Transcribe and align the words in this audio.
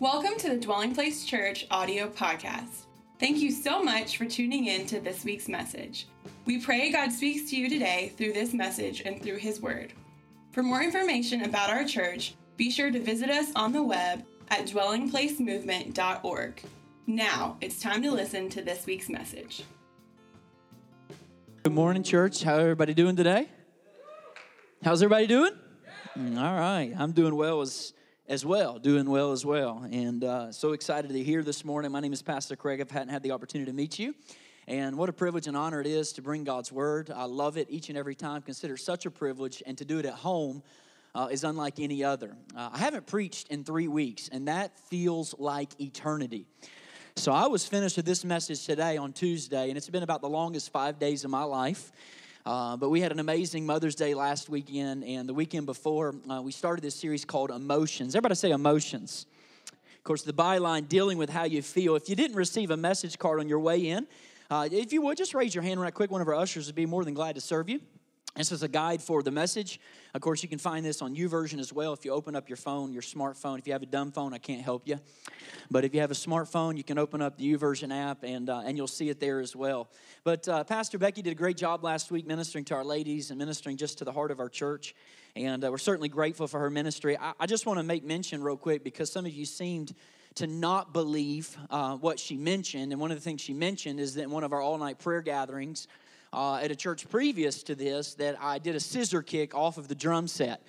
Welcome 0.00 0.36
to 0.38 0.48
the 0.50 0.56
Dwelling 0.56 0.94
Place 0.94 1.24
Church 1.24 1.66
audio 1.70 2.08
podcast. 2.08 2.86
Thank 3.20 3.38
you 3.38 3.50
so 3.50 3.82
much 3.82 4.16
for 4.18 4.24
tuning 4.26 4.66
in 4.66 4.86
to 4.86 5.00
this 5.00 5.24
week's 5.24 5.48
message. 5.48 6.06
We 6.46 6.58
pray 6.60 6.90
God 6.90 7.12
speaks 7.12 7.48
to 7.50 7.56
you 7.56 7.68
today 7.68 8.12
through 8.16 8.32
this 8.32 8.52
message 8.52 9.02
and 9.02 9.22
through 9.22 9.36
His 9.38 9.60
Word. 9.60 9.92
For 10.52 10.62
more 10.62 10.82
information 10.82 11.44
about 11.44 11.70
our 11.70 11.84
church, 11.84 12.34
be 12.56 12.70
sure 12.70 12.90
to 12.90 13.00
visit 13.00 13.30
us 13.30 13.52
on 13.56 13.72
the 13.72 13.82
web 13.82 14.24
at 14.48 14.66
dwellingplacemovement.org. 14.66 16.62
Now 17.06 17.56
it's 17.60 17.80
time 17.80 18.02
to 18.02 18.10
listen 18.10 18.48
to 18.50 18.62
this 18.62 18.86
week's 18.86 19.08
message. 19.08 19.62
Good 21.62 21.72
morning, 21.72 22.02
church. 22.02 22.42
How 22.42 22.56
everybody 22.56 22.94
doing 22.94 23.14
today? 23.16 23.48
How's 24.82 25.02
everybody 25.02 25.26
doing? 25.26 25.52
Mm, 26.18 26.36
All 26.36 26.54
right, 26.58 26.92
I'm 26.98 27.12
doing 27.12 27.34
well 27.36 27.60
as 27.62 27.92
as 28.26 28.44
well, 28.44 28.78
doing 28.78 29.10
well 29.10 29.32
as 29.32 29.44
well, 29.44 29.86
and 29.90 30.24
uh, 30.24 30.50
so 30.50 30.72
excited 30.72 31.10
to 31.10 31.22
hear 31.22 31.42
this 31.42 31.62
morning. 31.62 31.92
My 31.92 32.00
name 32.00 32.14
is 32.14 32.22
Pastor 32.22 32.56
Craig. 32.56 32.80
I've 32.80 32.90
hadn't 32.90 33.10
had 33.10 33.22
the 33.22 33.32
opportunity 33.32 33.70
to 33.70 33.76
meet 33.76 33.98
you, 33.98 34.14
and 34.66 34.96
what 34.96 35.10
a 35.10 35.12
privilege 35.12 35.46
and 35.46 35.54
honor 35.54 35.78
it 35.78 35.86
is 35.86 36.14
to 36.14 36.22
bring 36.22 36.42
God's 36.42 36.72
word. 36.72 37.12
I 37.14 37.24
love 37.24 37.58
it 37.58 37.66
each 37.68 37.90
and 37.90 37.98
every 37.98 38.14
time. 38.14 38.40
Consider 38.40 38.78
such 38.78 39.04
a 39.04 39.10
privilege, 39.10 39.62
and 39.66 39.76
to 39.76 39.84
do 39.84 39.98
it 39.98 40.06
at 40.06 40.14
home 40.14 40.62
uh, 41.14 41.28
is 41.30 41.44
unlike 41.44 41.78
any 41.80 42.02
other. 42.02 42.34
Uh, 42.56 42.70
I 42.72 42.78
haven't 42.78 43.04
preached 43.04 43.48
in 43.48 43.62
three 43.62 43.88
weeks, 43.88 44.30
and 44.32 44.48
that 44.48 44.78
feels 44.88 45.34
like 45.38 45.78
eternity. 45.78 46.46
So 47.16 47.30
I 47.30 47.46
was 47.46 47.66
finished 47.66 47.98
with 47.98 48.06
this 48.06 48.24
message 48.24 48.64
today 48.64 48.96
on 48.96 49.12
Tuesday, 49.12 49.68
and 49.68 49.76
it's 49.76 49.90
been 49.90 50.02
about 50.02 50.22
the 50.22 50.30
longest 50.30 50.72
five 50.72 50.98
days 50.98 51.24
of 51.24 51.30
my 51.30 51.44
life. 51.44 51.92
Uh, 52.46 52.76
but 52.76 52.90
we 52.90 53.00
had 53.00 53.10
an 53.10 53.20
amazing 53.20 53.64
Mother's 53.64 53.94
Day 53.94 54.12
last 54.12 54.50
weekend, 54.50 55.02
and 55.02 55.26
the 55.26 55.32
weekend 55.32 55.64
before, 55.64 56.14
uh, 56.30 56.42
we 56.42 56.52
started 56.52 56.84
this 56.84 56.94
series 56.94 57.24
called 57.24 57.50
Emotions. 57.50 58.14
Everybody 58.14 58.34
say 58.34 58.50
emotions. 58.50 59.24
Of 59.96 60.04
course, 60.04 60.20
the 60.20 60.34
byline 60.34 60.86
dealing 60.86 61.16
with 61.16 61.30
how 61.30 61.44
you 61.44 61.62
feel. 61.62 61.96
If 61.96 62.10
you 62.10 62.16
didn't 62.16 62.36
receive 62.36 62.70
a 62.70 62.76
message 62.76 63.18
card 63.18 63.40
on 63.40 63.48
your 63.48 63.60
way 63.60 63.88
in, 63.88 64.06
uh, 64.50 64.68
if 64.70 64.92
you 64.92 65.00
would 65.00 65.16
just 65.16 65.32
raise 65.32 65.54
your 65.54 65.64
hand 65.64 65.80
right 65.80 65.94
quick, 65.94 66.10
one 66.10 66.20
of 66.20 66.28
our 66.28 66.34
ushers 66.34 66.66
would 66.66 66.74
be 66.74 66.84
more 66.84 67.02
than 67.02 67.14
glad 67.14 67.34
to 67.36 67.40
serve 67.40 67.70
you. 67.70 67.80
This 68.36 68.50
is 68.50 68.64
a 68.64 68.68
guide 68.68 69.00
for 69.00 69.22
the 69.22 69.30
message. 69.30 69.78
Of 70.12 70.20
course, 70.20 70.42
you 70.42 70.48
can 70.48 70.58
find 70.58 70.84
this 70.84 71.00
on 71.02 71.14
YouVersion 71.14 71.60
as 71.60 71.72
well. 71.72 71.92
If 71.92 72.04
you 72.04 72.10
open 72.10 72.34
up 72.34 72.48
your 72.48 72.56
phone, 72.56 72.92
your 72.92 73.00
smartphone, 73.00 73.60
if 73.60 73.66
you 73.68 73.72
have 73.74 73.82
a 73.82 73.86
dumb 73.86 74.10
phone, 74.10 74.34
I 74.34 74.38
can't 74.38 74.60
help 74.60 74.88
you. 74.88 74.98
But 75.70 75.84
if 75.84 75.94
you 75.94 76.00
have 76.00 76.10
a 76.10 76.14
smartphone, 76.14 76.76
you 76.76 76.82
can 76.82 76.98
open 76.98 77.22
up 77.22 77.38
the 77.38 77.54
YouVersion 77.54 77.94
app 77.94 78.24
and, 78.24 78.50
uh, 78.50 78.62
and 78.66 78.76
you'll 78.76 78.88
see 78.88 79.08
it 79.08 79.20
there 79.20 79.38
as 79.38 79.54
well. 79.54 79.88
But 80.24 80.48
uh, 80.48 80.64
Pastor 80.64 80.98
Becky 80.98 81.22
did 81.22 81.30
a 81.30 81.36
great 81.36 81.56
job 81.56 81.84
last 81.84 82.10
week 82.10 82.26
ministering 82.26 82.64
to 82.66 82.74
our 82.74 82.84
ladies 82.84 83.30
and 83.30 83.38
ministering 83.38 83.76
just 83.76 83.98
to 83.98 84.04
the 84.04 84.10
heart 84.10 84.32
of 84.32 84.40
our 84.40 84.48
church. 84.48 84.96
And 85.36 85.64
uh, 85.64 85.70
we're 85.70 85.78
certainly 85.78 86.08
grateful 86.08 86.48
for 86.48 86.58
her 86.58 86.70
ministry. 86.70 87.16
I, 87.16 87.34
I 87.38 87.46
just 87.46 87.66
want 87.66 87.78
to 87.78 87.84
make 87.84 88.02
mention 88.02 88.42
real 88.42 88.56
quick 88.56 88.82
because 88.82 89.12
some 89.12 89.26
of 89.26 89.32
you 89.32 89.44
seemed 89.44 89.94
to 90.34 90.48
not 90.48 90.92
believe 90.92 91.56
uh, 91.70 91.94
what 91.98 92.18
she 92.18 92.36
mentioned. 92.36 92.90
And 92.90 93.00
one 93.00 93.12
of 93.12 93.16
the 93.16 93.22
things 93.22 93.42
she 93.42 93.52
mentioned 93.54 94.00
is 94.00 94.14
that 94.14 94.24
in 94.24 94.30
one 94.32 94.42
of 94.42 94.52
our 94.52 94.60
all 94.60 94.76
night 94.76 94.98
prayer 94.98 95.22
gatherings, 95.22 95.86
uh, 96.34 96.56
at 96.56 96.70
a 96.70 96.76
church 96.76 97.08
previous 97.08 97.62
to 97.62 97.74
this 97.74 98.14
that 98.14 98.36
I 98.40 98.58
did 98.58 98.74
a 98.74 98.80
scissor 98.80 99.22
kick 99.22 99.54
off 99.54 99.78
of 99.78 99.88
the 99.88 99.94
drum 99.94 100.28
set. 100.28 100.62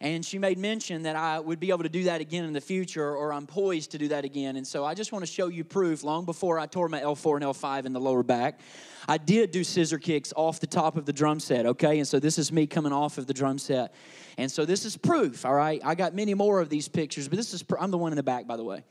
And 0.00 0.24
she 0.24 0.36
made 0.36 0.58
mention 0.58 1.04
that 1.04 1.14
I 1.14 1.38
would 1.38 1.60
be 1.60 1.70
able 1.70 1.84
to 1.84 1.88
do 1.88 2.04
that 2.04 2.20
again 2.20 2.44
in 2.44 2.52
the 2.52 2.60
future, 2.60 3.14
or 3.14 3.32
I'm 3.32 3.46
poised 3.46 3.92
to 3.92 3.98
do 3.98 4.08
that 4.08 4.24
again. 4.24 4.56
And 4.56 4.66
so 4.66 4.84
I 4.84 4.94
just 4.94 5.12
want 5.12 5.24
to 5.24 5.30
show 5.30 5.46
you 5.46 5.62
proof. 5.62 6.02
Long 6.02 6.24
before 6.24 6.58
I 6.58 6.66
tore 6.66 6.88
my 6.88 7.00
L4 7.00 7.36
and 7.36 7.44
L5 7.44 7.86
in 7.86 7.92
the 7.92 8.00
lower 8.00 8.24
back, 8.24 8.58
I 9.06 9.16
did 9.16 9.52
do 9.52 9.62
scissor 9.62 9.98
kicks 9.98 10.32
off 10.34 10.58
the 10.58 10.66
top 10.66 10.96
of 10.96 11.06
the 11.06 11.12
drum 11.12 11.38
set, 11.38 11.66
okay? 11.66 11.98
And 11.98 12.08
so 12.08 12.18
this 12.18 12.36
is 12.36 12.50
me 12.50 12.66
coming 12.66 12.92
off 12.92 13.16
of 13.16 13.28
the 13.28 13.34
drum 13.34 13.58
set. 13.58 13.94
And 14.38 14.50
so 14.50 14.64
this 14.64 14.84
is 14.84 14.96
proof, 14.96 15.44
all 15.44 15.54
right? 15.54 15.80
I 15.84 15.94
got 15.94 16.14
many 16.14 16.34
more 16.34 16.60
of 16.60 16.68
these 16.68 16.88
pictures, 16.88 17.28
but 17.28 17.36
this 17.36 17.54
is, 17.54 17.62
pr- 17.62 17.78
I'm 17.78 17.92
the 17.92 17.98
one 17.98 18.10
in 18.10 18.16
the 18.16 18.24
back, 18.24 18.48
by 18.48 18.56
the 18.56 18.64
way. 18.64 18.82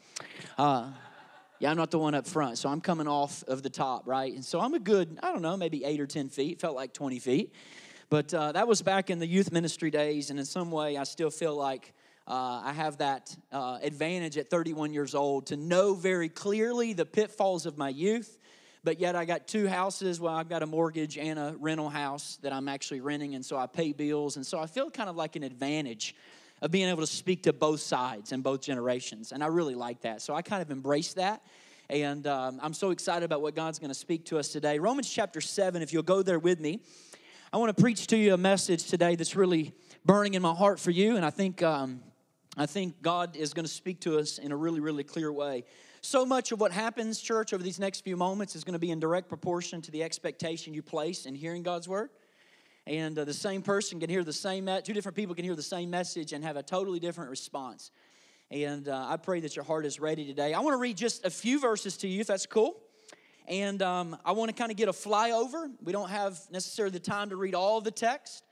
Uh, 0.58 0.92
yeah, 1.62 1.70
I'm 1.70 1.78
not 1.78 1.92
the 1.92 2.00
one 2.00 2.16
up 2.16 2.26
front, 2.26 2.58
so 2.58 2.70
I'm 2.70 2.82
coming 2.82 3.08
off 3.08 3.44
of 3.44 3.62
the 3.62 3.70
top, 3.70 4.08
right? 4.08 4.34
And 4.34 4.44
so 4.44 4.60
I'm 4.60 4.74
a 4.74 4.80
good, 4.80 5.20
I 5.22 5.32
don't 5.32 5.44
know, 5.44 5.56
maybe 5.56 5.86
eight 5.86 6.00
or 6.00 6.08
10 6.08 6.30
feet, 6.30 6.60
felt 6.60 6.76
like 6.76 6.92
20 6.92 7.20
feet. 7.20 7.54
But 8.10 8.34
uh, 8.34 8.54
that 8.54 8.68
was 8.68 8.82
back 8.82 9.12
in 9.12 9.20
the 9.20 9.28
youth 9.28 9.52
ministry 9.52 9.92
days, 9.92 10.32
and 10.32 10.40
in 10.40 10.46
some 10.46 10.72
way, 10.72 10.98
I 10.98 11.04
still 11.04 11.30
feel 11.30 11.56
like 11.56 11.94
uh, 12.28 12.62
I 12.64 12.74
have 12.74 12.98
that 12.98 13.36
uh, 13.52 13.78
advantage 13.84 14.40
at 14.40 14.50
31 14.50 14.92
years 14.92 15.14
old 15.14 15.46
to 15.48 15.56
know 15.56 15.94
very 15.94 16.30
clearly 16.30 16.94
the 16.94 17.06
pitfalls 17.06 17.68
of 17.68 17.78
my 17.78 17.90
youth. 17.90 18.40
But 18.84 19.00
yet, 19.00 19.16
I 19.16 19.26
got 19.26 19.48
two 19.48 19.68
houses. 19.68 20.20
Well, 20.20 20.34
I've 20.34 20.50
got 20.50 20.64
a 20.64 20.66
mortgage 20.66 21.16
and 21.16 21.38
a 21.38 21.56
rental 21.60 21.90
house 21.90 22.40
that 22.42 22.54
I'm 22.54 22.70
actually 22.70 23.02
renting, 23.02 23.36
and 23.36 23.46
so 23.46 23.56
I 23.56 23.68
pay 23.68 23.94
bills. 23.94 24.36
And 24.36 24.44
so 24.44 24.60
I 24.60 24.66
feel 24.66 24.90
kind 24.90 25.12
of 25.12 25.16
like 25.16 25.36
an 25.36 25.44
advantage 25.44 26.16
of 26.62 26.70
being 26.70 26.90
able 26.90 27.02
to 27.02 27.08
speak 27.08 27.44
to 27.44 27.54
both 27.54 27.80
sides 27.80 28.32
and 28.32 28.44
both 28.44 28.62
generations. 28.62 29.32
And 29.32 29.44
I 29.44 29.48
really 29.48 29.76
like 29.76 30.02
that. 30.02 30.22
So 30.22 30.36
I 30.36 30.42
kind 30.42 30.62
of 30.62 30.70
embrace 30.70 31.14
that. 31.16 31.42
And 31.92 32.26
um, 32.26 32.58
I'm 32.64 32.74
so 32.74 32.92
excited 32.92 33.26
about 33.26 33.42
what 33.42 33.54
God's 33.54 33.78
going 33.78 33.90
to 33.90 33.94
speak 33.94 34.24
to 34.28 34.40
us 34.40 34.48
today. 34.48 34.80
Romans 34.80 35.12
chapter 35.12 35.42
7, 35.42 35.82
if 35.82 35.92
you'll 35.92 36.04
go 36.04 36.22
there 36.22 36.40
with 36.40 36.62
me, 36.62 36.80
I 37.52 37.58
want 37.58 37.76
to 37.76 37.82
preach 37.82 38.08
to 38.08 38.18
you 38.18 38.34
a 38.34 38.38
message 38.38 38.86
today 38.86 39.18
that's 39.18 39.36
really 39.36 39.74
burning 40.06 40.36
in 40.36 40.42
my 40.42 40.54
heart 40.54 40.80
for 40.80 40.90
you. 40.90 41.18
And 41.18 41.26
I 41.26 41.32
think, 41.32 41.62
um, 41.62 42.00
I 42.56 42.66
think 42.66 43.02
God 43.02 43.36
is 43.36 43.54
going 43.54 43.66
to 43.66 43.72
speak 43.72 44.00
to 44.02 44.20
us 44.20 44.38
in 44.38 44.54
a 44.54 44.56
really, 44.56 44.80
really 44.80 45.04
clear 45.04 45.34
way. 45.34 45.66
So 46.00 46.26
much 46.26 46.54
of 46.54 46.62
what 46.62 46.72
happens, 46.72 47.20
church, 47.20 47.52
over 47.52 47.62
these 47.62 47.78
next 47.78 48.06
few 48.06 48.16
moments 48.16 48.56
is 48.56 48.64
going 48.64 48.72
to 48.72 48.80
be 48.80 48.92
in 48.92 49.02
direct 49.02 49.28
proportion 49.28 49.82
to 49.82 49.92
the 49.92 50.02
expectation 50.02 50.74
you 50.74 50.82
place 50.82 51.26
in 51.26 51.36
hearing 51.36 51.62
God's 51.62 51.90
word 51.90 52.10
and 52.88 53.20
uh, 53.20 53.26
the 53.26 53.34
same 53.34 53.62
person 53.62 54.00
can 54.00 54.10
hear 54.10 54.24
the 54.24 54.34
same 54.34 54.66
me- 54.66 54.82
two 54.84 54.94
different 54.94 55.16
people 55.16 55.36
can 55.36 55.46
hear 55.46 55.56
the 55.56 55.62
same 55.62 55.90
message 55.90 56.34
and 56.34 56.44
have 56.44 56.58
a 56.58 56.64
totally 56.64 57.00
different 57.00 57.30
response 57.30 57.92
and 58.52 58.90
uh, 58.90 59.06
i 59.08 59.18
pray 59.18 59.40
that 59.40 59.56
your 59.56 59.64
heart 59.64 59.86
is 59.86 60.00
ready 60.00 60.26
today 60.26 60.54
i 60.54 60.60
want 60.60 60.74
to 60.74 60.78
read 60.78 60.98
just 60.98 61.26
a 61.26 61.30
few 61.30 61.60
verses 61.60 61.98
to 61.98 62.08
you 62.08 62.22
if 62.22 62.28
that's 62.28 62.46
cool 62.46 62.78
and 63.48 63.82
um, 63.82 64.18
i 64.26 64.32
want 64.32 64.50
to 64.50 64.56
kind 64.56 64.72
of 64.72 64.78
get 64.78 64.90
a 64.90 64.94
flyover 64.94 65.72
we 65.82 65.92
don't 65.92 66.10
have 66.10 66.40
necessarily 66.52 66.92
the 66.92 67.00
time 67.00 67.30
to 67.30 67.36
read 67.36 67.56
all 67.56 67.82
the 67.82 67.92
text 67.92 68.44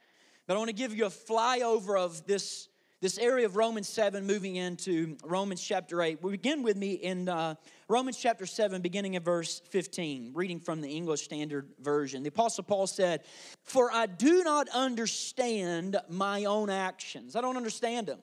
but 0.48 0.56
i 0.56 0.58
want 0.58 0.70
to 0.70 0.76
give 0.76 0.96
you 0.96 1.06
a 1.06 1.10
flyover 1.10 2.00
of 2.00 2.26
this 2.26 2.70
this 3.02 3.18
area 3.18 3.46
of 3.46 3.56
romans 3.56 3.90
7 3.90 4.26
moving 4.26 4.56
into 4.56 5.18
romans 5.24 5.62
chapter 5.62 6.02
8 6.02 6.24
we 6.24 6.32
begin 6.32 6.64
with 6.64 6.78
me 6.78 6.94
in 6.94 7.28
uh, 7.28 7.56
Romans 7.92 8.18
chapter 8.18 8.46
7, 8.46 8.84
beginning 8.84 9.16
at 9.16 9.24
verse 9.24 9.64
15, 9.72 10.34
reading 10.36 10.60
from 10.60 10.80
the 10.80 10.88
English 10.88 11.24
Standard 11.24 11.70
Version. 11.80 12.22
The 12.22 12.30
Apostle 12.30 12.64
Paul 12.64 12.86
said, 12.86 13.24
For 13.64 13.92
I 13.92 14.06
do 14.06 14.44
not 14.44 14.70
understand 14.70 15.98
my 16.08 16.46
own 16.46 16.70
actions. 16.70 17.36
I 17.36 17.42
don't 17.42 17.58
understand 17.58 18.06
them. 18.06 18.20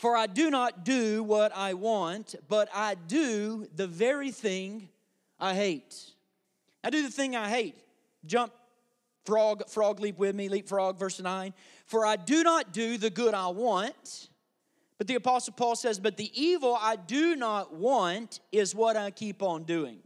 For 0.00 0.16
I 0.16 0.26
do 0.26 0.50
not 0.50 0.84
do 0.84 1.22
what 1.22 1.54
I 1.54 1.74
want, 1.74 2.34
but 2.48 2.68
I 2.74 2.94
do 2.94 3.68
the 3.76 3.86
very 3.86 4.30
thing 4.30 4.88
I 5.38 5.54
hate. 5.54 5.94
I 6.82 6.90
do 6.90 7.02
the 7.02 7.10
thing 7.10 7.36
I 7.36 7.48
hate. 7.48 7.76
Jump, 8.24 8.52
frog, 9.24 9.68
frog 9.68 10.00
leap 10.00 10.18
with 10.18 10.34
me, 10.34 10.48
leap 10.48 10.68
frog, 10.68 10.98
verse 10.98 11.20
9. 11.20 11.52
For 11.86 12.04
I 12.06 12.16
do 12.16 12.42
not 12.42 12.72
do 12.72 12.98
the 12.98 13.10
good 13.10 13.34
I 13.34 13.48
want 13.48 14.30
but 15.00 15.06
the 15.06 15.14
Apostle 15.14 15.54
Paul 15.54 15.76
says, 15.76 15.98
But 15.98 16.18
the 16.18 16.30
evil 16.38 16.76
I 16.78 16.96
do 16.96 17.34
not 17.34 17.72
want 17.72 18.40
is 18.52 18.74
what 18.74 18.98
I 18.98 19.10
keep 19.10 19.42
on 19.42 19.62
doing. 19.62 20.00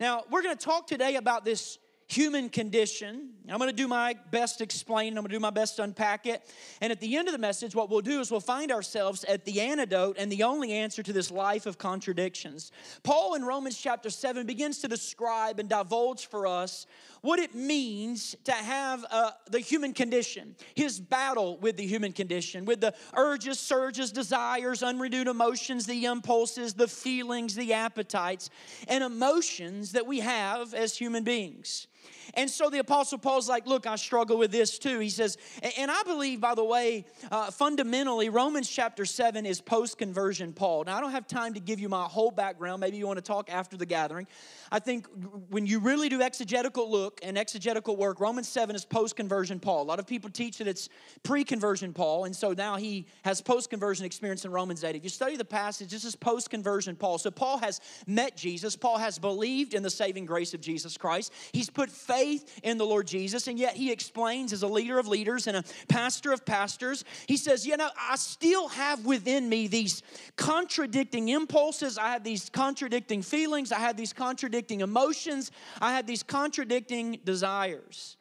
Now, 0.00 0.24
we're 0.28 0.42
going 0.42 0.56
to 0.56 0.64
talk 0.64 0.88
today 0.88 1.14
about 1.14 1.44
this 1.44 1.78
human 2.08 2.48
condition. 2.48 3.30
I'm 3.48 3.58
going 3.58 3.70
to 3.70 3.76
do 3.76 3.88
my 3.88 4.14
best 4.30 4.58
to 4.58 4.64
explain, 4.64 5.08
I'm 5.16 5.22
going 5.22 5.30
to 5.30 5.36
do 5.36 5.40
my 5.40 5.50
best 5.50 5.76
to 5.76 5.82
unpack 5.82 6.26
it. 6.26 6.42
And 6.80 6.92
at 6.92 7.00
the 7.00 7.16
end 7.16 7.28
of 7.28 7.32
the 7.32 7.38
message, 7.38 7.74
what 7.74 7.90
we'll 7.90 8.00
do 8.00 8.20
is 8.20 8.30
we'll 8.30 8.40
find 8.40 8.70
ourselves 8.70 9.24
at 9.24 9.44
the 9.44 9.60
antidote 9.60 10.16
and 10.18 10.30
the 10.30 10.42
only 10.42 10.72
answer 10.72 11.02
to 11.02 11.12
this 11.12 11.30
life 11.30 11.66
of 11.66 11.78
contradictions. 11.78 12.70
Paul 13.02 13.34
in 13.34 13.44
Romans 13.44 13.76
chapter 13.76 14.10
7 14.10 14.46
begins 14.46 14.78
to 14.78 14.88
describe 14.88 15.58
and 15.58 15.68
divulge 15.68 16.26
for 16.26 16.46
us 16.46 16.86
what 17.22 17.38
it 17.38 17.54
means 17.54 18.34
to 18.44 18.52
have 18.52 19.04
uh, 19.10 19.30
the 19.48 19.60
human 19.60 19.94
condition, 19.94 20.56
his 20.74 21.00
battle 21.00 21.56
with 21.58 21.76
the 21.76 21.86
human 21.86 22.12
condition, 22.12 22.64
with 22.64 22.80
the 22.80 22.92
urges, 23.16 23.58
surges, 23.60 24.10
desires, 24.12 24.82
unrenewed 24.82 25.28
emotions, 25.28 25.86
the 25.86 26.04
impulses, 26.04 26.74
the 26.74 26.88
feelings, 26.88 27.54
the 27.54 27.72
appetites, 27.72 28.50
and 28.88 29.04
emotions 29.04 29.92
that 29.92 30.06
we 30.06 30.18
have 30.20 30.74
as 30.74 30.96
human 30.96 31.22
beings. 31.22 31.86
And 32.34 32.48
so 32.48 32.70
the 32.70 32.78
Apostle 32.78 33.18
Paul's 33.18 33.48
like, 33.48 33.66
Look, 33.66 33.86
I 33.86 33.96
struggle 33.96 34.38
with 34.38 34.50
this 34.50 34.78
too. 34.78 34.98
He 34.98 35.08
says, 35.08 35.36
and 35.78 35.90
I 35.90 36.02
believe, 36.02 36.40
by 36.40 36.54
the 36.54 36.64
way, 36.64 37.04
uh, 37.30 37.50
fundamentally, 37.50 38.28
Romans 38.28 38.68
chapter 38.68 39.04
7 39.04 39.46
is 39.46 39.60
post 39.60 39.98
conversion 39.98 40.52
Paul. 40.52 40.84
Now, 40.84 40.96
I 40.96 41.00
don't 41.00 41.12
have 41.12 41.26
time 41.26 41.54
to 41.54 41.60
give 41.60 41.80
you 41.80 41.88
my 41.88 42.04
whole 42.04 42.30
background. 42.30 42.80
Maybe 42.80 42.96
you 42.96 43.06
want 43.06 43.18
to 43.18 43.22
talk 43.22 43.50
after 43.52 43.76
the 43.76 43.86
gathering. 43.86 44.26
I 44.70 44.78
think 44.78 45.06
when 45.50 45.66
you 45.66 45.80
really 45.80 46.08
do 46.08 46.22
exegetical 46.22 46.90
look 46.90 47.20
and 47.22 47.36
exegetical 47.36 47.96
work, 47.96 48.20
Romans 48.20 48.48
7 48.48 48.74
is 48.74 48.84
post 48.84 49.16
conversion 49.16 49.60
Paul. 49.60 49.82
A 49.82 49.84
lot 49.84 49.98
of 49.98 50.06
people 50.06 50.30
teach 50.30 50.58
that 50.58 50.66
it's 50.66 50.88
pre 51.22 51.44
conversion 51.44 51.92
Paul, 51.92 52.24
and 52.24 52.34
so 52.34 52.52
now 52.52 52.76
he 52.76 53.06
has 53.24 53.42
post 53.42 53.68
conversion 53.70 54.06
experience 54.06 54.44
in 54.44 54.50
Romans 54.50 54.82
8. 54.82 54.96
If 54.96 55.04
you 55.04 55.10
study 55.10 55.36
the 55.36 55.44
passage, 55.44 55.90
this 55.90 56.04
is 56.04 56.16
post 56.16 56.48
conversion 56.50 56.96
Paul. 56.96 57.18
So 57.18 57.30
Paul 57.30 57.58
has 57.58 57.80
met 58.06 58.36
Jesus, 58.36 58.76
Paul 58.76 58.98
has 58.98 59.18
believed 59.18 59.74
in 59.74 59.82
the 59.82 59.90
saving 59.90 60.24
grace 60.24 60.54
of 60.54 60.60
Jesus 60.60 60.96
Christ. 60.96 61.32
He's 61.52 61.68
put 61.68 61.90
faith 61.92 62.60
in 62.62 62.78
the 62.78 62.86
Lord 62.86 63.06
Jesus, 63.06 63.46
and 63.46 63.58
yet 63.58 63.74
he 63.74 63.92
explains 63.92 64.52
as 64.52 64.62
a 64.62 64.66
leader 64.66 64.98
of 64.98 65.06
leaders 65.06 65.46
and 65.46 65.56
a 65.56 65.64
pastor 65.88 66.32
of 66.32 66.44
pastors, 66.44 67.04
he 67.26 67.36
says, 67.36 67.66
You 67.66 67.76
know, 67.76 67.90
I 67.98 68.16
still 68.16 68.68
have 68.68 69.04
within 69.04 69.48
me 69.48 69.66
these 69.66 70.02
contradicting 70.36 71.28
impulses. 71.28 71.98
I 71.98 72.12
have 72.12 72.24
these 72.24 72.48
contradicting 72.50 73.22
feelings. 73.22 73.72
I 73.72 73.78
have 73.78 73.96
these 73.96 74.12
contradicting 74.12 74.80
emotions. 74.80 75.50
I 75.80 75.94
have 75.94 76.06
these 76.06 76.22
contradicting 76.22 77.20
desires. 77.24 78.16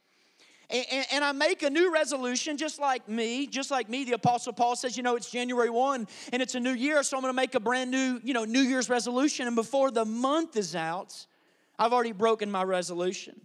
And, 0.71 1.23
I 1.23 1.33
make 1.33 1.63
a 1.63 1.69
new 1.69 1.93
resolution 1.93 2.55
just 2.57 2.79
like 2.79 3.07
me, 3.09 3.45
just 3.45 3.71
like 3.71 3.89
me. 3.89 4.05
The 4.05 4.13
Apostle 4.13 4.53
Paul 4.53 4.77
says, 4.77 4.95
you 4.95 5.03
know, 5.03 5.15
it's 5.15 5.29
January 5.29 5.69
1 5.69 6.07
and 6.31 6.41
it's 6.41 6.55
a 6.55 6.59
new 6.59 6.71
year, 6.71 7.03
so 7.03 7.17
I'm 7.17 7.21
gonna 7.21 7.33
make 7.33 7.55
a 7.55 7.59
brand 7.59 7.91
new, 7.91 8.21
you 8.23 8.33
know, 8.33 8.45
New 8.45 8.61
Year's 8.61 8.89
resolution. 8.89 9.47
And 9.47 9.55
before 9.55 9.91
the 9.91 10.05
month 10.05 10.55
is 10.55 10.75
out, 10.75 11.25
I've 11.77 11.91
already 11.91 12.13
broken 12.13 12.49
my 12.49 12.63
resolution. 12.63 13.41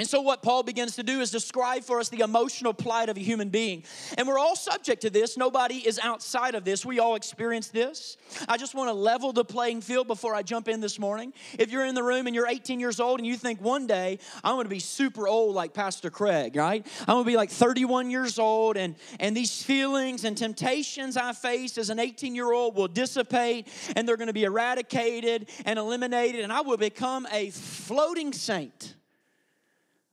And 0.00 0.08
so, 0.08 0.22
what 0.22 0.42
Paul 0.42 0.62
begins 0.62 0.96
to 0.96 1.02
do 1.02 1.20
is 1.20 1.30
describe 1.30 1.84
for 1.84 2.00
us 2.00 2.08
the 2.08 2.20
emotional 2.20 2.72
plight 2.72 3.10
of 3.10 3.18
a 3.18 3.20
human 3.20 3.50
being. 3.50 3.84
And 4.16 4.26
we're 4.26 4.38
all 4.38 4.56
subject 4.56 5.02
to 5.02 5.10
this. 5.10 5.36
Nobody 5.36 5.86
is 5.86 5.98
outside 5.98 6.54
of 6.54 6.64
this. 6.64 6.86
We 6.86 7.00
all 7.00 7.16
experience 7.16 7.68
this. 7.68 8.16
I 8.48 8.56
just 8.56 8.74
want 8.74 8.88
to 8.88 8.94
level 8.94 9.34
the 9.34 9.44
playing 9.44 9.82
field 9.82 10.06
before 10.06 10.34
I 10.34 10.40
jump 10.40 10.68
in 10.68 10.80
this 10.80 10.98
morning. 10.98 11.34
If 11.58 11.70
you're 11.70 11.84
in 11.84 11.94
the 11.94 12.02
room 12.02 12.26
and 12.26 12.34
you're 12.34 12.46
18 12.46 12.80
years 12.80 12.98
old 12.98 13.20
and 13.20 13.26
you 13.26 13.36
think 13.36 13.60
one 13.60 13.86
day 13.86 14.18
I'm 14.42 14.54
going 14.54 14.64
to 14.64 14.70
be 14.70 14.78
super 14.78 15.28
old 15.28 15.54
like 15.54 15.74
Pastor 15.74 16.08
Craig, 16.08 16.56
right? 16.56 16.86
I'm 17.00 17.16
going 17.16 17.24
to 17.24 17.30
be 17.30 17.36
like 17.36 17.50
31 17.50 18.10
years 18.10 18.38
old 18.38 18.78
and, 18.78 18.94
and 19.18 19.36
these 19.36 19.62
feelings 19.62 20.24
and 20.24 20.34
temptations 20.34 21.18
I 21.18 21.34
face 21.34 21.76
as 21.76 21.90
an 21.90 21.98
18 21.98 22.34
year 22.34 22.50
old 22.50 22.74
will 22.74 22.88
dissipate 22.88 23.68
and 23.94 24.08
they're 24.08 24.16
going 24.16 24.28
to 24.28 24.32
be 24.32 24.44
eradicated 24.44 25.50
and 25.66 25.78
eliminated 25.78 26.40
and 26.40 26.50
I 26.50 26.62
will 26.62 26.78
become 26.78 27.28
a 27.30 27.50
floating 27.50 28.32
saint. 28.32 28.94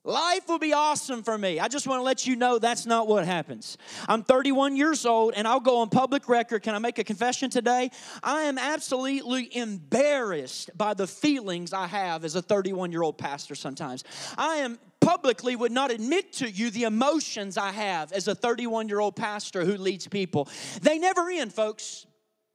Life 0.07 0.47
will 0.47 0.57
be 0.57 0.71
awesome 0.71 1.21
for 1.21 1.37
me. 1.37 1.59
I 1.59 1.67
just 1.67 1.85
want 1.85 1.99
to 1.99 2.03
let 2.03 2.25
you 2.25 2.37
know 2.37 2.59
that's 2.59 2.85
not 2.85 3.09
what 3.09 3.25
happens. 3.25 3.77
I'm 4.07 4.23
31 4.23 4.77
years 4.77 5.05
old 5.05 5.33
and 5.35 5.45
I'll 5.45 5.59
go 5.59 5.79
on 5.79 5.89
public 5.89 6.29
record. 6.29 6.63
Can 6.63 6.73
I 6.73 6.79
make 6.79 6.97
a 6.97 7.03
confession 7.03 7.49
today? 7.49 7.91
I 8.23 8.43
am 8.43 8.57
absolutely 8.57 9.53
embarrassed 9.53 10.69
by 10.77 10.93
the 10.93 11.07
feelings 11.07 11.73
I 11.73 11.87
have 11.87 12.23
as 12.23 12.35
a 12.35 12.41
31 12.41 12.93
year 12.93 13.01
old 13.01 13.17
pastor 13.17 13.53
sometimes. 13.53 14.05
I 14.37 14.55
am 14.55 14.79
publicly 15.01 15.57
would 15.57 15.73
not 15.73 15.91
admit 15.91 16.31
to 16.33 16.49
you 16.49 16.69
the 16.69 16.83
emotions 16.83 17.57
I 17.57 17.73
have 17.73 18.13
as 18.13 18.29
a 18.29 18.35
31 18.35 18.87
year 18.87 19.01
old 19.01 19.17
pastor 19.17 19.65
who 19.65 19.75
leads 19.75 20.07
people. 20.07 20.47
They 20.81 20.99
never 20.99 21.29
end, 21.29 21.51
folks. 21.51 22.05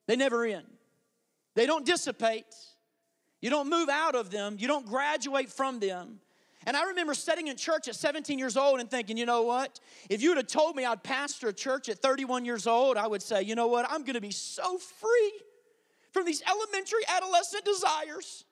They 0.09 0.17
never 0.17 0.47
end. 0.47 0.65
They 1.55 1.67
don't 1.67 1.85
dissipate. 1.85 2.47
You 3.43 3.51
don't 3.51 3.69
move 3.69 3.91
out 3.91 4.15
of 4.15 4.31
them, 4.31 4.57
you 4.59 4.69
don't 4.69 4.87
graduate 4.87 5.51
from 5.51 5.81
them. 5.81 6.21
And 6.67 6.77
I 6.77 6.85
remember 6.85 7.15
sitting 7.15 7.49
in 7.49 7.57
church 7.57 7.89
at 7.89 7.97
17 7.97 8.39
years 8.39 8.57
old 8.57 8.81
and 8.81 8.91
thinking, 8.91 9.17
you 9.17 9.27
know 9.27 9.43
what? 9.43 9.81
If 10.09 10.23
you 10.23 10.31
would 10.31 10.39
have 10.39 10.47
told 10.47 10.77
me 10.77 10.85
I'd 10.85 11.03
pastor 11.03 11.49
a 11.49 11.53
church 11.53 11.89
at 11.89 11.99
31 11.99 12.45
years 12.45 12.67
old, 12.67 12.97
I 12.97 13.07
would 13.07 13.23
say, 13.23 13.43
you 13.43 13.55
know 13.55 13.67
what? 13.67 13.87
I'm 13.91 14.03
going 14.03 14.15
to 14.15 14.21
be 14.21 14.31
so 14.31 14.79
free 14.79 15.33
from 16.13 16.27
these 16.27 16.43
elementary 16.49 17.03
adolescent 17.09 17.65
desires. 17.65 18.45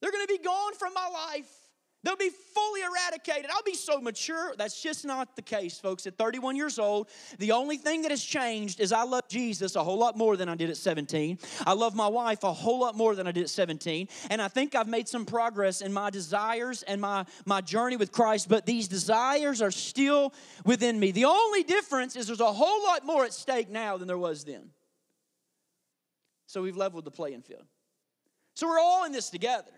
They're 0.00 0.12
going 0.12 0.26
to 0.26 0.32
be 0.32 0.42
gone 0.42 0.74
from 0.74 0.94
my 0.94 1.08
life. 1.08 1.59
They'll 2.02 2.16
be 2.16 2.30
fully 2.54 2.80
eradicated. 2.80 3.50
I'll 3.50 3.62
be 3.62 3.74
so 3.74 4.00
mature. 4.00 4.54
That's 4.56 4.82
just 4.82 5.04
not 5.04 5.36
the 5.36 5.42
case, 5.42 5.78
folks. 5.78 6.06
At 6.06 6.16
31 6.16 6.56
years 6.56 6.78
old, 6.78 7.08
the 7.38 7.52
only 7.52 7.76
thing 7.76 8.02
that 8.02 8.10
has 8.10 8.24
changed 8.24 8.80
is 8.80 8.90
I 8.90 9.02
love 9.02 9.28
Jesus 9.28 9.76
a 9.76 9.84
whole 9.84 9.98
lot 9.98 10.16
more 10.16 10.38
than 10.38 10.48
I 10.48 10.54
did 10.54 10.70
at 10.70 10.78
17. 10.78 11.38
I 11.66 11.72
love 11.74 11.94
my 11.94 12.08
wife 12.08 12.42
a 12.42 12.52
whole 12.54 12.80
lot 12.80 12.96
more 12.96 13.14
than 13.14 13.26
I 13.26 13.32
did 13.32 13.42
at 13.42 13.50
17. 13.50 14.08
And 14.30 14.40
I 14.40 14.48
think 14.48 14.74
I've 14.74 14.88
made 14.88 15.08
some 15.08 15.26
progress 15.26 15.82
in 15.82 15.92
my 15.92 16.08
desires 16.08 16.82
and 16.84 17.02
my, 17.02 17.26
my 17.44 17.60
journey 17.60 17.96
with 17.96 18.12
Christ, 18.12 18.48
but 18.48 18.64
these 18.64 18.88
desires 18.88 19.60
are 19.60 19.70
still 19.70 20.32
within 20.64 20.98
me. 20.98 21.12
The 21.12 21.26
only 21.26 21.64
difference 21.64 22.16
is 22.16 22.28
there's 22.28 22.40
a 22.40 22.52
whole 22.52 22.82
lot 22.82 23.04
more 23.04 23.26
at 23.26 23.34
stake 23.34 23.68
now 23.68 23.98
than 23.98 24.08
there 24.08 24.16
was 24.16 24.44
then. 24.44 24.70
So 26.46 26.62
we've 26.62 26.78
leveled 26.78 27.04
the 27.04 27.10
playing 27.10 27.42
field. 27.42 27.66
So 28.54 28.68
we're 28.68 28.80
all 28.80 29.04
in 29.04 29.12
this 29.12 29.28
together. 29.28 29.70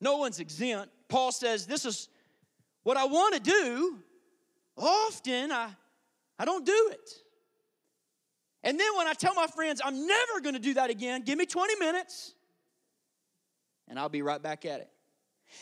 No 0.00 0.16
one's 0.16 0.40
exempt. 0.40 0.92
Paul 1.08 1.32
says, 1.32 1.66
This 1.66 1.84
is 1.84 2.08
what 2.82 2.96
I 2.96 3.04
want 3.04 3.34
to 3.34 3.40
do. 3.40 3.98
Often 4.76 5.52
I, 5.52 5.70
I 6.38 6.44
don't 6.44 6.66
do 6.66 6.90
it. 6.92 7.10
And 8.62 8.78
then 8.78 8.96
when 8.96 9.06
I 9.06 9.12
tell 9.12 9.34
my 9.34 9.46
friends, 9.46 9.80
I'm 9.84 10.06
never 10.06 10.40
going 10.42 10.54
to 10.54 10.60
do 10.60 10.74
that 10.74 10.90
again, 10.90 11.22
give 11.22 11.38
me 11.38 11.46
20 11.46 11.76
minutes 11.76 12.34
and 13.88 13.98
I'll 13.98 14.08
be 14.08 14.22
right 14.22 14.42
back 14.42 14.64
at 14.64 14.80
it. 14.80 14.90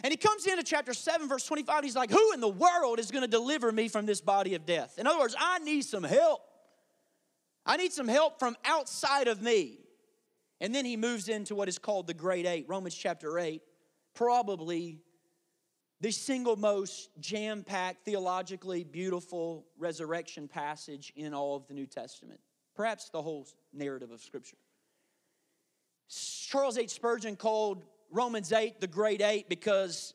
And 0.02 0.10
he 0.10 0.16
comes 0.16 0.46
into 0.46 0.62
chapter 0.62 0.94
7, 0.94 1.28
verse 1.28 1.44
25. 1.44 1.84
He's 1.84 1.96
like, 1.96 2.10
Who 2.10 2.32
in 2.32 2.40
the 2.40 2.48
world 2.48 2.98
is 2.98 3.10
going 3.10 3.22
to 3.22 3.28
deliver 3.28 3.70
me 3.70 3.88
from 3.88 4.06
this 4.06 4.20
body 4.20 4.54
of 4.54 4.64
death? 4.64 4.98
In 4.98 5.06
other 5.06 5.18
words, 5.18 5.36
I 5.38 5.58
need 5.58 5.84
some 5.84 6.04
help. 6.04 6.40
I 7.66 7.76
need 7.76 7.92
some 7.92 8.08
help 8.08 8.38
from 8.38 8.56
outside 8.64 9.28
of 9.28 9.42
me. 9.42 9.78
And 10.60 10.74
then 10.74 10.84
he 10.84 10.96
moves 10.96 11.28
into 11.28 11.54
what 11.54 11.68
is 11.68 11.78
called 11.78 12.06
the 12.06 12.14
Great 12.14 12.46
Eight, 12.46 12.66
Romans 12.68 12.94
chapter 12.94 13.38
8 13.38 13.62
probably 14.14 15.00
the 16.00 16.10
single 16.10 16.56
most 16.56 17.08
jam 17.20 17.62
packed, 17.62 18.04
theologically 18.04 18.84
beautiful 18.84 19.66
resurrection 19.78 20.48
passage 20.48 21.12
in 21.16 21.32
all 21.32 21.56
of 21.56 21.66
the 21.66 21.74
New 21.74 21.86
Testament, 21.86 22.40
perhaps 22.74 23.08
the 23.10 23.22
whole 23.22 23.46
narrative 23.72 24.10
of 24.10 24.20
Scripture. 24.20 24.56
Charles 26.08 26.78
H. 26.78 26.90
Spurgeon 26.90 27.36
called 27.36 27.84
Romans 28.10 28.52
8 28.52 28.80
the 28.80 28.86
Great 28.86 29.22
Eight 29.22 29.48
because 29.48 30.14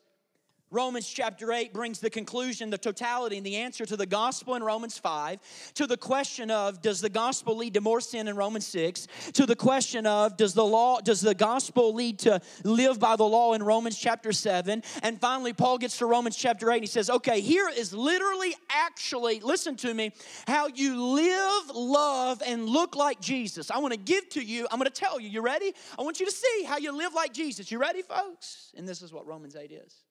Romans 0.72 1.08
chapter 1.08 1.52
8 1.52 1.72
brings 1.72 1.98
the 1.98 2.10
conclusion, 2.10 2.70
the 2.70 2.78
totality, 2.78 3.36
and 3.36 3.44
the 3.44 3.56
answer 3.56 3.84
to 3.84 3.96
the 3.96 4.06
gospel 4.06 4.54
in 4.54 4.62
Romans 4.62 4.96
5, 4.96 5.40
to 5.74 5.84
the 5.84 5.96
question 5.96 6.48
of 6.48 6.80
does 6.80 7.00
the 7.00 7.08
gospel 7.08 7.56
lead 7.56 7.74
to 7.74 7.80
more 7.80 8.00
sin 8.00 8.28
in 8.28 8.36
Romans 8.36 8.68
6, 8.68 9.08
to 9.32 9.46
the 9.46 9.56
question 9.56 10.06
of 10.06 10.36
does 10.36 10.54
the 10.54 10.64
law, 10.64 11.00
does 11.00 11.20
the 11.20 11.34
gospel 11.34 11.92
lead 11.92 12.20
to 12.20 12.40
live 12.62 13.00
by 13.00 13.16
the 13.16 13.24
law 13.24 13.54
in 13.54 13.64
Romans 13.64 13.98
chapter 13.98 14.30
7, 14.30 14.80
and 15.02 15.20
finally 15.20 15.52
Paul 15.52 15.76
gets 15.76 15.98
to 15.98 16.06
Romans 16.06 16.36
chapter 16.36 16.70
8 16.70 16.74
and 16.74 16.82
he 16.84 16.86
says, 16.86 17.10
okay, 17.10 17.40
here 17.40 17.68
is 17.68 17.92
literally 17.92 18.54
actually, 18.70 19.40
listen 19.40 19.74
to 19.74 19.92
me, 19.92 20.12
how 20.46 20.68
you 20.68 21.02
live, 21.02 21.70
love, 21.74 22.42
and 22.46 22.68
look 22.68 22.94
like 22.94 23.20
Jesus. 23.20 23.72
I 23.72 23.78
want 23.78 23.92
to 23.92 23.98
give 23.98 24.28
to 24.30 24.40
you, 24.40 24.68
I'm 24.70 24.78
going 24.78 24.88
to 24.88 24.94
tell 24.94 25.18
you, 25.18 25.28
you 25.28 25.42
ready? 25.42 25.72
I 25.98 26.02
want 26.02 26.20
you 26.20 26.26
to 26.26 26.32
see 26.32 26.62
how 26.64 26.78
you 26.78 26.96
live 26.96 27.12
like 27.12 27.32
Jesus. 27.32 27.72
You 27.72 27.80
ready, 27.80 28.02
folks? 28.02 28.70
And 28.76 28.86
this 28.86 29.02
is 29.02 29.12
what 29.12 29.26
Romans 29.26 29.56
8 29.56 29.72
is. 29.72 30.04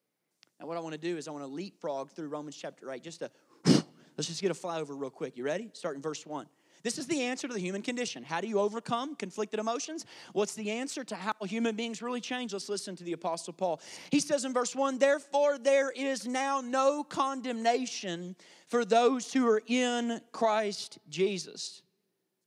And 0.60 0.68
what 0.68 0.78
I 0.78 0.82
want 0.82 0.94
to 0.94 1.00
do 1.00 1.18
is 1.18 1.28
I 1.28 1.32
want 1.32 1.44
to 1.44 1.52
leapfrog 1.52 2.12
through 2.12 2.28
Romans 2.28 2.56
chapter 2.56 2.92
8. 2.92 3.04
Just 3.04 3.20
to, 3.20 3.32
let's 3.66 4.28
just 4.28 4.42
get 4.42 4.52
a 4.52 4.54
flyover 4.54 5.00
real 5.00 5.10
quick. 5.10 5.38
You 5.38 5.44
ready? 5.44 5.70
Start 5.74 5.96
in 5.96 6.02
verse 6.02 6.26
1. 6.26 6.46
This 6.82 6.98
is 6.98 7.08
the 7.08 7.24
answer 7.24 7.48
to 7.48 7.54
the 7.54 7.60
human 7.60 7.82
condition. 7.82 8.24
How 8.24 8.40
do 8.40 8.48
you 8.48 8.60
overcome 8.60 9.16
conflicted 9.16 9.60
emotions? 9.60 10.06
What's 10.32 10.56
the 10.56 10.72
answer 10.72 11.04
to 11.04 11.16
how 11.16 11.34
human 11.44 11.76
beings 11.76 12.02
really 12.02 12.22
change? 12.22 12.54
Let's 12.54 12.70
listen 12.70 12.96
to 12.98 13.04
the 13.04 13.14
Apostle 13.14 13.54
Paul. 13.54 13.82
He 14.12 14.20
says 14.22 14.46
in 14.46 14.54
verse 14.54 14.76
1 14.76 14.98
Therefore, 14.98 15.58
there 15.58 15.92
is 15.92 16.26
now 16.26 16.62
no 16.62 17.04
condemnation 17.04 18.36
for 18.68 18.86
those 18.86 19.34
who 19.34 19.48
are 19.48 19.62
in 19.68 20.22
Christ 20.32 21.00
Jesus. 21.10 21.82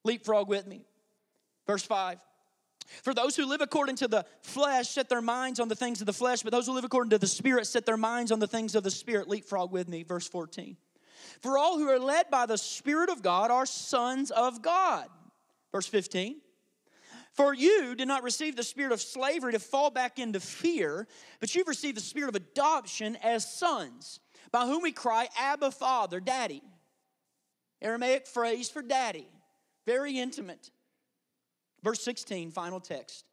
Leapfrog 0.04 0.48
with 0.48 0.66
me. 0.66 0.86
Verse 1.66 1.84
5 1.84 2.18
for 3.02 3.14
those 3.14 3.36
who 3.36 3.46
live 3.46 3.60
according 3.60 3.96
to 3.96 4.08
the 4.08 4.24
flesh 4.42 4.88
set 4.88 5.08
their 5.08 5.22
minds 5.22 5.60
on 5.60 5.68
the 5.68 5.76
things 5.76 6.00
of 6.00 6.06
the 6.06 6.12
flesh, 6.12 6.42
but 6.42 6.52
those 6.52 6.66
who 6.66 6.72
live 6.72 6.84
according 6.84 7.10
to 7.10 7.18
the 7.18 7.26
Spirit 7.26 7.66
set 7.66 7.86
their 7.86 7.96
minds 7.96 8.32
on 8.32 8.38
the 8.38 8.46
things 8.46 8.74
of 8.74 8.82
the 8.82 8.90
Spirit. 8.90 9.28
Leapfrog 9.28 9.72
with 9.72 9.88
me, 9.88 10.02
verse 10.02 10.28
14. 10.28 10.76
For 11.40 11.58
all 11.58 11.78
who 11.78 11.88
are 11.88 11.98
led 11.98 12.30
by 12.30 12.46
the 12.46 12.58
Spirit 12.58 13.10
of 13.10 13.22
God 13.22 13.50
are 13.50 13.66
sons 13.66 14.30
of 14.30 14.62
God. 14.62 15.08
Verse 15.72 15.86
15. 15.86 16.40
For 17.32 17.54
you 17.54 17.94
did 17.94 18.08
not 18.08 18.22
receive 18.22 18.56
the 18.56 18.62
spirit 18.62 18.92
of 18.92 19.00
slavery 19.00 19.52
to 19.52 19.58
fall 19.58 19.90
back 19.90 20.18
into 20.18 20.38
fear, 20.38 21.08
but 21.40 21.54
you've 21.54 21.66
received 21.66 21.96
the 21.96 22.02
spirit 22.02 22.28
of 22.28 22.34
adoption 22.34 23.16
as 23.22 23.50
sons, 23.50 24.20
by 24.50 24.66
whom 24.66 24.82
we 24.82 24.92
cry, 24.92 25.28
Abba, 25.38 25.70
Father, 25.70 26.20
Daddy. 26.20 26.62
Aramaic 27.82 28.26
phrase 28.26 28.70
for 28.70 28.80
daddy, 28.80 29.26
very 29.86 30.18
intimate. 30.18 30.70
Verse 31.82 32.02
16, 32.02 32.50
final 32.50 32.80
text. 32.80 33.24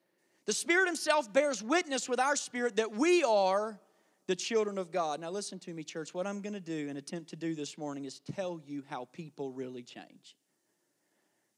The 0.46 0.54
Spirit 0.54 0.88
Himself 0.88 1.32
bears 1.32 1.62
witness 1.62 2.10
with 2.10 2.20
our 2.20 2.36
spirit 2.36 2.78
that 2.78 2.92
we 2.92 3.24
are 3.24 3.80
the 4.28 4.36
children 4.36 4.78
of 4.78 4.92
God. 4.92 5.20
Now, 5.20 5.32
listen 5.32 5.60
to 5.60 5.74
me, 5.74 5.84
church. 5.84 6.14
What 6.14 6.28
I'm 6.28 6.42
going 6.42 6.54
to 6.54 6.60
do 6.60 6.88
and 6.90 6.98
attempt 6.98 7.30
to 7.32 7.36
do 7.36 7.56
this 7.56 7.78
morning 7.78 8.06
is 8.06 8.20
tell 8.20 8.60
you 8.66 8.84
how 8.88 9.06
people 9.12 9.52
really 9.52 9.84
change. 9.84 10.36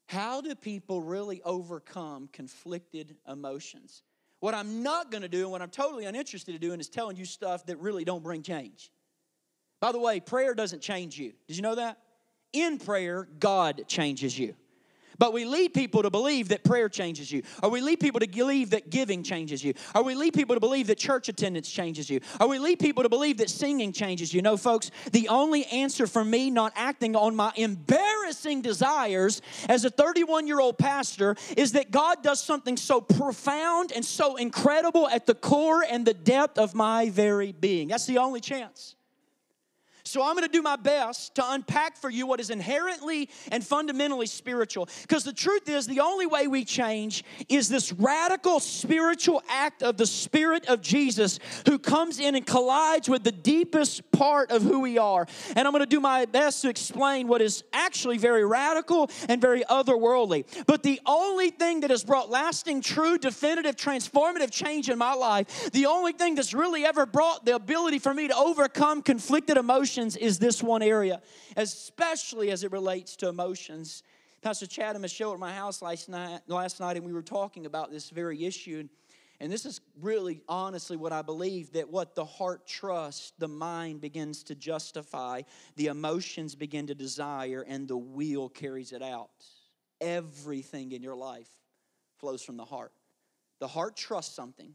How 0.07 0.41
do 0.41 0.55
people 0.55 1.01
really 1.01 1.41
overcome 1.43 2.27
conflicted 2.33 3.15
emotions? 3.27 4.03
What 4.41 4.53
I'm 4.53 4.83
not 4.83 5.11
going 5.11 5.21
to 5.21 5.29
do 5.29 5.43
and 5.43 5.51
what 5.51 5.61
I'm 5.61 5.69
totally 5.69 6.05
uninterested 6.05 6.55
in 6.55 6.59
doing 6.59 6.79
is 6.79 6.89
telling 6.89 7.15
you 7.15 7.25
stuff 7.25 7.65
that 7.67 7.77
really 7.79 8.03
don't 8.03 8.23
bring 8.23 8.41
change. 8.41 8.91
By 9.79 9.91
the 9.91 9.99
way, 9.99 10.19
prayer 10.19 10.53
doesn't 10.53 10.81
change 10.81 11.17
you. 11.17 11.33
Did 11.47 11.55
you 11.55 11.61
know 11.61 11.75
that? 11.75 11.97
In 12.51 12.77
prayer, 12.77 13.27
God 13.39 13.83
changes 13.87 14.37
you. 14.37 14.55
But 15.21 15.33
we 15.33 15.45
lead 15.45 15.75
people 15.75 16.01
to 16.01 16.09
believe 16.09 16.47
that 16.47 16.63
prayer 16.63 16.89
changes 16.89 17.31
you. 17.31 17.43
Or 17.61 17.69
we 17.69 17.79
lead 17.79 17.99
people 17.99 18.19
to 18.21 18.27
believe 18.27 18.71
that 18.71 18.89
giving 18.89 19.21
changes 19.21 19.63
you. 19.63 19.75
Or 19.93 20.01
we 20.01 20.15
lead 20.15 20.33
people 20.33 20.55
to 20.55 20.59
believe 20.59 20.87
that 20.87 20.97
church 20.97 21.29
attendance 21.29 21.69
changes 21.69 22.09
you. 22.09 22.21
Or 22.39 22.47
we 22.47 22.57
lead 22.57 22.79
people 22.79 23.03
to 23.03 23.09
believe 23.09 23.37
that 23.37 23.51
singing 23.51 23.93
changes 23.93 24.33
you. 24.33 24.41
No, 24.41 24.57
folks, 24.57 24.89
the 25.11 25.27
only 25.27 25.65
answer 25.65 26.07
for 26.07 26.25
me 26.25 26.49
not 26.49 26.73
acting 26.75 27.15
on 27.15 27.35
my 27.35 27.53
embarrassing 27.55 28.63
desires 28.63 29.43
as 29.69 29.85
a 29.85 29.91
31 29.91 30.47
year 30.47 30.59
old 30.59 30.79
pastor 30.79 31.35
is 31.55 31.73
that 31.73 31.91
God 31.91 32.23
does 32.23 32.43
something 32.43 32.75
so 32.75 32.99
profound 32.99 33.91
and 33.91 34.03
so 34.03 34.37
incredible 34.37 35.07
at 35.07 35.27
the 35.27 35.35
core 35.35 35.85
and 35.87 36.03
the 36.03 36.15
depth 36.15 36.57
of 36.57 36.73
my 36.73 37.11
very 37.11 37.51
being. 37.51 37.89
That's 37.89 38.07
the 38.07 38.17
only 38.17 38.39
chance. 38.39 38.95
So 40.11 40.21
I'm 40.21 40.35
going 40.35 40.45
to 40.45 40.51
do 40.51 40.61
my 40.61 40.75
best 40.75 41.35
to 41.35 41.51
unpack 41.53 41.95
for 41.95 42.09
you 42.09 42.27
what 42.27 42.41
is 42.41 42.49
inherently 42.49 43.29
and 43.49 43.65
fundamentally 43.65 44.25
spiritual. 44.25 44.89
Because 45.03 45.23
the 45.23 45.31
truth 45.31 45.69
is, 45.69 45.87
the 45.87 46.01
only 46.01 46.25
way 46.25 46.47
we 46.47 46.65
change 46.65 47.23
is 47.47 47.69
this 47.69 47.93
radical 47.93 48.59
spiritual 48.59 49.41
act 49.47 49.81
of 49.81 49.95
the 49.95 50.05
Spirit 50.05 50.65
of 50.65 50.81
Jesus 50.81 51.39
who 51.65 51.79
comes 51.79 52.19
in 52.19 52.35
and 52.35 52.45
collides 52.45 53.07
with 53.07 53.23
the 53.23 53.31
deepest 53.31 54.11
part 54.11 54.51
of 54.51 54.63
who 54.63 54.81
we 54.81 54.97
are. 54.97 55.25
And 55.55 55.65
I'm 55.65 55.71
going 55.71 55.79
to 55.79 55.85
do 55.85 56.01
my 56.01 56.25
best 56.25 56.61
to 56.63 56.69
explain 56.69 57.29
what 57.29 57.41
is 57.41 57.63
actually 57.71 58.17
very 58.17 58.43
radical 58.43 59.09
and 59.29 59.39
very 59.39 59.63
otherworldly. 59.63 60.43
But 60.65 60.83
the 60.83 60.99
only 61.05 61.51
thing 61.51 61.79
that 61.81 61.89
has 61.89 62.03
brought 62.03 62.29
lasting, 62.29 62.81
true, 62.81 63.17
definitive, 63.17 63.77
transformative 63.77 64.51
change 64.51 64.89
in 64.89 64.97
my 64.97 65.13
life, 65.13 65.71
the 65.71 65.85
only 65.85 66.11
thing 66.11 66.35
that's 66.35 66.53
really 66.53 66.83
ever 66.83 67.05
brought 67.05 67.45
the 67.45 67.55
ability 67.55 67.99
for 67.99 68.13
me 68.13 68.27
to 68.27 68.35
overcome 68.35 69.01
conflicted 69.01 69.55
emotions 69.55 70.00
is 70.01 70.39
this 70.39 70.61
one 70.61 70.81
area, 70.81 71.21
especially 71.55 72.51
as 72.51 72.63
it 72.63 72.71
relates 72.71 73.15
to 73.17 73.29
emotions. 73.29 74.03
Pastor 74.41 74.65
Chad 74.65 74.95
and 74.95 75.01
Michelle 75.01 75.33
at 75.33 75.39
my 75.39 75.53
house 75.53 75.81
last 75.81 76.09
night, 76.09 76.41
last 76.47 76.79
night, 76.79 76.97
and 76.97 77.05
we 77.05 77.13
were 77.13 77.21
talking 77.21 77.65
about 77.65 77.91
this 77.91 78.09
very 78.09 78.43
issue. 78.43 78.87
And 79.39 79.51
this 79.51 79.65
is 79.65 79.81
really 79.99 80.41
honestly 80.47 80.97
what 80.97 81.11
I 81.11 81.21
believe 81.23 81.73
that 81.73 81.89
what 81.89 82.15
the 82.15 82.25
heart 82.25 82.67
trusts, 82.67 83.33
the 83.39 83.47
mind 83.47 84.01
begins 84.01 84.43
to 84.43 84.55
justify, 84.55 85.41
the 85.77 85.87
emotions 85.87 86.53
begin 86.53 86.87
to 86.87 86.95
desire, 86.95 87.65
and 87.67 87.87
the 87.87 87.97
will 87.97 88.49
carries 88.49 88.91
it 88.91 89.01
out. 89.01 89.31
Everything 89.99 90.91
in 90.91 91.01
your 91.01 91.15
life 91.15 91.49
flows 92.19 92.43
from 92.43 92.57
the 92.57 92.65
heart. 92.65 92.93
The 93.59 93.67
heart 93.67 93.95
trusts 93.95 94.35
something, 94.35 94.73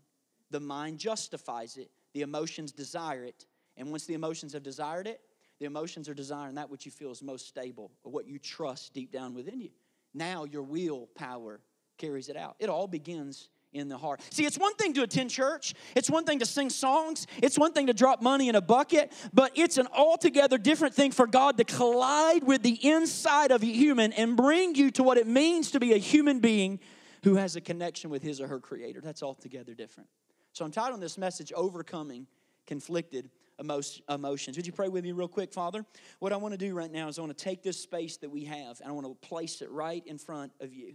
the 0.51 0.61
mind 0.61 0.99
justifies 0.99 1.77
it, 1.77 1.91
the 2.13 2.23
emotions 2.23 2.73
desire 2.73 3.25
it, 3.25 3.47
and 3.77 3.91
once 3.91 4.07
the 4.07 4.15
emotions 4.15 4.53
have 4.53 4.63
desired 4.63 5.07
it, 5.07 5.21
the 5.59 5.67
emotions 5.67 6.09
are 6.09 6.15
desiring 6.15 6.57
that 6.57 6.71
which 6.71 6.85
you 6.85 6.93
feel 6.93 7.11
is 7.11 7.23
most 7.23 7.49
stable 7.49 7.91
or 8.05 8.13
what 8.13 8.27
you 8.27 8.39
trust 8.39 8.93
deep 8.93 9.11
down 9.11 9.35
within 9.35 9.61
you. 9.61 9.71
Now 10.13 10.45
your 10.45 10.63
willpower 10.63 11.61
carries 11.99 12.29
it 12.29 12.37
out. 12.37 12.57
It 12.59 12.69
all 12.69 12.87
begins 12.87 13.49
in 13.73 13.89
the 13.89 13.99
heart. 13.99 14.21
See, 14.31 14.45
it's 14.45 14.59
one 14.59 14.75
thing 14.75 14.95
to 14.95 15.03
attend 15.03 15.31
church, 15.31 15.75
it's 15.95 16.09
one 16.09 16.25
thing 16.25 16.39
to 16.39 16.47
sing 16.47 16.71
songs, 16.71 17.27
it's 17.43 17.59
one 17.59 17.73
thing 17.73 17.89
to 17.89 17.95
drop 17.95 18.23
money 18.23 18.49
in 18.49 18.55
a 18.55 18.61
bucket, 18.61 19.13
but 19.33 19.53
it's 19.55 19.77
an 19.77 19.89
altogether 19.93 20.57
different 20.57 20.95
thing 20.95 21.11
for 21.11 21.27
God 21.27 21.59
to 21.59 21.65
collide 21.65 22.45
with 22.45 22.63
the 22.63 22.79
inside 22.89 23.51
of 23.51 23.63
a 23.63 23.67
human 23.67 24.13
and 24.13 24.37
bring 24.37 24.75
you 24.75 24.91
to 24.93 25.03
what 25.03 25.19
it 25.19 25.27
means 25.27 25.73
to 25.73 25.81
be 25.81 25.93
a 25.93 25.99
human 25.99 26.41
being 26.41 26.81
who 27.23 27.35
has 27.35 27.57
a 27.57 27.61
connection 27.61 28.09
with 28.09 28.23
his 28.23 28.41
or 28.41 28.47
her 28.47 28.61
creator. 28.61 29.01
That's 29.01 29.23
altogether 29.23 29.75
different. 29.75 30.09
So 30.53 30.65
I'm 30.65 30.73
titling 30.73 31.01
this 31.01 31.19
message 31.19 31.53
Overcoming 31.55 32.27
Conflicted 32.67 33.31
emotions. 33.59 34.57
Would 34.57 34.67
you 34.67 34.73
pray 34.73 34.89
with 34.89 35.05
me 35.05 35.13
real 35.13 35.29
quick, 35.29 35.53
Father? 35.53 35.85
What 36.19 36.33
I 36.33 36.37
want 36.37 36.53
to 36.53 36.59
do 36.59 36.75
right 36.75 36.91
now 36.91 37.09
is 37.09 37.19
I 37.19 37.23
want 37.23 37.37
to 37.37 37.45
take 37.45 37.63
this 37.63 37.81
space 37.81 38.17
that 38.19 38.31
we 38.31 38.45
have 38.45 38.81
and 38.81 38.89
I 38.89 38.93
want 38.93 39.07
to 39.07 39.29
place 39.29 39.63
it 39.63 39.71
right 39.71 40.07
in 40.07 40.19
front 40.19 40.53
of 40.61 40.73
you. 40.73 40.95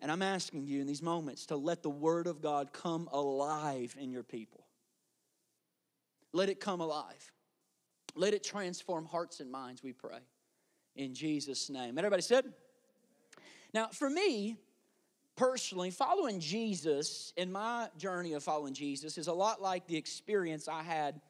And 0.00 0.10
I'm 0.10 0.22
asking 0.22 0.66
you 0.66 0.80
in 0.80 0.86
these 0.86 1.02
moments 1.02 1.46
to 1.46 1.56
let 1.56 1.82
the 1.82 1.90
Word 1.90 2.26
of 2.26 2.40
God 2.40 2.72
come 2.72 3.08
alive 3.12 3.94
in 3.98 4.10
your 4.10 4.22
people. 4.22 4.66
Let 6.32 6.48
it 6.48 6.60
come 6.60 6.80
alive. 6.80 7.32
Let 8.14 8.34
it 8.34 8.42
transform 8.42 9.04
hearts 9.04 9.40
and 9.40 9.50
minds, 9.50 9.82
we 9.82 9.92
pray. 9.92 10.18
In 10.96 11.14
Jesus' 11.14 11.68
name. 11.70 11.98
Everybody 11.98 12.22
said? 12.22 12.44
Now, 13.72 13.88
for 13.88 14.10
me, 14.10 14.56
personally, 15.36 15.90
following 15.90 16.40
Jesus 16.40 17.32
in 17.36 17.50
my 17.50 17.88
journey 17.96 18.34
of 18.34 18.42
following 18.42 18.74
Jesus 18.74 19.18
is 19.18 19.26
a 19.26 19.32
lot 19.32 19.62
like 19.62 19.86
the 19.86 19.96
experience 19.96 20.68
I 20.68 20.82
had 20.82 21.20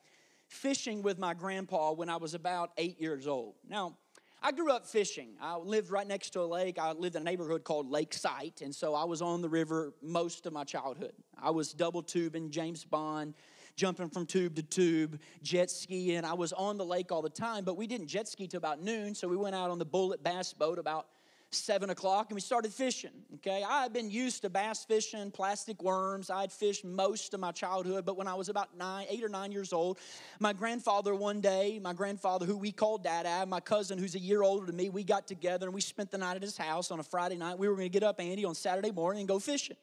fishing 0.49 1.03
with 1.03 1.19
my 1.19 1.33
grandpa 1.33 1.93
when 1.93 2.09
I 2.09 2.17
was 2.17 2.35
about 2.35 2.73
eight 2.77 3.01
years 3.01 3.27
old. 3.27 3.55
Now, 3.69 3.97
I 4.43 4.53
grew 4.53 4.73
up 4.73 4.87
fishing. 4.87 5.35
I 5.41 5.57
lived 5.57 5.91
right 5.91 6.07
next 6.07 6.31
to 6.31 6.41
a 6.41 6.45
lake. 6.45 6.79
I 6.79 6.93
lived 6.93 7.15
in 7.15 7.23
a 7.23 7.25
neighborhood 7.25 7.63
called 7.63 7.91
Lake 7.91 8.15
Sight, 8.15 8.63
and 8.63 8.75
so 8.75 8.95
I 8.95 9.05
was 9.05 9.21
on 9.21 9.43
the 9.43 9.49
river 9.49 9.93
most 10.03 10.47
of 10.47 10.53
my 10.53 10.65
childhood. 10.65 11.13
I 11.41 11.51
was 11.51 11.75
double 11.75 12.03
tubing 12.03 12.51
James 12.51 12.85
Bond, 12.85 13.35
jumping 13.77 14.09
from 14.09 14.25
tube 14.25 14.57
to 14.57 14.63
tube, 14.63 15.21
jet 15.43 15.71
skiing. 15.71 16.25
I 16.25 16.33
was 16.33 16.55
on 16.55 16.79
the 16.79 16.85
lake 16.85 17.13
all 17.13 17.21
the 17.23 17.29
time, 17.29 17.65
but 17.65 17.77
we 17.77 17.87
didn't 17.87 18.07
jet 18.07 18.29
ski 18.29 18.47
till 18.47 18.59
about 18.59 18.83
noon, 18.83 19.15
so 19.15 19.29
we 19.29 19.37
went 19.37 19.55
out 19.55 19.71
on 19.71 19.79
the 19.79 19.85
Bullet 19.85 20.23
Bass 20.23 20.55
boat 20.55 20.79
about 20.79 21.07
seven 21.53 21.91
o'clock 21.91 22.27
and 22.29 22.35
we 22.35 22.41
started 22.41 22.73
fishing. 22.73 23.11
Okay, 23.37 23.65
I 23.69 23.83
had 23.83 23.93
been 23.93 24.11
used 24.11 24.43
to 24.43 24.51
bass 24.51 24.85
fishing, 24.85 25.31
plastic 25.31 25.83
worms. 25.83 26.31
I'd 26.31 26.53
fished 26.53 26.85
most 26.85 27.35
of 27.35 27.41
my 27.41 27.53
childhood, 27.53 28.05
but 28.05 28.17
when 28.17 28.29
I 28.29 28.35
was 28.35 28.49
about 28.49 28.77
nine, 28.77 29.07
eight 29.09 29.25
or 29.25 29.29
nine 29.29 29.51
years 29.51 29.73
old, 29.73 29.99
my 30.39 30.53
grandfather 30.53 31.15
one 31.15 31.41
day, 31.41 31.81
my 31.83 31.93
grandfather 31.93 32.47
who 32.47 32.57
we 32.57 32.71
called 32.71 33.03
Dad, 33.03 33.49
my 33.49 33.61
cousin 33.61 33.99
who's 33.99 34.15
a 34.15 34.21
year 34.21 34.43
older 34.43 34.67
than 34.67 34.77
me, 34.77 34.91
we 34.91 35.03
got 35.03 35.27
together 35.27 35.67
and 35.67 35.75
we 35.75 35.81
spent 35.81 36.11
the 36.11 36.19
night 36.19 36.37
at 36.37 36.43
his 36.43 36.57
house 36.57 36.91
on 36.91 37.01
a 37.01 37.05
Friday 37.05 37.37
night. 37.37 37.59
We 37.59 37.69
were 37.69 37.75
going 37.75 37.87
to 37.87 37.93
get 37.93 38.03
up, 38.03 38.21
Andy, 38.21 38.45
on 38.45 38.55
Saturday 38.55 38.93
morning 38.93 39.21
and 39.21 39.29
go 39.29 39.39
fishing. 39.39 39.77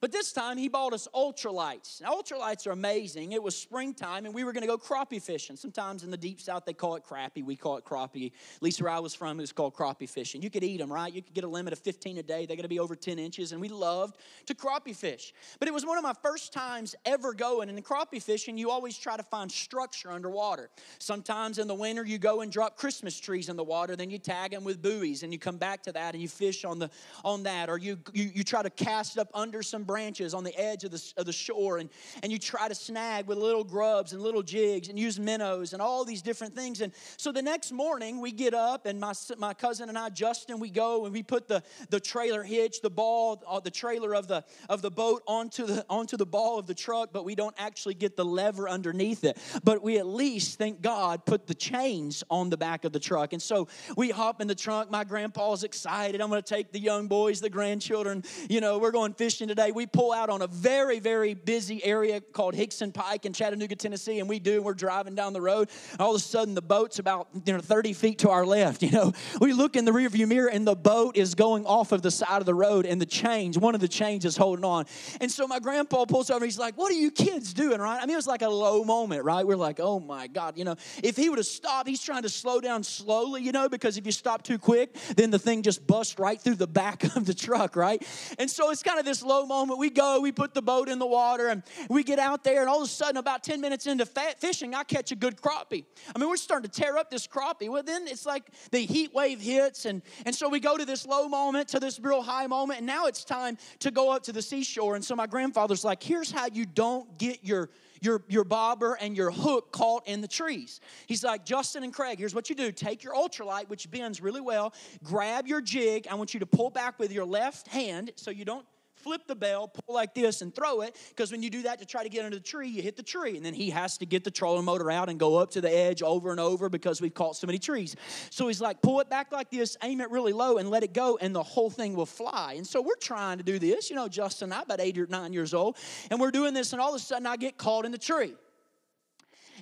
But 0.00 0.12
this 0.12 0.32
time 0.32 0.58
he 0.58 0.68
bought 0.68 0.92
us 0.92 1.08
ultralights. 1.14 2.02
Now, 2.02 2.14
ultralights 2.14 2.66
are 2.66 2.72
amazing. 2.72 3.32
It 3.32 3.42
was 3.42 3.56
springtime 3.56 4.26
and 4.26 4.34
we 4.34 4.44
were 4.44 4.52
going 4.52 4.62
to 4.62 4.68
go 4.68 4.78
crappie 4.78 5.22
fishing. 5.22 5.56
Sometimes 5.56 6.04
in 6.04 6.10
the 6.10 6.16
deep 6.16 6.40
south 6.40 6.64
they 6.64 6.72
call 6.72 6.96
it 6.96 7.04
crappie. 7.04 7.44
We 7.44 7.56
call 7.56 7.76
it 7.76 7.84
crappie. 7.84 8.32
At 8.56 8.62
least 8.62 8.82
where 8.82 8.90
I 8.90 8.98
was 8.98 9.14
from, 9.14 9.38
it 9.38 9.42
was 9.42 9.52
called 9.52 9.74
crappie 9.74 10.08
fishing. 10.08 10.42
You 10.42 10.50
could 10.50 10.64
eat 10.64 10.78
them, 10.78 10.92
right? 10.92 11.12
You 11.12 11.22
could 11.22 11.34
get 11.34 11.44
a 11.44 11.48
limit 11.48 11.72
of 11.72 11.78
15 11.78 12.18
a 12.18 12.22
day. 12.22 12.46
They're 12.46 12.56
going 12.56 12.62
to 12.62 12.68
be 12.68 12.80
over 12.80 12.94
10 12.94 13.18
inches. 13.18 13.52
And 13.52 13.60
we 13.60 13.68
loved 13.68 14.16
to 14.46 14.54
crappie 14.54 14.96
fish. 14.96 15.32
But 15.58 15.68
it 15.68 15.74
was 15.74 15.86
one 15.86 15.96
of 15.96 16.02
my 16.02 16.14
first 16.22 16.52
times 16.52 16.94
ever 17.04 17.32
going. 17.32 17.68
And 17.68 17.78
in 17.78 17.84
crappie 17.84 18.22
fishing, 18.22 18.58
you 18.58 18.70
always 18.70 18.98
try 18.98 19.16
to 19.16 19.22
find 19.22 19.50
structure 19.50 20.10
underwater. 20.10 20.70
Sometimes 20.98 21.58
in 21.58 21.68
the 21.68 21.74
winter, 21.74 22.04
you 22.04 22.18
go 22.18 22.40
and 22.40 22.50
drop 22.50 22.76
Christmas 22.76 23.18
trees 23.18 23.48
in 23.48 23.56
the 23.56 23.64
water. 23.64 23.96
Then 23.96 24.10
you 24.10 24.18
tag 24.18 24.50
them 24.50 24.64
with 24.64 24.82
buoys 24.82 25.22
and 25.22 25.32
you 25.32 25.38
come 25.38 25.56
back 25.56 25.82
to 25.84 25.92
that 25.92 26.14
and 26.14 26.22
you 26.22 26.28
fish 26.28 26.64
on, 26.64 26.78
the, 26.78 26.90
on 27.24 27.44
that. 27.44 27.68
Or 27.68 27.78
you, 27.78 27.98
you, 28.12 28.30
you 28.34 28.44
try 28.44 28.62
to 28.62 28.70
cast 28.70 29.18
up 29.18 29.28
under 29.34 29.62
some 29.62 29.84
branches 29.94 30.34
on 30.34 30.42
the 30.42 30.58
edge 30.58 30.82
of 30.82 30.90
the, 30.90 31.12
of 31.16 31.24
the 31.24 31.32
shore 31.32 31.78
and, 31.78 31.88
and 32.24 32.32
you 32.32 32.38
try 32.38 32.66
to 32.66 32.74
snag 32.74 33.28
with 33.28 33.38
little 33.38 33.62
grubs 33.62 34.12
and 34.12 34.20
little 34.20 34.42
jigs 34.42 34.88
and 34.88 34.98
use 34.98 35.20
minnows 35.20 35.72
and 35.72 35.80
all 35.80 36.04
these 36.04 36.20
different 36.20 36.52
things. 36.52 36.80
And 36.80 36.92
so 37.16 37.30
the 37.30 37.42
next 37.42 37.70
morning 37.70 38.20
we 38.20 38.32
get 38.32 38.54
up 38.54 38.86
and 38.86 38.98
my, 38.98 39.12
my 39.38 39.54
cousin 39.54 39.88
and 39.88 39.96
I, 39.96 40.08
Justin, 40.08 40.58
we 40.58 40.68
go 40.68 41.04
and 41.04 41.12
we 41.12 41.22
put 41.22 41.46
the, 41.46 41.62
the 41.90 42.00
trailer 42.00 42.42
hitch, 42.42 42.80
the 42.80 42.90
ball, 42.90 43.40
uh, 43.46 43.60
the 43.60 43.70
trailer 43.70 44.16
of 44.16 44.26
the, 44.26 44.42
of 44.68 44.82
the 44.82 44.90
boat 44.90 45.22
onto 45.28 45.64
the, 45.64 45.86
onto 45.88 46.16
the 46.16 46.26
ball 46.26 46.58
of 46.58 46.66
the 46.66 46.74
truck, 46.74 47.10
but 47.12 47.24
we 47.24 47.36
don't 47.36 47.54
actually 47.56 47.94
get 47.94 48.16
the 48.16 48.24
lever 48.24 48.68
underneath 48.68 49.22
it. 49.22 49.38
But 49.62 49.80
we 49.84 49.98
at 49.98 50.06
least, 50.06 50.58
thank 50.58 50.82
God, 50.82 51.24
put 51.24 51.46
the 51.46 51.54
chains 51.54 52.24
on 52.28 52.50
the 52.50 52.56
back 52.56 52.84
of 52.84 52.92
the 52.92 52.98
truck. 52.98 53.32
And 53.32 53.40
so 53.40 53.68
we 53.96 54.10
hop 54.10 54.40
in 54.40 54.48
the 54.48 54.56
trunk. 54.56 54.90
My 54.90 55.04
grandpa's 55.04 55.62
excited. 55.62 56.20
I'm 56.20 56.30
going 56.30 56.42
to 56.42 56.54
take 56.54 56.72
the 56.72 56.80
young 56.80 57.06
boys, 57.06 57.40
the 57.40 57.48
grandchildren. 57.48 58.24
You 58.48 58.60
know, 58.60 58.78
we're 58.78 58.90
going 58.90 59.14
fishing 59.14 59.46
today. 59.46 59.70
We 59.74 59.86
pull 59.86 60.12
out 60.12 60.30
on 60.30 60.40
a 60.42 60.46
very, 60.46 61.00
very 61.00 61.34
busy 61.34 61.84
area 61.84 62.20
called 62.20 62.54
Hixson 62.54 62.94
Pike 62.94 63.26
in 63.26 63.32
Chattanooga, 63.32 63.74
Tennessee, 63.74 64.20
and 64.20 64.28
we 64.28 64.38
do. 64.38 64.62
We're 64.62 64.74
driving 64.74 65.16
down 65.16 65.32
the 65.32 65.40
road. 65.40 65.68
All 65.98 66.10
of 66.10 66.16
a 66.16 66.24
sudden, 66.24 66.54
the 66.54 66.62
boat's 66.62 67.00
about 67.00 67.28
you 67.44 67.52
know 67.52 67.58
30 67.58 67.92
feet 67.92 68.18
to 68.20 68.30
our 68.30 68.46
left. 68.46 68.82
You 68.84 68.90
know, 68.90 69.12
we 69.40 69.54
look 69.54 69.76
in 69.76 69.86
the 69.86 69.92
rearview 69.92 70.28
mirror, 70.28 70.48
and 70.48 70.66
the 70.66 70.76
boat 70.76 71.16
is 71.16 71.34
going 71.34 71.64
off 71.64 71.90
of 71.90 72.02
the 72.02 72.10
side 72.10 72.40
of 72.40 72.46
the 72.46 72.54
road, 72.54 72.84
and 72.84 73.00
the 73.00 73.06
chains, 73.06 73.58
one 73.58 73.74
of 73.74 73.80
the 73.80 73.88
chains, 73.88 74.24
is 74.24 74.36
holding 74.36 74.64
on. 74.64 74.84
And 75.22 75.32
so 75.32 75.48
my 75.48 75.58
grandpa 75.58 76.04
pulls 76.04 76.30
over. 76.30 76.44
He's 76.44 76.58
like, 76.58 76.76
"What 76.76 76.92
are 76.92 76.96
you 76.96 77.10
kids 77.10 77.54
doing?" 77.54 77.80
Right? 77.80 77.96
I 77.96 78.02
mean, 78.02 78.10
it 78.10 78.16
was 78.16 78.26
like 78.26 78.42
a 78.42 78.48
low 78.48 78.84
moment, 78.84 79.24
right? 79.24 79.44
We're 79.44 79.56
like, 79.56 79.80
"Oh 79.80 79.98
my 79.98 80.26
God!" 80.26 80.58
You 80.58 80.64
know, 80.64 80.76
if 81.02 81.16
he 81.16 81.28
would 81.30 81.38
have 81.38 81.46
stopped, 81.46 81.88
he's 81.88 82.02
trying 82.02 82.22
to 82.22 82.28
slow 82.28 82.60
down 82.60 82.84
slowly. 82.84 83.42
You 83.42 83.52
know, 83.52 83.68
because 83.68 83.96
if 83.96 84.06
you 84.06 84.12
stop 84.12 84.42
too 84.42 84.58
quick, 84.58 84.94
then 85.16 85.30
the 85.30 85.38
thing 85.38 85.62
just 85.62 85.86
busts 85.86 86.18
right 86.18 86.40
through 86.40 86.56
the 86.56 86.66
back 86.66 87.02
of 87.16 87.24
the 87.26 87.34
truck, 87.34 87.74
right? 87.74 88.06
And 88.38 88.50
so 88.50 88.70
it's 88.70 88.82
kind 88.82 88.98
of 88.98 89.04
this 89.04 89.22
low 89.22 89.46
moment 89.46 89.63
moment, 89.66 89.80
we 89.80 89.90
go, 89.90 90.20
we 90.20 90.32
put 90.32 90.54
the 90.54 90.62
boat 90.62 90.88
in 90.88 90.98
the 90.98 91.06
water, 91.06 91.48
and 91.48 91.62
we 91.88 92.02
get 92.02 92.18
out 92.18 92.44
there, 92.44 92.60
and 92.60 92.68
all 92.68 92.82
of 92.82 92.86
a 92.86 92.90
sudden, 92.90 93.16
about 93.16 93.42
10 93.42 93.60
minutes 93.60 93.86
into 93.86 94.06
fishing, 94.06 94.74
I 94.74 94.84
catch 94.84 95.12
a 95.12 95.16
good 95.16 95.40
crappie. 95.40 95.84
I 96.14 96.18
mean, 96.18 96.28
we're 96.28 96.36
starting 96.36 96.70
to 96.70 96.80
tear 96.80 96.96
up 96.96 97.10
this 97.10 97.26
crappie. 97.26 97.68
Well, 97.68 97.82
then 97.82 98.06
it's 98.06 98.26
like 98.26 98.44
the 98.70 98.80
heat 98.80 99.14
wave 99.14 99.40
hits, 99.40 99.86
and, 99.86 100.02
and 100.26 100.34
so 100.34 100.48
we 100.48 100.60
go 100.60 100.76
to 100.76 100.84
this 100.84 101.06
low 101.06 101.28
moment, 101.28 101.68
to 101.68 101.80
this 101.80 101.98
real 101.98 102.22
high 102.22 102.46
moment, 102.46 102.78
and 102.78 102.86
now 102.86 103.06
it's 103.06 103.24
time 103.24 103.56
to 103.80 103.90
go 103.90 104.10
up 104.12 104.22
to 104.24 104.32
the 104.32 104.42
seashore. 104.42 104.94
And 104.94 105.04
so 105.04 105.16
my 105.16 105.26
grandfather's 105.26 105.84
like, 105.84 106.02
here's 106.02 106.30
how 106.30 106.46
you 106.52 106.66
don't 106.66 107.18
get 107.18 107.44
your 107.44 107.70
your, 108.04 108.22
your 108.28 108.44
bobber 108.44 108.94
and 109.00 109.16
your 109.16 109.30
hook 109.30 109.72
caught 109.72 110.06
in 110.06 110.20
the 110.20 110.28
trees. 110.28 110.80
He's 111.06 111.24
like, 111.24 111.44
Justin 111.44 111.82
and 111.82 111.92
Craig, 111.92 112.18
here's 112.18 112.34
what 112.34 112.50
you 112.50 112.54
do 112.54 112.70
take 112.70 113.02
your 113.02 113.14
ultralight, 113.14 113.68
which 113.68 113.90
bends 113.90 114.20
really 114.20 114.40
well, 114.40 114.74
grab 115.02 115.46
your 115.46 115.60
jig. 115.60 116.06
I 116.10 116.14
want 116.14 116.34
you 116.34 116.40
to 116.40 116.46
pull 116.46 116.70
back 116.70 116.98
with 116.98 117.12
your 117.12 117.24
left 117.24 117.68
hand 117.68 118.12
so 118.16 118.30
you 118.30 118.44
don't 118.44 118.66
flip 119.04 119.26
the 119.28 119.36
bell, 119.36 119.68
pull 119.68 119.94
like 119.94 120.14
this, 120.14 120.42
and 120.42 120.52
throw 120.52 120.80
it. 120.80 120.96
Because 121.10 121.30
when 121.30 121.42
you 121.42 121.50
do 121.50 121.62
that 121.62 121.78
to 121.78 121.86
try 121.86 122.02
to 122.02 122.08
get 122.08 122.24
under 122.24 122.36
the 122.36 122.42
tree, 122.42 122.68
you 122.68 122.82
hit 122.82 122.96
the 122.96 123.02
tree. 123.02 123.36
And 123.36 123.44
then 123.44 123.54
he 123.54 123.70
has 123.70 123.98
to 123.98 124.06
get 124.06 124.24
the 124.24 124.30
trolling 124.30 124.64
motor 124.64 124.90
out 124.90 125.08
and 125.08 125.20
go 125.20 125.36
up 125.36 125.50
to 125.52 125.60
the 125.60 125.70
edge 125.70 126.02
over 126.02 126.30
and 126.30 126.40
over 126.40 126.68
because 126.68 127.00
we've 127.00 127.14
caught 127.14 127.36
so 127.36 127.46
many 127.46 127.58
trees. 127.58 127.94
So 128.30 128.48
he's 128.48 128.60
like, 128.60 128.82
pull 128.82 129.00
it 129.00 129.10
back 129.10 129.30
like 129.30 129.50
this, 129.50 129.76
aim 129.82 130.00
it 130.00 130.10
really 130.10 130.32
low, 130.32 130.56
and 130.56 130.70
let 130.70 130.82
it 130.82 130.94
go, 130.94 131.18
and 131.20 131.34
the 131.34 131.42
whole 131.42 131.70
thing 131.70 131.94
will 131.94 132.06
fly. 132.06 132.54
And 132.56 132.66
so 132.66 132.80
we're 132.80 132.96
trying 132.96 133.38
to 133.38 133.44
do 133.44 133.58
this. 133.58 133.90
You 133.90 133.96
know, 133.96 134.08
Justin 134.08 134.46
and 134.46 134.54
I, 134.54 134.62
about 134.62 134.80
eight 134.80 134.98
or 134.98 135.06
nine 135.06 135.32
years 135.32 135.54
old, 135.54 135.76
and 136.10 136.18
we're 136.18 136.30
doing 136.30 136.54
this, 136.54 136.72
and 136.72 136.80
all 136.80 136.94
of 136.94 136.96
a 136.96 137.04
sudden 137.04 137.26
I 137.26 137.36
get 137.36 137.58
caught 137.58 137.84
in 137.84 137.92
the 137.92 137.98
tree. 137.98 138.34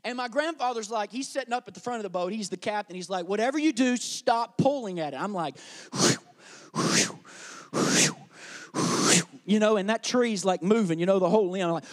And 0.05 0.17
my 0.17 0.29
grandfather's 0.29 0.91
like, 0.91 1.13
he's 1.13 1.29
sitting 1.29 1.53
up 1.53 1.69
at 1.69 1.75
the 1.75 1.81
front 1.81 1.99
of 1.99 2.03
the 2.03 2.11
boat. 2.11 2.33
He's 2.33 2.49
the 2.49 2.57
captain. 2.57 2.97
He's 2.97 3.11
like, 3.11 3.29
whatever 3.29 3.59
you 3.59 3.73
do, 3.73 3.97
stop 3.97 4.59
pulling 4.59 4.99
at 4.99 5.15
it. 5.15 5.21
I'm 5.21 5.33
like, 5.33 5.57
whew, 5.93 6.17
whew, 6.75 7.19
whew, 7.73 8.17
you 9.45 9.59
know, 9.59 9.77
and 9.77 9.91
that 9.91 10.05
tree's 10.05 10.45
like 10.45 10.63
moving, 10.63 10.99
you 10.99 11.07
know, 11.07 11.19
the 11.19 11.29
whole 11.29 11.51
limb, 11.51 11.71
like 11.71 11.85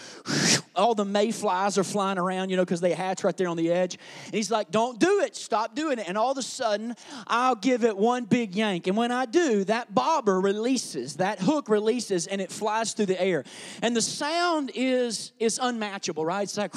all 0.75 0.94
the 0.94 1.06
mayflies 1.06 1.77
are 1.77 1.84
flying 1.84 2.18
around, 2.18 2.50
you 2.50 2.58
know, 2.58 2.63
because 2.63 2.82
they 2.82 2.94
hatch 2.94 3.24
right 3.24 3.36
there 3.36 3.48
on 3.48 3.58
the 3.58 3.72
edge. 3.72 3.98
And 4.25 4.34
he's 4.34 4.51
like, 4.51 4.72
Don't 4.72 5.00
do 5.00 5.22
it, 5.22 5.36
stop 5.36 5.75
doing 5.75 6.00
it. 6.00 6.08
And 6.08 6.18
all 6.18 6.32
of 6.32 6.38
a 6.38 6.44
sudden, 6.44 6.96
I'll 7.27 7.56
give 7.56 7.84
it 7.84 7.98
one 7.98 8.25
big 8.25 8.56
yank. 8.56 8.88
And 8.88 8.96
when 8.96 9.12
I 9.12 9.25
do, 9.25 9.63
that 9.65 9.94
bobber 9.94 10.39
releases, 10.39 11.15
that 11.15 11.39
hook 11.39 11.70
releases, 11.70 12.27
and 12.27 12.39
it 12.39 12.51
flies 12.51 12.94
through 12.94 13.08
the 13.08 13.22
air. 13.22 13.44
And 13.82 13.96
the 13.96 14.01
sound 14.01 14.72
is 14.75 15.32
is 15.39 15.60
unmatchable, 15.62 16.25
right? 16.25 16.44
It's 16.44 16.58
like 16.58 16.74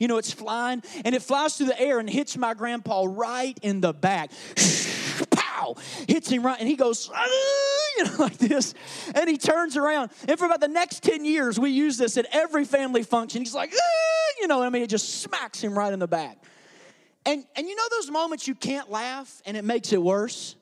you 0.00 0.08
know, 0.08 0.18
it's 0.18 0.32
flying, 0.32 0.82
and 1.04 1.14
it 1.14 1.22
flies 1.22 1.56
through 1.56 1.66
the 1.66 1.80
air 1.80 1.98
and 1.98 2.08
hits 2.10 2.36
my 2.36 2.54
grandpa 2.54 3.06
right 3.08 3.56
in 3.62 3.80
the 3.80 3.92
back. 3.92 4.30
Pow! 5.52 5.76
Hits 6.08 6.28
him 6.28 6.44
right, 6.44 6.58
and 6.58 6.68
he 6.68 6.76
goes, 6.76 7.10
ah, 7.12 7.26
you 7.98 8.04
know, 8.04 8.16
like 8.18 8.38
this. 8.38 8.74
And 9.14 9.28
he 9.28 9.36
turns 9.36 9.76
around. 9.76 10.10
And 10.26 10.38
for 10.38 10.46
about 10.46 10.60
the 10.60 10.68
next 10.68 11.02
10 11.02 11.24
years, 11.24 11.58
we 11.58 11.70
use 11.70 11.98
this 11.98 12.16
at 12.16 12.26
every 12.32 12.64
family 12.64 13.02
function. 13.02 13.42
He's 13.42 13.54
like, 13.54 13.72
ah, 13.74 14.32
you 14.40 14.46
know, 14.46 14.62
I 14.62 14.70
mean, 14.70 14.82
it 14.82 14.90
just 14.90 15.20
smacks 15.20 15.60
him 15.60 15.78
right 15.78 15.92
in 15.92 15.98
the 15.98 16.08
back. 16.08 16.38
And, 17.24 17.44
and 17.54 17.68
you 17.68 17.76
know 17.76 17.84
those 17.90 18.10
moments 18.10 18.48
you 18.48 18.54
can't 18.54 18.90
laugh 18.90 19.42
and 19.46 19.56
it 19.56 19.64
makes 19.64 19.92
it 19.92 20.02
worse? 20.02 20.56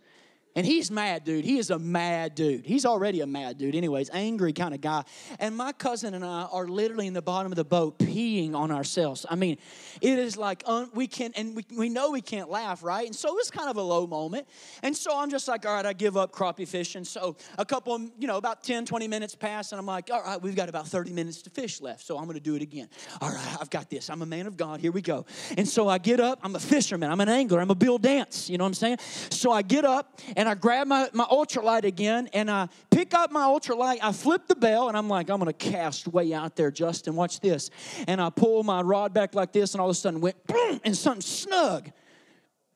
And 0.56 0.66
he's 0.66 0.90
mad, 0.90 1.24
dude. 1.24 1.44
He 1.44 1.58
is 1.58 1.70
a 1.70 1.78
mad 1.78 2.34
dude. 2.34 2.66
He's 2.66 2.84
already 2.84 3.20
a 3.20 3.26
mad 3.26 3.56
dude, 3.58 3.76
anyways, 3.76 4.10
angry 4.12 4.52
kind 4.52 4.74
of 4.74 4.80
guy. 4.80 5.04
And 5.38 5.56
my 5.56 5.72
cousin 5.72 6.14
and 6.14 6.24
I 6.24 6.42
are 6.50 6.66
literally 6.66 7.06
in 7.06 7.12
the 7.12 7.22
bottom 7.22 7.52
of 7.52 7.56
the 7.56 7.64
boat 7.64 7.98
peeing 7.98 8.54
on 8.54 8.72
ourselves. 8.72 9.24
I 9.30 9.36
mean, 9.36 9.58
it 10.00 10.18
is 10.18 10.36
like 10.36 10.64
un- 10.66 10.90
we 10.92 11.06
can't, 11.06 11.36
and 11.38 11.54
we, 11.54 11.64
we 11.76 11.88
know 11.88 12.10
we 12.10 12.20
can't 12.20 12.50
laugh, 12.50 12.82
right? 12.82 13.06
And 13.06 13.14
so 13.14 13.38
it's 13.38 13.50
kind 13.50 13.70
of 13.70 13.76
a 13.76 13.82
low 13.82 14.08
moment. 14.08 14.48
And 14.82 14.96
so 14.96 15.16
I'm 15.16 15.30
just 15.30 15.46
like, 15.46 15.64
all 15.66 15.74
right, 15.74 15.86
I 15.86 15.92
give 15.92 16.16
up 16.16 16.32
crappie 16.32 16.66
fishing. 16.66 17.04
So 17.04 17.36
a 17.56 17.64
couple, 17.64 18.00
you 18.18 18.26
know, 18.26 18.36
about 18.36 18.64
10, 18.64 18.86
20 18.86 19.06
minutes 19.06 19.36
pass, 19.36 19.70
and 19.70 19.78
I'm 19.78 19.86
like, 19.86 20.10
all 20.12 20.22
right, 20.22 20.42
we've 20.42 20.56
got 20.56 20.68
about 20.68 20.88
30 20.88 21.12
minutes 21.12 21.42
to 21.42 21.50
fish 21.50 21.80
left. 21.80 22.04
So 22.04 22.18
I'm 22.18 22.24
going 22.24 22.34
to 22.34 22.42
do 22.42 22.56
it 22.56 22.62
again. 22.62 22.88
All 23.20 23.30
right, 23.30 23.56
I've 23.60 23.70
got 23.70 23.88
this. 23.88 24.10
I'm 24.10 24.22
a 24.22 24.26
man 24.26 24.48
of 24.48 24.56
God. 24.56 24.80
Here 24.80 24.90
we 24.90 25.00
go. 25.00 25.26
And 25.56 25.68
so 25.68 25.88
I 25.88 25.98
get 25.98 26.18
up. 26.18 26.40
I'm 26.42 26.56
a 26.56 26.60
fisherman. 26.60 27.08
I'm 27.08 27.20
an 27.20 27.28
angler. 27.28 27.60
I'm 27.60 27.70
a 27.70 27.74
Bill 27.76 27.98
Dance. 27.98 28.50
You 28.50 28.58
know 28.58 28.64
what 28.64 28.68
I'm 28.68 28.74
saying? 28.74 28.98
So 29.30 29.52
I 29.52 29.62
get 29.62 29.84
up 29.84 30.20
I 30.48 30.54
grab 30.54 30.86
my, 30.86 31.08
my 31.12 31.24
ultralight 31.24 31.84
again 31.84 32.28
and 32.32 32.50
I 32.50 32.68
pick 32.90 33.14
up 33.14 33.30
my 33.30 33.42
ultralight. 33.42 33.98
I 34.02 34.12
flip 34.12 34.46
the 34.46 34.54
bell 34.54 34.88
and 34.88 34.96
I'm 34.96 35.08
like, 35.08 35.28
I'm 35.28 35.38
going 35.38 35.52
to 35.52 35.52
cast 35.52 36.08
way 36.08 36.32
out 36.32 36.56
there, 36.56 36.70
Justin. 36.70 37.16
Watch 37.16 37.40
this. 37.40 37.70
And 38.06 38.20
I 38.20 38.30
pull 38.30 38.62
my 38.62 38.80
rod 38.80 39.12
back 39.12 39.34
like 39.34 39.52
this 39.52 39.74
and 39.74 39.80
all 39.80 39.88
of 39.88 39.92
a 39.92 39.98
sudden 39.98 40.20
went 40.20 40.46
boom 40.46 40.80
and 40.84 40.96
something 40.96 41.20
snug. 41.20 41.90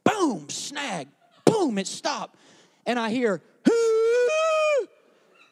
Boom, 0.02 0.50
snag. 0.50 1.09
Boom, 1.44 1.78
it 1.78 1.87
stopped. 1.87 2.37
And 2.87 2.99
I 2.99 3.11
hear, 3.11 3.40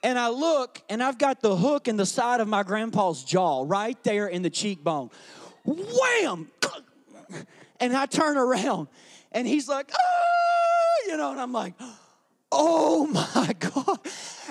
and 0.02 0.18
I 0.18 0.28
look 0.28 0.82
and 0.88 1.02
I've 1.02 1.18
got 1.18 1.40
the 1.40 1.56
hook 1.56 1.88
in 1.88 1.96
the 1.96 2.06
side 2.06 2.40
of 2.40 2.48
my 2.48 2.62
grandpa's 2.62 3.22
jaw 3.22 3.64
right 3.66 4.02
there 4.02 4.26
in 4.26 4.42
the 4.42 4.50
cheekbone. 4.50 5.10
Wham! 5.64 6.50
And 7.80 7.96
I 7.96 8.06
turn 8.06 8.36
around 8.36 8.88
and 9.30 9.46
he's 9.46 9.68
like, 9.68 9.90
oh, 9.96 11.04
you 11.06 11.16
know, 11.16 11.32
and 11.32 11.40
I'm 11.40 11.52
like, 11.52 11.74
Oh 12.54 13.06
my 13.06 13.52
God. 13.58 13.98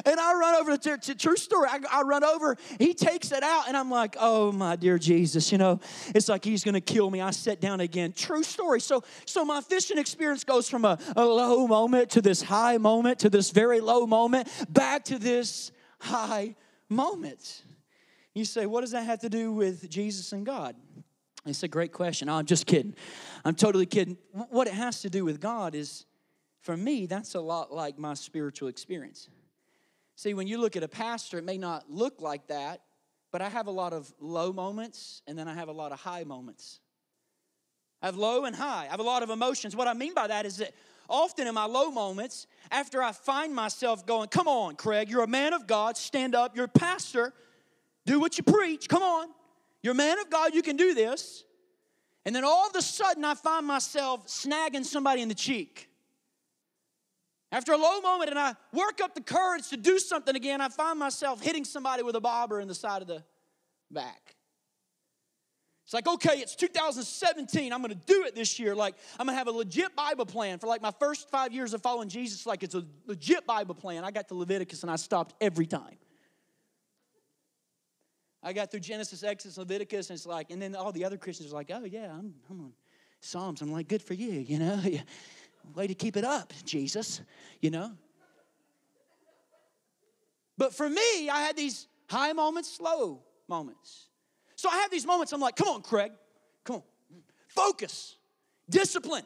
And 0.06 0.20
I 0.20 0.34
run 0.34 0.56
over 0.56 0.76
to, 0.78 0.98
to 0.98 1.16
true 1.16 1.38
story. 1.38 1.70
I, 1.70 1.80
I, 1.92 2.02
run 2.02 2.24
over, 2.24 2.58
he 2.80 2.96
takes 2.96 3.32
it 3.32 3.44
out, 3.44 3.68
and 3.68 3.78
I'm 3.78 3.92
like, 3.92 4.16
oh 4.20 4.52
my 4.52 4.76
dear 4.76 4.98
Jesus, 4.98 5.52
you 5.52 5.60
know, 5.60 5.80
it's 6.16 6.28
like 6.28 6.44
he's 6.44 6.64
gonna 6.64 6.82
kill 6.82 7.10
me. 7.12 7.22
I 7.22 7.32
sit 7.32 7.62
down 7.62 7.80
again. 7.80 8.14
True 8.14 8.42
story. 8.44 8.82
So 8.82 9.04
so 9.26 9.46
my 9.46 9.62
fishing 9.62 10.00
experience 10.00 10.44
goes 10.44 10.68
from 10.68 10.84
a, 10.84 10.98
a 11.16 11.24
low 11.24 11.68
moment 11.68 12.10
to 12.12 12.22
this 12.22 12.42
high 12.42 12.78
moment 12.78 13.20
to 13.20 13.30
this 13.30 13.52
very 13.52 13.80
low 13.80 14.08
moment, 14.08 14.48
back 14.70 15.06
to 15.06 15.20
this 15.20 15.72
high 16.00 16.56
moment. 16.90 17.64
You 18.34 18.46
say, 18.46 18.66
what 18.66 18.82
does 18.82 18.92
that 18.92 19.04
have 19.04 19.20
to 19.20 19.30
do 19.30 19.52
with 19.52 19.90
Jesus 19.90 20.32
and 20.32 20.46
God? 20.46 20.76
It's 21.46 21.64
a 21.64 21.68
great 21.68 21.92
question. 21.92 22.30
Oh, 22.30 22.36
I'm 22.36 22.46
just 22.46 22.66
kidding. 22.66 22.96
I'm 23.44 23.56
totally 23.56 23.86
kidding. 23.86 24.18
What 24.32 24.68
it 24.68 24.74
has 24.74 25.02
to 25.02 25.10
do 25.10 25.26
with 25.26 25.40
God 25.40 25.76
is 25.76 26.06
for 26.62 26.78
me, 26.78 27.08
that's 27.08 27.36
a 27.36 27.42
lot 27.42 27.74
like 27.74 27.98
my 27.98 28.14
spiritual 28.14 28.68
experience. 28.70 29.28
See, 30.16 30.34
when 30.34 30.48
you 30.48 30.60
look 30.60 30.76
at 30.76 30.84
a 30.84 30.88
pastor, 30.88 31.40
it 31.40 31.44
may 31.44 31.58
not 31.58 31.90
look 31.90 32.22
like 32.22 32.48
that, 32.48 32.82
but 33.32 33.42
I 33.42 33.50
have 33.50 33.68
a 33.68 33.72
lot 33.72 33.94
of 33.94 34.14
low 34.20 34.54
moments 34.54 35.24
and 35.26 35.38
then 35.38 35.48
I 35.48 35.56
have 35.56 35.68
a 35.68 35.72
lot 35.74 35.92
of 35.92 36.00
high 36.00 36.24
moments. 36.24 36.80
I 38.02 38.08
have 38.08 38.16
low 38.16 38.46
and 38.46 38.56
high. 38.56 38.86
I 38.88 38.92
have 38.92 39.00
a 39.00 39.04
lot 39.04 39.24
of 39.24 39.30
emotions. 39.30 39.76
What 39.76 39.88
I 39.88 39.94
mean 39.94 40.14
by 40.14 40.28
that 40.28 40.46
is 40.46 40.58
that 40.58 40.74
often 41.10 41.48
in 41.48 41.54
my 41.54 41.66
low 41.66 41.92
moments, 41.92 42.48
after 42.70 43.02
I 43.02 43.12
find 43.12 43.54
myself 43.54 44.06
going, 44.06 44.28
Come 44.30 44.48
on, 44.48 44.76
Craig, 44.76 45.10
you're 45.10 45.24
a 45.24 45.28
man 45.28 45.54
of 45.54 45.68
God, 45.68 45.98
stand 45.98 46.36
up, 46.36 46.56
you're 46.56 46.66
a 46.66 46.70
pastor, 46.70 47.34
do 48.06 48.20
what 48.20 48.38
you 48.38 48.44
preach, 48.44 48.90
come 48.90 49.04
on. 49.04 49.28
You're 49.84 49.94
a 49.94 49.96
man 49.96 50.20
of 50.20 50.30
God, 50.30 50.54
you 50.54 50.62
can 50.62 50.78
do 50.78 50.94
this. 50.94 51.44
And 52.26 52.36
then 52.36 52.44
all 52.44 52.68
of 52.68 52.76
a 52.76 52.82
sudden, 52.82 53.26
I 53.26 53.34
find 53.34 53.66
myself 53.66 54.28
snagging 54.28 54.86
somebody 54.86 55.22
in 55.22 55.28
the 55.28 55.36
cheek. 55.36 55.91
After 57.52 57.74
a 57.74 57.78
low 57.78 58.00
moment 58.00 58.30
and 58.30 58.40
I 58.40 58.56
work 58.72 59.02
up 59.04 59.14
the 59.14 59.22
courage 59.22 59.68
to 59.70 59.78
do 59.78 60.00
something 60.00 60.36
again, 60.36 60.62
I 60.62 60.70
find 60.70 60.98
myself 60.98 61.42
hitting 61.42 61.66
somebody 61.66 62.02
with 62.02 62.16
a 62.16 62.22
bobber 62.22 62.62
in 62.62 62.68
the 62.68 62.76
side 62.76 63.02
of 63.02 63.08
the 63.08 63.24
back. 63.90 64.36
It's 65.84 65.94
like, 65.94 66.08
okay, 66.08 66.40
it's 66.40 66.56
2017. 66.56 67.74
I'm 67.74 67.82
going 67.82 67.90
to 67.90 68.06
do 68.06 68.24
it 68.24 68.34
this 68.34 68.58
year. 68.58 68.74
Like, 68.74 68.96
I'm 69.20 69.26
going 69.26 69.36
to 69.36 69.38
have 69.38 69.50
a 69.50 69.52
legit 69.52 69.94
Bible 69.94 70.26
plan 70.26 70.58
for 70.58 70.68
like 70.68 70.82
my 70.82 70.94
first 71.00 71.30
five 71.30 71.52
years 71.52 71.74
of 71.74 71.82
following 71.82 72.08
Jesus. 72.08 72.46
Like, 72.46 72.64
it's 72.64 72.76
a 72.76 72.86
legit 73.06 73.46
Bible 73.46 73.76
plan. 73.76 74.06
I 74.06 74.12
got 74.12 74.30
to 74.30 74.36
Leviticus 74.36 74.84
and 74.84 74.92
I 74.92 74.96
stopped 74.96 75.36
every 75.42 75.66
time. 75.66 75.98
I 78.42 78.54
got 78.54 78.72
through 78.72 78.80
Genesis, 78.80 79.22
Exodus, 79.24 79.58
Leviticus, 79.58 80.10
and 80.10 80.16
it's 80.16 80.26
like, 80.26 80.50
and 80.50 80.62
then 80.62 80.76
all 80.76 80.94
the 80.94 81.04
other 81.04 81.18
Christians 81.18 81.52
are 81.52 81.56
like, 81.56 81.70
oh, 81.74 81.84
yeah, 81.84 82.12
I'm, 82.12 82.34
I'm 82.50 82.62
on 82.62 82.74
Psalms. 83.20 83.62
I'm 83.62 83.72
like, 83.72 83.90
good 83.90 84.02
for 84.02 84.14
you, 84.14 84.32
you 84.32 84.60
know? 84.60 84.82
Way 85.74 85.88
to 85.88 85.96
keep 85.96 86.18
it 86.18 86.24
up, 86.24 86.54
Jesus, 86.66 87.22
you 87.62 87.70
know? 87.70 87.92
But 90.58 90.76
for 90.76 90.90
me, 90.90 91.30
I 91.30 91.42
had 91.42 91.56
these 91.56 91.88
high 92.10 92.34
moments, 92.34 92.76
slow 92.76 93.22
moments. 93.48 94.08
So 94.56 94.70
I 94.70 94.78
have 94.78 94.92
these 94.92 95.06
moments, 95.06 95.32
I'm 95.34 95.42
like, 95.42 95.56
come 95.56 95.70
on, 95.70 95.82
Craig, 95.82 96.12
come 96.64 96.78
on. 96.78 96.84
Focus, 97.48 98.16
discipline. 98.70 99.26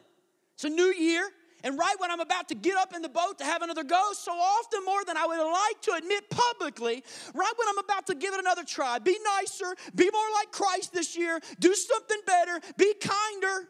It's 0.54 0.64
a 0.64 0.70
new 0.70 0.92
year. 0.94 1.28
And 1.64 1.78
right 1.78 1.96
when 1.98 2.10
I'm 2.10 2.20
about 2.20 2.48
to 2.48 2.54
get 2.54 2.76
up 2.76 2.94
in 2.94 3.02
the 3.02 3.08
boat 3.08 3.38
to 3.38 3.44
have 3.44 3.62
another 3.62 3.82
go, 3.82 4.12
so 4.12 4.30
often 4.32 4.84
more 4.84 5.04
than 5.04 5.16
I 5.16 5.26
would 5.26 5.38
like 5.38 5.82
to 5.82 5.92
admit 5.94 6.30
publicly, 6.30 7.02
right 7.34 7.52
when 7.56 7.68
I'm 7.68 7.78
about 7.78 8.06
to 8.06 8.14
give 8.14 8.32
it 8.34 8.40
another 8.40 8.62
try, 8.62 8.98
be 8.98 9.18
nicer, 9.40 9.74
be 9.94 10.08
more 10.12 10.30
like 10.34 10.52
Christ 10.52 10.92
this 10.92 11.16
year, 11.16 11.40
do 11.58 11.74
something 11.74 12.20
better, 12.24 12.60
be 12.76 12.94
kinder, 13.00 13.68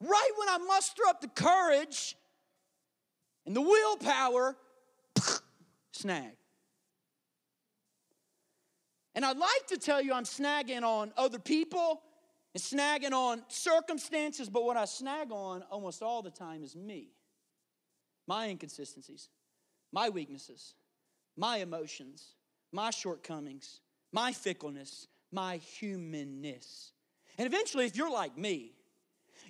right 0.00 0.30
when 0.36 0.48
I 0.48 0.58
muster 0.58 1.02
up 1.08 1.20
the 1.20 1.28
courage 1.28 2.16
and 3.46 3.54
the 3.54 3.60
willpower, 3.60 4.56
snag. 5.92 6.32
And 9.14 9.24
I'd 9.24 9.36
like 9.36 9.66
to 9.68 9.76
tell 9.76 10.00
you 10.00 10.12
I'm 10.12 10.24
snagging 10.24 10.82
on 10.82 11.12
other 11.16 11.38
people 11.38 12.02
and 12.54 12.62
snagging 12.62 13.12
on 13.12 13.42
circumstances, 13.48 14.48
but 14.48 14.64
what 14.64 14.76
I 14.76 14.84
snag 14.84 15.30
on 15.30 15.62
almost 15.70 16.02
all 16.02 16.22
the 16.22 16.30
time 16.30 16.62
is 16.62 16.74
me. 16.74 17.10
My 18.26 18.46
inconsistencies, 18.46 19.28
my 19.92 20.08
weaknesses, 20.08 20.74
my 21.36 21.58
emotions, 21.58 22.34
my 22.72 22.90
shortcomings, 22.90 23.80
my 24.12 24.32
fickleness, 24.32 25.06
my 25.32 25.56
humanness. 25.56 26.92
And 27.38 27.46
eventually, 27.46 27.86
if 27.86 27.96
you're 27.96 28.10
like 28.10 28.36
me, 28.36 28.72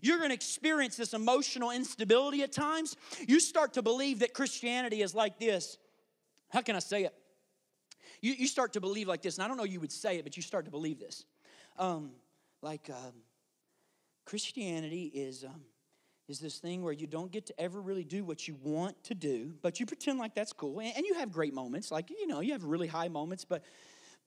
you're 0.01 0.19
going 0.19 0.31
to 0.31 0.35
experience 0.35 0.97
this 0.97 1.15
emotional 1.15 1.71
instability 1.71 2.43
at 2.43 2.53
times. 2.53 2.97
You 3.27 3.41
start 3.41 3.75
to 3.75 3.83
believe 3.83 4.21
that 4.21 4.35
Christianity 4.35 5.03
is 5.03 5.15
like 5.15 5.39
this. 5.39 5.79
How 6.51 6.63
can 6.63 6.77
I 6.77 6.81
say 6.81 7.05
it? 7.05 7.15
You, 8.21 8.35
you 8.35 8.47
start 8.47 8.75
to 8.75 8.81
believe 8.81 9.09
like 9.09 9.23
this, 9.23 9.37
and 9.37 9.45
I 9.45 9.49
don't 9.49 9.57
know 9.57 9.65
you 9.65 9.81
would 9.81 9.93
say 9.93 10.19
it, 10.19 10.25
but 10.25 10.37
you 10.37 10.43
start 10.43 10.67
to 10.67 10.71
believe 10.71 10.99
this. 10.99 11.25
Um, 11.79 12.11
like 12.63 12.91
um, 12.91 13.13
Christianity 14.27 15.11
is 15.15 15.45
um, 15.45 15.63
is 16.29 16.39
this 16.39 16.59
thing 16.59 16.83
where 16.83 16.93
you 16.93 17.07
don't 17.07 17.33
get 17.33 17.47
to 17.47 17.61
ever 17.61 17.81
really 17.81 18.05
do 18.05 18.23
what 18.23 18.47
you 18.47 18.57
want 18.63 19.03
to 19.05 19.15
do, 19.15 19.55
but 19.63 19.81
you 19.81 19.87
pretend 19.87 20.19
like 20.19 20.35
that's 20.35 20.53
cool, 20.53 20.81
and, 20.81 20.93
and 20.97 21.07
you 21.07 21.15
have 21.15 21.33
great 21.33 21.55
moments. 21.55 21.91
Like 21.91 22.11
you 22.11 22.27
know, 22.27 22.41
you 22.41 22.53
have 22.53 22.65
really 22.65 22.89
high 22.89 23.09
moments, 23.09 23.45
but 23.45 23.65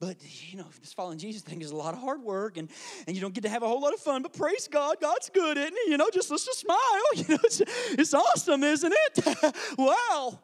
but 0.00 0.16
you 0.50 0.58
know, 0.58 0.66
this 0.80 0.92
following 0.92 1.18
Jesus 1.18 1.42
thing 1.42 1.62
is 1.62 1.70
a 1.70 1.76
lot 1.76 1.94
of 1.94 2.00
hard 2.00 2.22
work, 2.22 2.56
and, 2.56 2.68
and 3.06 3.16
you 3.16 3.22
don't 3.22 3.34
get 3.34 3.42
to 3.42 3.48
have 3.48 3.62
a 3.62 3.68
whole 3.68 3.80
lot 3.80 3.94
of 3.94 4.00
fun. 4.00 4.22
But 4.22 4.32
praise 4.32 4.68
God, 4.68 4.96
God's 5.00 5.30
good, 5.30 5.56
isn't 5.56 5.76
He? 5.84 5.92
You 5.92 5.96
know, 5.96 6.10
just 6.12 6.30
let's 6.30 6.44
just 6.44 6.60
smile. 6.60 6.78
You 7.14 7.24
know, 7.28 7.38
it's, 7.44 7.62
it's 7.92 8.14
awesome, 8.14 8.64
isn't 8.64 8.92
it? 8.92 9.54
wow. 9.78 10.38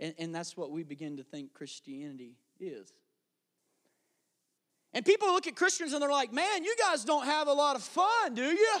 And, 0.00 0.14
and 0.18 0.34
that's 0.34 0.56
what 0.56 0.70
we 0.70 0.84
begin 0.84 1.16
to 1.16 1.22
think 1.22 1.54
Christianity 1.54 2.36
is. 2.60 2.92
And 4.92 5.04
people 5.04 5.28
look 5.28 5.46
at 5.46 5.56
Christians 5.56 5.92
and 5.92 6.02
they're 6.02 6.10
like, 6.10 6.32
man, 6.32 6.64
you 6.64 6.74
guys 6.78 7.04
don't 7.04 7.24
have 7.24 7.48
a 7.48 7.52
lot 7.52 7.76
of 7.76 7.82
fun, 7.82 8.34
do 8.34 8.44
you? 8.44 8.76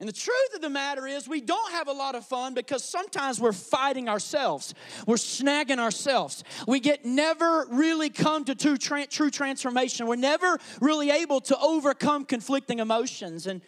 And 0.00 0.08
the 0.08 0.14
truth 0.14 0.54
of 0.54 0.62
the 0.62 0.70
matter 0.70 1.06
is, 1.06 1.28
we 1.28 1.42
don't 1.42 1.72
have 1.72 1.86
a 1.86 1.92
lot 1.92 2.14
of 2.14 2.24
fun 2.24 2.54
because 2.54 2.82
sometimes 2.82 3.38
we're 3.38 3.52
fighting 3.52 4.08
ourselves. 4.08 4.72
We're 5.06 5.16
snagging 5.16 5.78
ourselves. 5.78 6.42
We 6.66 6.80
get 6.80 7.04
never 7.04 7.66
really 7.70 8.08
come 8.08 8.46
to 8.46 8.54
true, 8.54 8.78
true 8.78 9.30
transformation. 9.30 10.06
We're 10.06 10.16
never 10.16 10.58
really 10.80 11.10
able 11.10 11.42
to 11.42 11.58
overcome 11.58 12.24
conflicting 12.24 12.78
emotions. 12.78 13.46
And, 13.46 13.60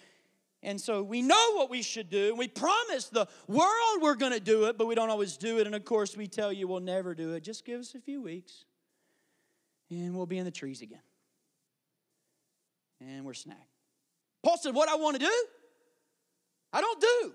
and 0.62 0.80
so 0.80 1.02
we 1.02 1.20
know 1.20 1.52
what 1.52 1.68
we 1.68 1.82
should 1.82 2.08
do. 2.08 2.34
We 2.34 2.48
promise 2.48 3.08
the 3.08 3.28
world 3.46 4.00
we're 4.00 4.14
going 4.14 4.32
to 4.32 4.40
do 4.40 4.64
it, 4.64 4.78
but 4.78 4.86
we 4.86 4.94
don't 4.94 5.10
always 5.10 5.36
do 5.36 5.58
it. 5.58 5.66
And 5.66 5.76
of 5.76 5.84
course, 5.84 6.16
we 6.16 6.28
tell 6.28 6.50
you 6.50 6.66
we'll 6.66 6.80
never 6.80 7.14
do 7.14 7.34
it. 7.34 7.42
Just 7.42 7.66
give 7.66 7.78
us 7.78 7.94
a 7.94 8.00
few 8.00 8.22
weeks, 8.22 8.64
and 9.90 10.16
we'll 10.16 10.24
be 10.24 10.38
in 10.38 10.46
the 10.46 10.50
trees 10.50 10.80
again. 10.80 11.02
And 13.02 13.26
we're 13.26 13.34
snagged. 13.34 13.60
Paul 14.42 14.56
said, 14.56 14.74
What 14.74 14.88
I 14.88 14.94
want 14.94 15.20
to 15.20 15.26
do, 15.26 15.46
I 16.72 16.80
don't 16.80 17.00
do. 17.00 17.32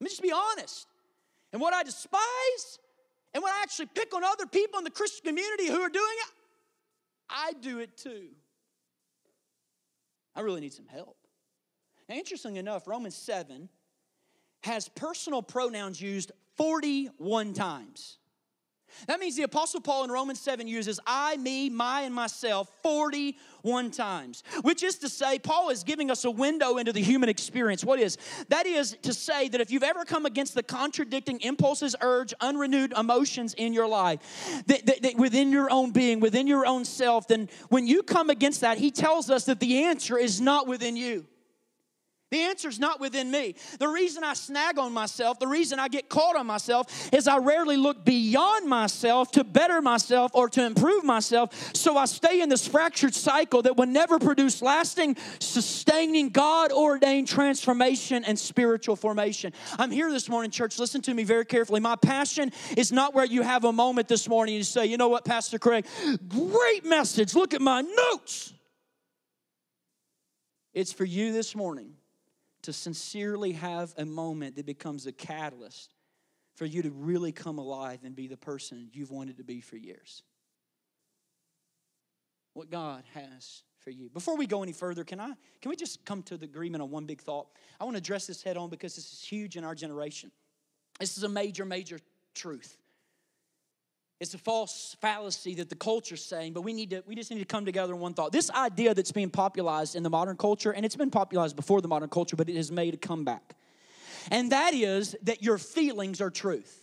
Let 0.00 0.04
me 0.04 0.08
just 0.08 0.22
be 0.22 0.32
honest. 0.32 0.86
And 1.52 1.62
what 1.62 1.72
I 1.74 1.82
despise 1.82 2.78
and 3.34 3.42
what 3.42 3.52
I 3.52 3.62
actually 3.62 3.86
pick 3.94 4.14
on 4.14 4.24
other 4.24 4.46
people 4.46 4.78
in 4.78 4.84
the 4.84 4.90
Christian 4.90 5.26
community 5.26 5.66
who 5.66 5.80
are 5.80 5.88
doing 5.88 6.04
it, 6.26 6.32
I 7.30 7.52
do 7.60 7.78
it 7.78 7.96
too. 7.96 8.28
I 10.34 10.40
really 10.40 10.60
need 10.60 10.72
some 10.72 10.86
help. 10.86 11.16
Now, 12.08 12.14
interestingly 12.14 12.58
enough, 12.58 12.86
Romans 12.86 13.16
7 13.16 13.68
has 14.62 14.88
personal 14.88 15.42
pronouns 15.42 16.00
used 16.00 16.32
41 16.56 17.54
times. 17.54 18.17
That 19.06 19.20
means 19.20 19.36
the 19.36 19.42
Apostle 19.42 19.80
Paul 19.80 20.04
in 20.04 20.10
Romans 20.10 20.40
7 20.40 20.66
uses 20.66 21.00
I, 21.06 21.36
me, 21.36 21.70
my, 21.70 22.02
and 22.02 22.14
myself 22.14 22.70
41 22.82 23.90
times, 23.90 24.42
which 24.62 24.82
is 24.82 24.96
to 24.98 25.08
say, 25.08 25.38
Paul 25.38 25.70
is 25.70 25.84
giving 25.84 26.10
us 26.10 26.24
a 26.24 26.30
window 26.30 26.78
into 26.78 26.92
the 26.92 27.02
human 27.02 27.28
experience. 27.28 27.84
What 27.84 28.00
is? 28.00 28.18
That 28.48 28.66
is 28.66 28.96
to 29.02 29.12
say 29.12 29.48
that 29.48 29.60
if 29.60 29.70
you've 29.70 29.82
ever 29.82 30.04
come 30.04 30.26
against 30.26 30.54
the 30.54 30.62
contradicting 30.62 31.40
impulses, 31.40 31.94
urge, 32.00 32.34
unrenewed 32.40 32.92
emotions 32.96 33.54
in 33.54 33.72
your 33.72 33.88
life, 33.88 34.20
that, 34.66 34.86
that, 34.86 35.02
that 35.02 35.16
within 35.16 35.52
your 35.52 35.70
own 35.70 35.92
being, 35.92 36.20
within 36.20 36.46
your 36.46 36.66
own 36.66 36.84
self, 36.84 37.28
then 37.28 37.48
when 37.68 37.86
you 37.86 38.02
come 38.02 38.30
against 38.30 38.60
that, 38.60 38.78
he 38.78 38.90
tells 38.90 39.30
us 39.30 39.44
that 39.44 39.60
the 39.60 39.84
answer 39.84 40.18
is 40.18 40.40
not 40.40 40.66
within 40.66 40.96
you. 40.96 41.26
The 42.30 42.40
answer 42.40 42.68
is 42.68 42.78
not 42.78 43.00
within 43.00 43.30
me. 43.30 43.54
The 43.78 43.88
reason 43.88 44.22
I 44.22 44.34
snag 44.34 44.78
on 44.78 44.92
myself, 44.92 45.38
the 45.38 45.46
reason 45.46 45.78
I 45.78 45.88
get 45.88 46.10
caught 46.10 46.36
on 46.36 46.46
myself, 46.46 47.10
is 47.12 47.26
I 47.26 47.38
rarely 47.38 47.78
look 47.78 48.04
beyond 48.04 48.68
myself 48.68 49.30
to 49.32 49.44
better 49.44 49.80
myself 49.80 50.32
or 50.34 50.50
to 50.50 50.64
improve 50.64 51.04
myself. 51.04 51.74
So 51.74 51.96
I 51.96 52.04
stay 52.04 52.42
in 52.42 52.50
this 52.50 52.68
fractured 52.68 53.14
cycle 53.14 53.62
that 53.62 53.78
will 53.78 53.86
never 53.86 54.18
produce 54.18 54.60
lasting, 54.60 55.16
sustaining, 55.38 56.28
God 56.28 56.70
ordained 56.70 57.28
transformation 57.28 58.24
and 58.24 58.38
spiritual 58.38 58.96
formation. 58.96 59.54
I'm 59.78 59.90
here 59.90 60.10
this 60.10 60.28
morning, 60.28 60.50
church. 60.50 60.78
Listen 60.78 61.00
to 61.02 61.14
me 61.14 61.24
very 61.24 61.46
carefully. 61.46 61.80
My 61.80 61.96
passion 61.96 62.52
is 62.76 62.92
not 62.92 63.14
where 63.14 63.24
you 63.24 63.40
have 63.40 63.64
a 63.64 63.72
moment 63.72 64.06
this 64.06 64.28
morning 64.28 64.54
and 64.54 64.58
you 64.58 64.64
say, 64.64 64.84
you 64.84 64.98
know 64.98 65.08
what, 65.08 65.24
Pastor 65.24 65.58
Craig, 65.58 65.86
great 66.28 66.84
message. 66.84 67.34
Look 67.34 67.54
at 67.54 67.62
my 67.62 67.80
notes. 67.80 68.52
It's 70.74 70.92
for 70.92 71.06
you 71.06 71.32
this 71.32 71.56
morning 71.56 71.94
to 72.68 72.72
sincerely 72.74 73.52
have 73.52 73.94
a 73.96 74.04
moment 74.04 74.56
that 74.56 74.66
becomes 74.66 75.06
a 75.06 75.12
catalyst 75.12 75.94
for 76.54 76.66
you 76.66 76.82
to 76.82 76.90
really 76.90 77.32
come 77.32 77.56
alive 77.56 78.00
and 78.04 78.14
be 78.14 78.26
the 78.26 78.36
person 78.36 78.90
you've 78.92 79.10
wanted 79.10 79.38
to 79.38 79.42
be 79.42 79.62
for 79.62 79.78
years. 79.78 80.22
What 82.52 82.68
God 82.68 83.04
has 83.14 83.62
for 83.78 83.88
you. 83.88 84.10
Before 84.10 84.36
we 84.36 84.46
go 84.46 84.62
any 84.62 84.74
further, 84.74 85.02
can 85.02 85.18
I 85.18 85.32
can 85.62 85.70
we 85.70 85.76
just 85.76 86.04
come 86.04 86.22
to 86.24 86.36
the 86.36 86.44
agreement 86.44 86.82
on 86.82 86.90
one 86.90 87.06
big 87.06 87.22
thought? 87.22 87.46
I 87.80 87.84
want 87.84 87.96
to 87.96 88.02
address 88.02 88.26
this 88.26 88.42
head 88.42 88.58
on 88.58 88.68
because 88.68 88.94
this 88.96 89.14
is 89.14 89.22
huge 89.22 89.56
in 89.56 89.64
our 89.64 89.74
generation. 89.74 90.30
This 91.00 91.16
is 91.16 91.22
a 91.22 91.28
major, 91.28 91.64
major 91.64 91.98
truth. 92.34 92.76
It's 94.20 94.34
a 94.34 94.38
false 94.38 94.96
fallacy 95.00 95.54
that 95.56 95.68
the 95.70 95.76
culture's 95.76 96.24
saying, 96.24 96.52
but 96.52 96.62
we 96.62 96.72
need 96.72 96.90
to 96.90 97.02
we 97.06 97.14
just 97.14 97.30
need 97.30 97.38
to 97.38 97.44
come 97.44 97.64
together 97.64 97.94
in 97.94 98.00
one 98.00 98.14
thought. 98.14 98.32
This 98.32 98.50
idea 98.50 98.92
that's 98.92 99.12
being 99.12 99.30
popularized 99.30 99.94
in 99.94 100.02
the 100.02 100.10
modern 100.10 100.36
culture, 100.36 100.72
and 100.72 100.84
it's 100.84 100.96
been 100.96 101.10
popularized 101.10 101.54
before 101.54 101.80
the 101.80 101.88
modern 101.88 102.08
culture, 102.08 102.34
but 102.34 102.48
it 102.48 102.56
has 102.56 102.72
made 102.72 102.94
a 102.94 102.96
comeback. 102.96 103.54
And 104.30 104.50
that 104.52 104.74
is 104.74 105.16
that 105.22 105.42
your 105.42 105.56
feelings 105.56 106.20
are 106.20 106.30
truth. 106.30 106.82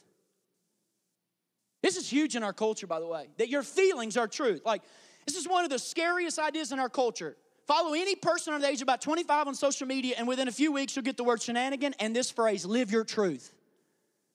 This 1.83 1.97
is 1.97 2.09
huge 2.09 2.35
in 2.35 2.41
our 2.41 2.53
culture, 2.53 2.87
by 2.87 2.99
the 2.99 3.07
way, 3.07 3.27
that 3.37 3.49
your 3.49 3.63
feelings 3.63 4.17
are 4.17 4.27
truth. 4.27 4.61
Like, 4.65 4.81
this 5.27 5.35
is 5.35 5.47
one 5.47 5.65
of 5.65 5.69
the 5.69 5.77
scariest 5.77 6.39
ideas 6.39 6.71
in 6.71 6.79
our 6.79 6.89
culture. 6.89 7.35
Follow 7.67 7.93
any 7.93 8.15
person 8.15 8.53
under 8.53 8.65
the 8.65 8.71
age 8.71 8.77
of 8.77 8.83
about 8.83 9.01
25 9.01 9.47
on 9.47 9.55
social 9.55 9.85
media, 9.87 10.15
and 10.17 10.27
within 10.27 10.47
a 10.47 10.51
few 10.51 10.71
weeks, 10.71 10.95
you'll 10.95 11.03
get 11.03 11.17
the 11.17 11.23
word 11.23 11.41
shenanigan 11.41 11.93
and 11.99 12.15
this 12.15 12.31
phrase 12.31 12.65
live 12.65 12.91
your 12.91 13.03
truth. 13.03 13.53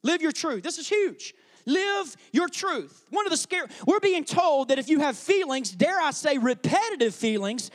Live 0.02 0.22
your 0.22 0.32
truth. 0.32 0.62
This 0.62 0.78
is 0.78 0.88
huge. 0.88 1.34
Live 1.66 2.16
your 2.32 2.48
truth. 2.48 3.04
One 3.10 3.26
of 3.26 3.30
the 3.30 3.36
scare 3.36 3.66
we're 3.86 4.00
being 4.00 4.24
told 4.24 4.68
that 4.68 4.78
if 4.78 4.88
you 4.88 5.00
have 5.00 5.16
feelings, 5.16 5.70
dare 5.70 6.00
I 6.00 6.10
say 6.10 6.38
repetitive 6.38 7.14
feelings, 7.14 7.70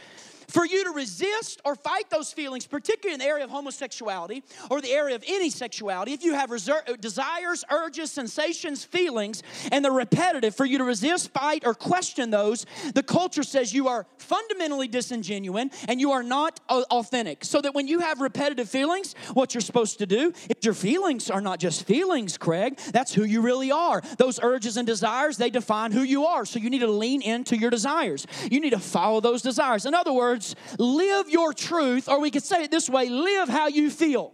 for 0.48 0.66
you 0.66 0.84
to 0.84 0.92
resist 0.92 1.62
or 1.66 1.76
fight 1.76 2.10
those 2.10 2.32
feelings, 2.34 2.68
particularly 2.68 3.14
in 3.14 3.20
the 3.20 3.26
area 3.26 3.44
of 3.44 3.50
homosexuality 3.50 4.44
or 4.70 4.82
the 4.82 4.92
area 4.92 5.16
of 5.16 5.24
any 5.28 5.50
sexuality, 5.50 6.14
if 6.14 6.24
you 6.24 6.34
have 6.34 6.50
reser- 6.50 6.88
uh, 6.90 6.96
desires, 7.00 7.64
urges, 7.72 8.12
sensations, 8.12 8.84
feelings, 8.84 9.44
and 9.72 9.84
they're 9.84 9.92
repetitive, 9.92 10.56
for 10.56 10.66
you 10.66 10.78
to 10.78 10.84
resist, 10.84 11.32
fight, 11.32 11.64
or 11.66 11.74
question 11.74 12.30
those, 12.30 12.66
the 12.94 13.04
culture 13.04 13.44
says 13.44 13.74
you 13.74 13.88
are 13.88 14.06
fundamentally 14.18 14.88
disingenuous 14.88 15.46
and 15.88 16.02
you 16.02 16.12
are 16.12 16.24
not 16.24 16.60
authentic. 16.70 17.46
So 17.46 17.62
that 17.62 17.74
when 17.74 17.88
you 17.88 18.00
have 18.00 18.20
repetitive 18.20 18.70
feelings, 18.70 19.16
what 19.34 19.54
you're 19.54 19.62
supposed 19.62 20.00
to 20.00 20.06
do 20.06 20.34
is 20.50 20.56
your 20.64 20.74
feelings 20.74 21.30
are 21.30 21.42
not 21.42 21.60
just 21.60 21.86
feelings, 21.86 22.38
Craig. 22.38 22.78
That's 22.92 23.14
who 23.14 23.24
you 23.24 23.42
really 23.42 23.72
are. 23.72 24.02
Those 24.18 24.40
urges 24.42 24.76
and 24.76 24.86
desires, 24.86 25.38
they 25.38 25.50
define 25.50 25.92
who 25.92 26.02
you 26.02 26.26
are. 26.26 26.46
So 26.46 26.60
you 26.60 26.70
need 26.70 26.80
to 26.80 26.88
lean 26.88 27.22
into 27.22 27.56
your 27.56 27.70
desires. 27.70 28.28
You 28.52 28.60
need 28.60 28.72
to 28.72 28.80
follow 28.80 29.22
those 29.22 29.42
desires. 29.42 29.86
In 29.86 29.94
other 29.94 30.12
words, 30.12 30.35
words, 30.36 30.56
live 30.78 31.30
your 31.30 31.54
truth, 31.54 32.10
or 32.10 32.20
we 32.20 32.30
could 32.30 32.44
say 32.44 32.64
it 32.64 32.72
this 32.72 32.90
way 32.90 33.10
live 33.10 33.50
how 33.50 33.68
you 33.68 33.90
feel. 33.90 34.34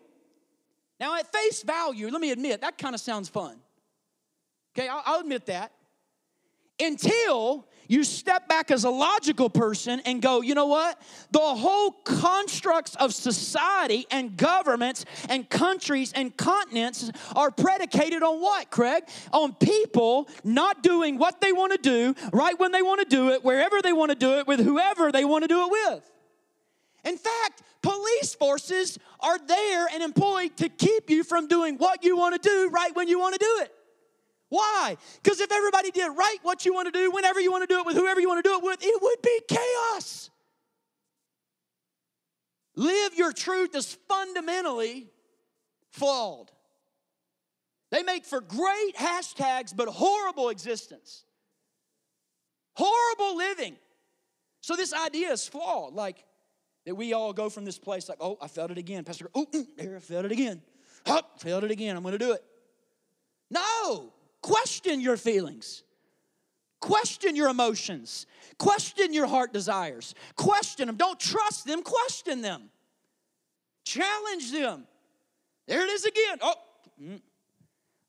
Now, 1.00 1.16
at 1.16 1.32
face 1.32 1.64
value, 1.64 2.10
let 2.10 2.22
me 2.22 2.32
admit, 2.32 2.62
that 2.62 2.78
kind 2.78 2.94
of 2.94 3.02
sounds 3.02 3.30
fun. 3.30 3.60
Okay, 4.78 4.88
I'll, 4.88 5.02
I'll 5.06 5.20
admit 5.22 5.48
that. 5.48 5.72
Until 6.80 7.68
you 7.92 8.06
step 8.06 8.48
back 8.48 8.72
as 8.72 8.86
a 8.86 8.90
logical 8.90 9.50
person 9.50 10.02
and 10.06 10.22
go, 10.22 10.42
you 10.42 10.56
know 10.56 10.68
what? 10.68 11.02
The 11.32 11.40
whole 11.40 11.92
constructs 11.92 12.96
of 12.96 13.14
society 13.14 14.08
and 14.10 14.38
governments 14.38 15.04
and 15.28 15.50
countries 15.50 16.14
and 16.14 16.36
continents 16.38 17.12
are 17.36 17.52
predicated 17.52 18.24
on 18.24 18.40
what, 18.40 18.72
Craig? 18.72 19.04
On 19.34 19.54
people 19.54 20.30
not 20.46 20.84
doing 20.84 21.18
what 21.18 21.42
they 21.42 21.52
want 21.52 21.74
to 21.74 21.78
do, 21.78 22.16
right 22.32 22.58
when 22.58 22.72
they 22.72 22.82
want 22.82 23.02
to 23.02 23.06
do 23.06 23.32
it, 23.32 23.44
wherever 23.44 23.82
they 23.82 23.92
want 23.92 24.10
to 24.12 24.16
do 24.18 24.40
it, 24.40 24.48
with 24.48 24.62
whoever 24.62 25.12
they 25.12 25.26
want 25.26 25.44
to 25.44 25.50
do 25.50 25.66
it 25.66 25.72
with. 25.72 26.12
In 27.04 27.18
fact, 27.18 27.62
police 27.82 28.34
forces 28.36 29.00
are 29.20 29.38
there 29.38 29.88
and 29.94 30.02
employed 30.02 30.56
to 30.58 30.70
keep 30.70 31.10
you 31.10 31.26
from 31.26 31.50
doing 31.50 31.76
what 31.76 32.06
you 32.06 32.16
want 32.16 32.42
to 32.42 32.50
do 32.50 32.70
right 32.70 32.96
when 32.96 33.10
you 33.10 33.20
want 33.20 33.34
to 33.34 33.40
do 33.40 33.64
it. 33.64 33.76
Why? 34.52 34.98
Because 35.24 35.40
if 35.40 35.50
everybody 35.50 35.92
did 35.92 36.10
right 36.10 36.38
what 36.42 36.66
you 36.66 36.74
want 36.74 36.88
to 36.88 36.92
do, 36.92 37.10
whenever 37.10 37.40
you 37.40 37.50
want 37.54 37.64
to 37.64 37.74
do 37.74 37.80
it, 37.80 37.86
with 37.86 37.96
whoever 37.96 38.20
you 38.20 38.28
want 38.28 38.44
to 38.44 38.50
do 38.50 38.58
it 38.58 38.62
with, 38.62 38.80
it 38.84 39.02
would 39.02 39.22
be 39.22 39.40
chaos. 39.48 40.30
Live 42.76 43.16
your 43.16 43.32
truth 43.32 43.74
is 43.76 43.98
fundamentally 44.10 45.08
flawed. 45.92 46.52
They 47.92 48.04
make 48.04 48.26
for 48.26 48.42
great 48.42 48.98
hashtags, 48.98 49.74
but 49.74 49.88
horrible 49.88 50.50
existence. 50.50 51.24
Horrible 52.74 53.38
living. 53.38 53.78
So 54.60 54.76
this 54.76 54.94
idea 54.94 55.32
is 55.32 55.48
flawed. 55.48 55.94
Like 55.94 56.26
that 56.86 56.96
we 56.96 57.14
all 57.14 57.32
go 57.32 57.50
from 57.50 57.64
this 57.64 57.80
place 57.80 58.10
like, 58.10 58.18
oh, 58.20 58.38
I 58.42 58.50
felt 58.50 58.70
it 58.72 58.78
again. 58.78 59.06
Pastor, 59.06 59.30
oh, 59.34 59.48
there, 59.78 59.96
I 59.96 60.00
felt 60.00 60.26
it 60.26 60.34
again. 60.34 60.62
Oh, 61.06 61.22
felt 61.38 61.64
it 61.64 61.72
again. 61.72 61.96
I'm 61.96 62.04
going 62.04 62.12
to 62.12 62.18
do 62.18 62.34
it. 62.34 62.44
No. 63.50 64.12
Question 64.42 65.02
your 65.02 65.18
feelings. 65.18 65.84
Question 66.80 67.36
your 67.36 67.50
emotions. 67.50 68.26
Question 68.58 69.14
your 69.14 69.28
heart 69.28 69.54
desires. 69.54 70.16
Question 70.36 70.88
them. 70.88 70.96
Don't 70.96 71.20
trust 71.20 71.66
them. 71.66 71.84
Question 71.84 72.42
them. 72.42 72.70
Challenge 73.86 74.52
them. 74.52 74.88
There 75.68 75.84
it 75.84 75.90
is 75.90 76.06
again. 76.06 76.40
Oh, 76.42 76.56
mm. 77.02 77.22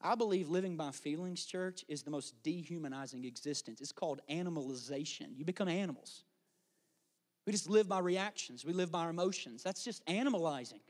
I 0.00 0.14
believe 0.14 0.48
living 0.48 0.76
by 0.76 0.90
feelings, 0.90 1.44
church, 1.44 1.84
is 1.86 2.02
the 2.02 2.10
most 2.10 2.34
dehumanizing 2.42 3.24
existence. 3.24 3.80
It's 3.80 3.92
called 3.92 4.20
animalization. 4.28 5.36
You 5.36 5.44
become 5.44 5.68
animals. 5.68 6.24
We 7.46 7.52
just 7.52 7.68
live 7.68 7.88
by 7.88 7.98
reactions, 7.98 8.64
we 8.64 8.72
live 8.72 8.90
by 8.90 9.08
emotions. 9.08 9.62
That's 9.62 9.84
just 9.84 10.04
animalizing. 10.06 10.80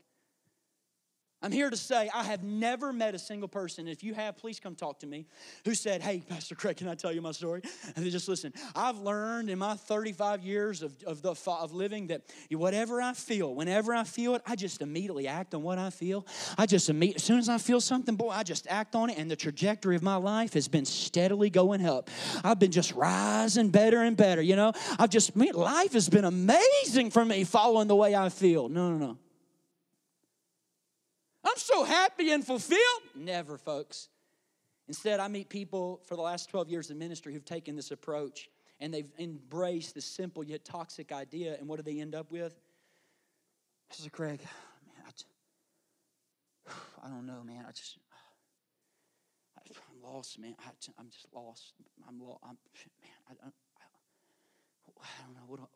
I'm 1.43 1.51
here 1.51 1.69
to 1.69 1.75
say 1.75 2.09
I 2.13 2.23
have 2.23 2.41
never 2.41 2.93
met 2.93 3.15
a 3.15 3.19
single 3.19 3.49
person. 3.49 3.85
If 3.89 4.01
you 4.01 4.13
have, 4.13 4.37
please 4.37 4.61
come 4.61 4.75
talk 4.75 5.01
to 5.01 5.07
me. 5.07 5.25
Who 5.65 5.75
said, 5.75 6.01
"Hey, 6.01 6.23
Pastor 6.27 6.55
Craig, 6.55 6.77
can 6.77 6.87
I 6.87 6.95
tell 6.95 7.11
you 7.11 7.21
my 7.21 7.33
story?" 7.33 7.61
And 7.95 8.09
just 8.09 8.29
listen. 8.29 8.53
I've 8.75 8.97
learned 8.99 9.49
in 9.49 9.59
my 9.59 9.75
35 9.75 10.41
years 10.41 10.81
of, 10.81 10.93
of 11.03 11.21
the 11.21 11.35
of 11.45 11.73
living 11.73 12.07
that 12.07 12.21
whatever 12.49 13.01
I 13.01 13.13
feel, 13.13 13.53
whenever 13.53 13.93
I 13.93 14.05
feel 14.05 14.35
it, 14.35 14.41
I 14.45 14.55
just 14.55 14.81
immediately 14.81 15.27
act 15.27 15.53
on 15.53 15.63
what 15.63 15.77
I 15.77 15.89
feel. 15.89 16.25
I 16.57 16.65
just 16.65 16.89
immediately, 16.89 17.17
as 17.17 17.23
soon 17.23 17.39
as 17.39 17.49
I 17.49 17.57
feel 17.57 17.81
something, 17.81 18.15
boy, 18.15 18.29
I 18.29 18.43
just 18.43 18.65
act 18.69 18.95
on 18.95 19.09
it, 19.09 19.17
and 19.17 19.29
the 19.29 19.35
trajectory 19.35 19.97
of 19.97 20.03
my 20.03 20.15
life 20.15 20.53
has 20.53 20.69
been 20.69 20.85
steadily 20.85 21.49
going 21.49 21.85
up. 21.85 22.09
I've 22.43 22.59
been 22.59 22.71
just 22.71 22.93
rising 22.93 23.69
better 23.69 24.01
and 24.01 24.15
better. 24.15 24.41
You 24.41 24.55
know, 24.55 24.71
I've 24.97 25.09
just 25.09 25.35
life 25.35 25.91
has 25.91 26.07
been 26.07 26.25
amazing 26.25 27.11
for 27.11 27.25
me 27.25 27.43
following 27.43 27.89
the 27.89 27.95
way 27.97 28.15
I 28.15 28.29
feel. 28.29 28.69
No, 28.69 28.91
no, 28.91 28.97
no. 28.97 29.17
I'm 31.53 31.59
so 31.59 31.83
happy 31.83 32.31
and 32.31 32.43
fulfilled. 32.43 32.79
Never, 33.15 33.59
folks. 33.59 34.09
Instead, 34.87 35.19
I 35.19 35.27
meet 35.27 35.49
people 35.49 36.01
for 36.07 36.15
the 36.15 36.21
last 36.21 36.49
12 36.49 36.67
years 36.67 36.89
in 36.89 36.97
ministry 36.97 37.31
who've 37.31 37.45
taken 37.45 37.75
this 37.75 37.91
approach 37.91 38.49
and 38.79 38.91
they've 38.91 39.11
embraced 39.19 39.93
this 39.93 40.05
simple 40.05 40.43
yet 40.43 40.65
toxic 40.65 41.11
idea. 41.11 41.55
And 41.59 41.67
what 41.67 41.77
do 41.77 41.83
they 41.83 42.01
end 42.01 42.15
up 42.15 42.31
with? 42.31 42.59
Pastor 43.87 44.09
Craig, 44.09 44.39
man, 44.87 45.05
I, 45.05 46.71
I 47.05 47.09
don't 47.09 47.27
know, 47.27 47.43
man. 47.43 47.65
I 47.67 47.71
just, 47.71 47.99
I'm 49.57 50.11
lost, 50.11 50.39
man. 50.39 50.55
I, 50.59 50.71
am 50.99 51.09
just 51.11 51.27
lost. 51.35 51.73
I'm 52.09 52.19
lost. 52.19 52.39
I'm, 52.43 52.57
man, 53.03 53.11
I, 53.29 53.45
I, 53.45 53.49
I 55.03 55.23
don't 55.23 55.35
know. 55.35 55.43
What 55.45 55.59
do, 55.59 55.67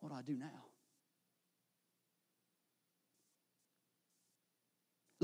what 0.00 0.08
do 0.08 0.14
I 0.14 0.22
do 0.22 0.38
now? 0.38 0.64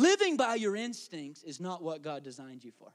Living 0.00 0.38
by 0.38 0.54
your 0.54 0.76
instincts 0.76 1.42
is 1.42 1.60
not 1.60 1.82
what 1.82 2.00
God 2.00 2.24
designed 2.24 2.64
you 2.64 2.72
for. 2.78 2.90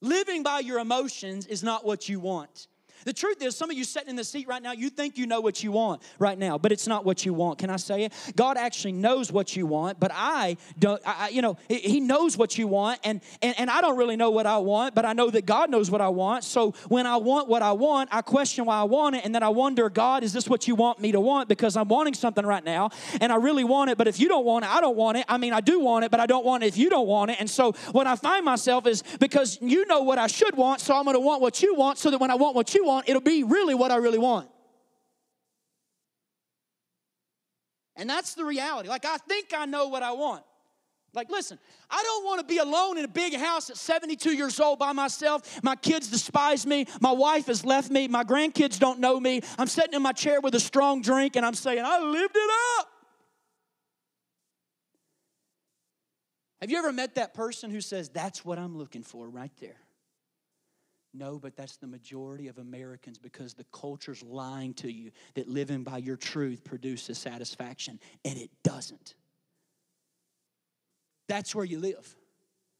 Living 0.00 0.44
by 0.44 0.60
your 0.60 0.78
emotions 0.78 1.44
is 1.44 1.64
not 1.64 1.84
what 1.84 2.08
you 2.08 2.20
want. 2.20 2.68
The 3.04 3.12
truth 3.12 3.42
is, 3.42 3.56
some 3.56 3.70
of 3.70 3.76
you 3.76 3.84
sitting 3.84 4.10
in 4.10 4.16
the 4.16 4.24
seat 4.24 4.48
right 4.48 4.62
now, 4.62 4.72
you 4.72 4.90
think 4.90 5.16
you 5.16 5.26
know 5.26 5.40
what 5.40 5.62
you 5.62 5.72
want 5.72 6.02
right 6.18 6.38
now, 6.38 6.58
but 6.58 6.72
it's 6.72 6.86
not 6.86 7.04
what 7.04 7.24
you 7.24 7.32
want. 7.32 7.58
Can 7.58 7.70
I 7.70 7.76
say 7.76 8.04
it? 8.04 8.12
God 8.36 8.56
actually 8.56 8.92
knows 8.92 9.32
what 9.32 9.56
you 9.56 9.66
want, 9.66 10.00
but 10.00 10.10
I 10.14 10.56
don't, 10.78 11.00
I, 11.06 11.28
you 11.28 11.42
know, 11.42 11.56
He 11.68 12.00
knows 12.00 12.36
what 12.36 12.58
you 12.58 12.66
want, 12.66 13.00
and, 13.04 13.20
and, 13.42 13.58
and 13.58 13.70
I 13.70 13.80
don't 13.80 13.96
really 13.96 14.16
know 14.16 14.30
what 14.30 14.46
I 14.46 14.58
want, 14.58 14.94
but 14.94 15.04
I 15.04 15.12
know 15.12 15.30
that 15.30 15.46
God 15.46 15.70
knows 15.70 15.90
what 15.90 16.00
I 16.00 16.08
want. 16.08 16.44
So 16.44 16.72
when 16.88 17.06
I 17.06 17.16
want 17.16 17.48
what 17.48 17.62
I 17.62 17.72
want, 17.72 18.08
I 18.12 18.22
question 18.22 18.64
why 18.64 18.80
I 18.80 18.84
want 18.84 19.16
it, 19.16 19.24
and 19.24 19.34
then 19.34 19.42
I 19.42 19.48
wonder, 19.48 19.88
God, 19.88 20.22
is 20.22 20.32
this 20.32 20.48
what 20.48 20.66
you 20.68 20.74
want 20.74 21.00
me 21.00 21.12
to 21.12 21.20
want? 21.20 21.48
Because 21.48 21.76
I'm 21.76 21.88
wanting 21.88 22.14
something 22.14 22.44
right 22.44 22.64
now, 22.64 22.90
and 23.20 23.32
I 23.32 23.36
really 23.36 23.64
want 23.64 23.90
it, 23.90 23.98
but 23.98 24.08
if 24.08 24.18
you 24.20 24.28
don't 24.28 24.44
want 24.44 24.64
it, 24.64 24.70
I 24.70 24.80
don't 24.80 24.96
want 24.96 25.18
it. 25.18 25.24
I 25.28 25.38
mean, 25.38 25.52
I 25.52 25.60
do 25.60 25.80
want 25.80 26.04
it, 26.04 26.10
but 26.10 26.20
I 26.20 26.26
don't 26.26 26.44
want 26.44 26.64
it 26.64 26.66
if 26.66 26.76
you 26.76 26.90
don't 26.90 27.06
want 27.06 27.30
it. 27.30 27.38
And 27.40 27.48
so 27.48 27.72
what 27.92 28.06
I 28.06 28.16
find 28.16 28.44
myself 28.44 28.86
is 28.86 29.02
because 29.20 29.58
you 29.60 29.86
know 29.86 30.02
what 30.02 30.18
I 30.18 30.26
should 30.26 30.56
want, 30.56 30.80
so 30.80 30.96
I'm 30.96 31.04
going 31.04 31.14
to 31.14 31.20
want 31.20 31.40
what 31.40 31.62
you 31.62 31.74
want, 31.74 31.98
so 31.98 32.10
that 32.10 32.18
when 32.18 32.30
I 32.30 32.34
want 32.34 32.54
what 32.54 32.74
you 32.74 32.84
want, 32.84 32.87
it'll 33.06 33.20
be 33.20 33.44
really 33.44 33.74
what 33.74 33.90
I 33.90 33.96
really 33.96 34.18
want. 34.18 34.48
And 37.96 38.08
that's 38.08 38.34
the 38.34 38.44
reality. 38.44 38.88
Like, 38.88 39.04
I 39.04 39.16
think 39.18 39.52
I 39.56 39.66
know 39.66 39.88
what 39.88 40.02
I 40.02 40.12
want. 40.12 40.44
Like, 41.14 41.30
listen, 41.30 41.58
I 41.90 42.02
don't 42.02 42.24
want 42.24 42.40
to 42.40 42.46
be 42.46 42.58
alone 42.58 42.98
in 42.98 43.04
a 43.04 43.08
big 43.08 43.34
house 43.34 43.70
at 43.70 43.76
72 43.76 44.30
years 44.36 44.60
old 44.60 44.78
by 44.78 44.92
myself. 44.92 45.62
My 45.64 45.74
kids 45.74 46.08
despise 46.08 46.66
me. 46.66 46.86
My 47.00 47.12
wife 47.12 47.46
has 47.46 47.64
left 47.64 47.90
me. 47.90 48.06
My 48.06 48.24
grandkids 48.24 48.78
don't 48.78 49.00
know 49.00 49.18
me. 49.18 49.40
I'm 49.58 49.66
sitting 49.66 49.94
in 49.94 50.02
my 50.02 50.12
chair 50.12 50.40
with 50.40 50.54
a 50.54 50.60
strong 50.60 51.02
drink 51.02 51.34
and 51.34 51.44
I'm 51.44 51.54
saying, 51.54 51.82
I 51.84 51.98
lived 51.98 52.36
it 52.36 52.50
up. 52.78 52.88
Have 56.60 56.70
you 56.70 56.78
ever 56.78 56.92
met 56.92 57.14
that 57.14 57.34
person 57.34 57.70
who 57.70 57.80
says, 57.80 58.08
That's 58.08 58.44
what 58.44 58.58
I'm 58.58 58.76
looking 58.76 59.02
for 59.02 59.28
right 59.28 59.52
there? 59.60 59.76
No, 61.14 61.38
but 61.38 61.56
that's 61.56 61.76
the 61.76 61.86
majority 61.86 62.48
of 62.48 62.58
Americans 62.58 63.18
because 63.18 63.54
the 63.54 63.64
culture's 63.72 64.22
lying 64.22 64.74
to 64.74 64.92
you 64.92 65.10
that 65.34 65.48
living 65.48 65.82
by 65.82 65.98
your 65.98 66.16
truth 66.16 66.64
produces 66.64 67.18
satisfaction, 67.18 67.98
and 68.24 68.36
it 68.36 68.50
doesn't. 68.62 69.14
That's 71.28 71.54
where 71.54 71.64
you 71.64 71.78
live. 71.78 72.16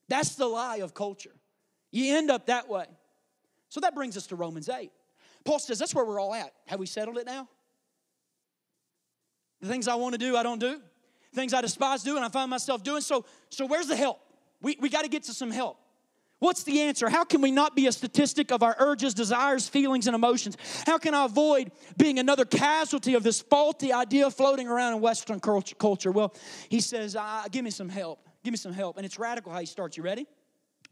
That's 0.09 0.35
the 0.35 0.47
lie 0.47 0.77
of 0.79 0.95
culture. 0.95 1.35
You 1.91 2.17
end 2.17 2.31
up 2.31 2.47
that 2.47 2.69
way. 2.69 2.87
So 3.71 3.81
that 3.81 3.95
brings 3.95 4.17
us 4.17 4.27
to 4.29 4.37
Romans 4.37 4.69
8. 4.69 4.91
Paul 5.45 5.59
says 5.59 5.79
that's 5.79 5.95
where 5.95 6.05
we're 6.05 6.21
all 6.21 6.35
at. 6.35 6.53
Have 6.67 6.81
we 6.81 6.87
settled 6.87 7.19
it 7.19 7.27
now? 7.27 7.49
The 9.61 9.69
things 9.69 9.89
I 9.89 9.95
want 9.97 10.15
to 10.15 10.19
do, 10.19 10.37
I 10.37 10.43
don't 10.43 10.61
do. 10.61 10.81
things 11.35 11.53
I 11.55 11.61
despise 11.61 12.03
do, 12.03 12.17
and 12.17 12.25
I 12.25 12.29
find 12.29 12.51
myself 12.51 12.83
doing. 12.83 13.01
So, 13.01 13.25
so 13.51 13.67
where's 13.67 13.87
the 13.87 13.97
help? 13.97 14.21
We, 14.61 14.77
we 14.81 14.89
got 14.89 15.03
to 15.03 15.09
get 15.09 15.25
to 15.25 15.35
some 15.35 15.51
help. 15.51 15.79
What's 16.41 16.63
the 16.63 16.83
answer? 16.83 17.09
How 17.09 17.25
can 17.25 17.41
we 17.41 17.51
not 17.51 17.75
be 17.75 17.89
a 17.89 17.93
statistic 17.93 18.53
of 18.53 18.63
our 18.63 18.77
urges, 18.79 19.13
desires, 19.13 19.69
feelings, 19.69 20.07
and 20.07 20.15
emotions? 20.15 20.57
How 20.87 20.97
can 20.97 21.13
I 21.13 21.25
avoid 21.25 21.73
being 21.97 22.21
another 22.21 22.45
casualty 22.45 23.15
of 23.15 23.25
this 23.25 23.41
faulty 23.41 23.93
idea 23.93 24.31
floating 24.31 24.69
around 24.69 24.95
in 24.95 25.01
Western 25.01 25.41
culture? 25.41 26.13
Well, 26.13 26.35
he 26.69 26.81
says, 26.81 27.17
uh, 27.17 27.45
Give 27.51 27.65
me 27.65 27.71
some 27.71 27.89
help. 27.89 28.29
Give 28.45 28.53
me 28.53 28.59
some 28.59 28.73
help. 28.73 28.99
And 28.99 29.05
it's 29.05 29.19
radical 29.19 29.53
how 29.53 29.59
he 29.59 29.67
starts. 29.67 29.97
You 29.97 30.05
ready? 30.05 30.27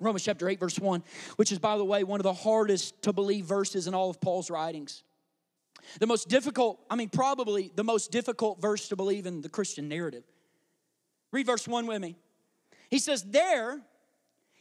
Romans 0.01 0.25
chapter 0.25 0.49
8, 0.49 0.61
verse 0.61 0.79
1, 0.79 1.03
which 1.37 1.53
is, 1.53 1.59
by 1.59 1.79
the 1.79 1.85
way, 1.85 2.05
one 2.05 2.21
of 2.21 2.25
the 2.25 2.35
hardest 2.35 3.01
to 3.03 3.13
believe 3.13 3.45
verses 3.47 3.87
in 3.87 3.95
all 3.95 4.11
of 4.11 4.21
Paul's 4.21 4.51
writings. 4.51 5.05
The 6.01 6.07
most 6.07 6.29
difficult, 6.29 6.81
I 6.91 6.97
mean, 6.97 7.09
probably 7.09 7.71
the 7.75 7.85
most 7.85 8.11
difficult 8.11 8.61
verse 8.61 8.89
to 8.89 8.97
believe 8.97 9.27
in 9.27 9.41
the 9.41 9.49
Christian 9.49 9.89
narrative. 9.89 10.25
Read 11.33 11.47
verse 11.47 11.67
1 11.67 11.87
with 11.87 12.03
me. 12.03 12.17
He 12.91 12.99
says, 12.99 13.23
There, 13.23 13.81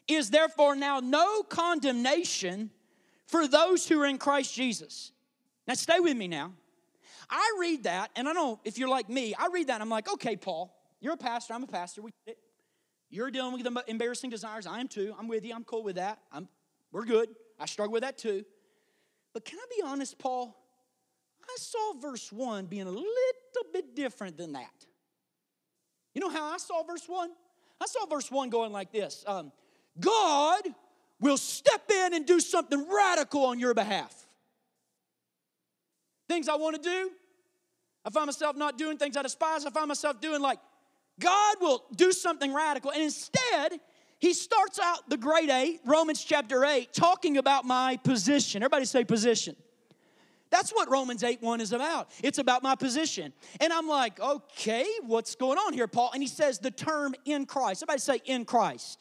is 0.08 0.30
therefore 0.30 0.76
now 0.76 1.00
no 1.00 1.44
condemnation 1.44 2.70
for 3.28 3.48
those 3.48 3.88
who 3.88 4.00
are 4.02 4.06
in 4.06 4.18
Christ 4.18 4.54
Jesus. 4.54 5.12
Now, 5.68 5.74
stay 5.74 6.00
with 6.00 6.15
me 6.15 6.28
now. 6.28 6.54
I 7.30 7.58
read 7.60 7.84
that, 7.84 8.12
and 8.15 8.30
I 8.30 8.34
don't 8.34 8.60
if 8.63 8.78
you're 8.78 8.89
like 8.89 9.10
me, 9.10 9.34
I 9.34 9.48
read 9.52 9.68
that 9.68 9.76
and 9.76 9.84
I'm 9.84 9.89
like, 9.89 10.12
okay, 10.13 10.36
Paul, 10.36 10.76
you're 11.02 11.13
a 11.13 11.18
pastor, 11.18 11.54
I'm 11.54 11.63
a 11.63 11.68
pastor. 11.68 12.02
We 12.02 12.12
get 12.26 12.34
it. 12.34 12.38
You're 13.10 13.32
dealing 13.32 13.54
with 13.54 13.68
embarrassing 13.88 14.30
desires. 14.30 14.68
I 14.68 14.80
am 14.80 14.88
too. 14.88 15.13
I'm 15.18 15.28
with 15.28 15.46
you. 15.46 15.54
I'm 15.56 15.63
cool 15.63 15.84
with 15.84 15.96
that. 15.96 16.20
I'm, 16.32 16.48
we're 16.91 17.06
good. 17.06 17.30
I 17.60 17.65
struggle 17.65 17.94
with 17.94 18.04
that 18.04 18.18
too. 18.18 18.44
But 19.34 19.46
can 19.46 19.60
I 19.60 19.65
be 19.76 19.82
honest, 19.84 20.18
Paul? 20.18 20.56
I 21.44 21.56
saw 21.60 21.94
verse 22.00 22.32
1 22.32 22.65
being 22.65 22.88
a 22.88 22.91
little 22.91 23.06
bit 23.72 23.96
different 23.96 24.38
than 24.38 24.54
that. 24.54 24.86
You 26.13 26.22
know 26.22 26.30
how 26.30 26.46
I 26.46 26.58
saw 26.58 26.84
verse 26.84 27.08
1? 27.08 27.30
I 27.80 27.86
saw 27.86 28.06
verse 28.06 28.32
1 28.32 28.50
going 28.50 28.72
like 28.72 28.91
this 28.91 29.24
um, 29.28 29.52
God 29.99 30.63
will 31.19 31.38
step 31.38 31.89
in 31.89 32.13
and 32.13 32.25
do 32.25 32.39
something 32.39 32.86
radical 32.89 33.45
on 33.45 33.60
your 33.60 33.73
behalf. 33.73 34.13
Things 36.27 36.49
I 36.49 36.55
want 36.55 36.75
to 36.75 36.81
do, 36.81 37.12
I 38.03 38.10
find 38.10 38.25
myself 38.27 38.55
not 38.55 38.77
doing 38.77 38.97
things 38.97 39.15
I 39.15 39.21
despise. 39.21 39.65
I 39.65 39.69
find 39.69 39.88
myself 39.88 40.19
doing 40.19 40.41
like, 40.41 40.60
God 41.19 41.55
will 41.62 41.84
do 41.95 42.12
something 42.12 42.53
radical. 42.53 42.91
And 42.91 43.01
instead, 43.01 43.79
he 44.19 44.34
starts 44.34 44.79
out 44.79 45.10
the 45.10 45.17
Great 45.17 45.49
Eight, 45.49 45.81
Romans 45.86 46.23
chapter 46.23 46.65
8, 46.65 46.93
talking 46.93 47.38
about 47.38 47.65
my 47.65 47.97
position. 47.97 48.63
Everybody 48.63 48.86
say 48.86 49.03
position. 49.05 49.55
That's 50.49 50.71
what 50.71 50.89
Romans 50.89 51.23
8 51.23 51.41
1 51.41 51.62
is 51.62 51.73
about. 51.73 52.10
It's 52.23 52.38
about 52.38 52.63
my 52.63 52.75
position. 52.75 53.34
And 53.60 53.73
I'm 53.73 53.88
like, 53.88 54.19
okay, 54.19 54.86
what's 55.03 55.36
going 55.36 55.58
on 55.58 55.73
here, 55.73 55.88
Paul? 55.88 56.12
And 56.13 56.21
he 56.21 56.27
says 56.27 56.60
the 56.60 56.71
term 56.71 57.15
in 57.25 57.45
Christ. 57.45 57.84
Everybody 57.84 57.99
say 57.99 58.21
in 58.25 58.45
Christ. 58.45 58.99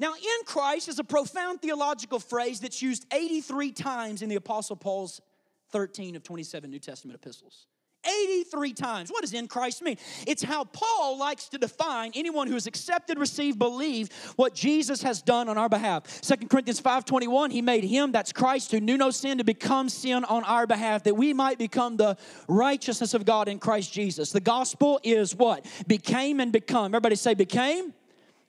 Now, 0.00 0.14
in 0.14 0.44
Christ 0.46 0.88
is 0.88 0.98
a 0.98 1.04
profound 1.04 1.60
theological 1.60 2.18
phrase 2.18 2.60
that's 2.60 2.80
used 2.80 3.06
83 3.12 3.70
times 3.72 4.22
in 4.22 4.30
the 4.30 4.36
Apostle 4.36 4.74
Paul's 4.74 5.20
13 5.72 6.16
of 6.16 6.22
27 6.22 6.70
New 6.70 6.78
Testament 6.78 7.20
epistles. 7.22 7.66
83 8.02 8.72
times. 8.72 9.10
What 9.10 9.20
does 9.20 9.34
in 9.34 9.46
Christ 9.46 9.82
mean? 9.82 9.98
It's 10.26 10.42
how 10.42 10.64
Paul 10.64 11.18
likes 11.18 11.50
to 11.50 11.58
define 11.58 12.12
anyone 12.14 12.48
who 12.48 12.54
has 12.54 12.66
accepted, 12.66 13.18
received, 13.18 13.58
believed 13.58 14.14
what 14.36 14.54
Jesus 14.54 15.02
has 15.02 15.20
done 15.20 15.50
on 15.50 15.58
our 15.58 15.68
behalf. 15.68 16.04
Second 16.24 16.48
Corinthians 16.48 16.80
5:21, 16.80 17.50
he 17.50 17.60
made 17.60 17.84
him, 17.84 18.10
that's 18.10 18.32
Christ, 18.32 18.72
who 18.72 18.80
knew 18.80 18.96
no 18.96 19.10
sin, 19.10 19.36
to 19.36 19.44
become 19.44 19.90
sin 19.90 20.24
on 20.24 20.44
our 20.44 20.66
behalf, 20.66 21.02
that 21.02 21.14
we 21.14 21.34
might 21.34 21.58
become 21.58 21.98
the 21.98 22.16
righteousness 22.48 23.12
of 23.12 23.26
God 23.26 23.48
in 23.48 23.58
Christ 23.58 23.92
Jesus. 23.92 24.32
The 24.32 24.40
gospel 24.40 24.98
is 25.02 25.36
what? 25.36 25.66
Became 25.86 26.40
and 26.40 26.50
become. 26.52 26.86
Everybody 26.86 27.16
say 27.16 27.34
became 27.34 27.92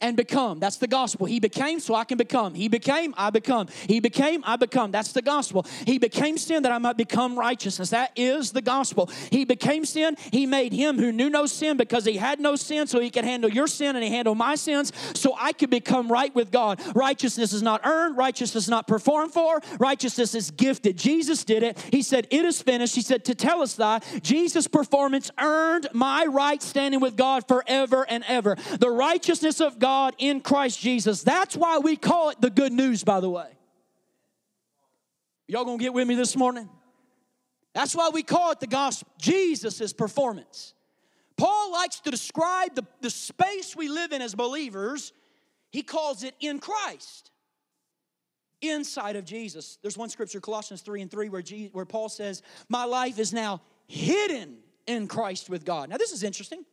and 0.01 0.17
become. 0.17 0.59
That's 0.59 0.77
the 0.77 0.87
gospel. 0.87 1.25
He 1.25 1.39
became 1.39 1.79
so 1.79 1.95
I 1.95 2.03
can 2.03 2.17
become. 2.17 2.53
He 2.53 2.67
became, 2.67 3.13
I 3.17 3.29
become. 3.29 3.67
He 3.87 3.99
became, 3.99 4.43
I 4.45 4.55
become. 4.55 4.91
That's 4.91 5.13
the 5.13 5.21
gospel. 5.21 5.65
He 5.85 5.97
became 5.99 6.37
sin 6.37 6.63
that 6.63 6.71
I 6.71 6.77
might 6.79 6.97
become 6.97 7.37
righteousness. 7.37 7.91
That 7.91 8.11
is 8.15 8.51
the 8.51 8.61
gospel. 8.61 9.09
He 9.29 9.45
became 9.45 9.85
sin. 9.85 10.17
He 10.31 10.45
made 10.45 10.73
him 10.73 10.97
who 10.97 11.11
knew 11.11 11.29
no 11.29 11.45
sin 11.45 11.77
because 11.77 12.05
he 12.05 12.17
had 12.17 12.39
no 12.39 12.55
sin 12.55 12.87
so 12.87 12.99
he 12.99 13.09
could 13.09 13.25
handle 13.25 13.49
your 13.49 13.67
sin 13.67 13.95
and 13.95 14.03
he 14.03 14.09
handled 14.09 14.37
my 14.37 14.55
sins 14.55 14.91
so 15.13 15.35
I 15.37 15.53
could 15.53 15.69
become 15.69 16.11
right 16.11 16.33
with 16.33 16.51
God. 16.51 16.81
Righteousness 16.95 17.53
is 17.53 17.61
not 17.61 17.85
earned, 17.85 18.17
righteousness 18.17 18.65
is 18.65 18.69
not 18.69 18.87
performed 18.87 19.33
for, 19.33 19.61
righteousness 19.79 20.33
is 20.35 20.51
gifted. 20.51 20.97
Jesus 20.97 21.43
did 21.43 21.63
it. 21.63 21.77
He 21.91 22.01
said, 22.01 22.27
It 22.31 22.45
is 22.45 22.61
finished. 22.61 22.95
He 22.95 23.01
said, 23.01 23.23
Tetelestai, 23.23 24.21
Jesus' 24.21 24.67
performance 24.67 25.29
earned 25.39 25.87
my 25.93 26.25
right 26.25 26.61
standing 26.61 26.99
with 26.99 27.15
God 27.15 27.47
forever 27.47 28.05
and 28.09 28.23
ever. 28.27 28.55
The 28.79 28.89
righteousness 28.89 29.61
of 29.61 29.79
God 29.79 29.90
God 29.91 30.15
in 30.19 30.39
Christ 30.39 30.79
Jesus. 30.79 31.21
That's 31.21 31.53
why 31.53 31.79
we 31.79 31.97
call 31.97 32.29
it 32.29 32.39
the 32.39 32.49
good 32.49 32.71
news, 32.71 33.03
by 33.03 33.19
the 33.19 33.29
way. 33.29 33.49
Y'all 35.49 35.65
gonna 35.65 35.77
get 35.77 35.93
with 35.93 36.07
me 36.07 36.15
this 36.15 36.37
morning? 36.37 36.69
That's 37.73 37.93
why 37.93 38.09
we 38.13 38.23
call 38.23 38.51
it 38.51 38.61
the 38.61 38.67
gospel, 38.67 39.09
Jesus' 39.17 39.91
performance. 39.91 40.73
Paul 41.35 41.73
likes 41.73 41.99
to 42.01 42.11
describe 42.11 42.73
the, 42.73 42.85
the 43.01 43.09
space 43.09 43.75
we 43.75 43.89
live 43.89 44.13
in 44.13 44.21
as 44.21 44.33
believers, 44.33 45.11
he 45.71 45.83
calls 45.83 46.23
it 46.23 46.35
in 46.39 46.59
Christ, 46.59 47.31
inside 48.61 49.17
of 49.17 49.25
Jesus. 49.25 49.77
There's 49.81 49.97
one 49.97 50.09
scripture, 50.09 50.39
Colossians 50.39 50.81
3 50.83 51.01
and 51.01 51.11
3, 51.11 51.27
where, 51.27 51.41
Jesus, 51.41 51.73
where 51.73 51.85
Paul 51.85 52.07
says, 52.07 52.43
My 52.69 52.85
life 52.85 53.19
is 53.19 53.33
now 53.33 53.61
hidden 53.87 54.59
in 54.87 55.07
Christ 55.07 55.49
with 55.49 55.65
God. 55.65 55.89
Now, 55.89 55.97
this 55.97 56.13
is 56.13 56.23
interesting. 56.23 56.63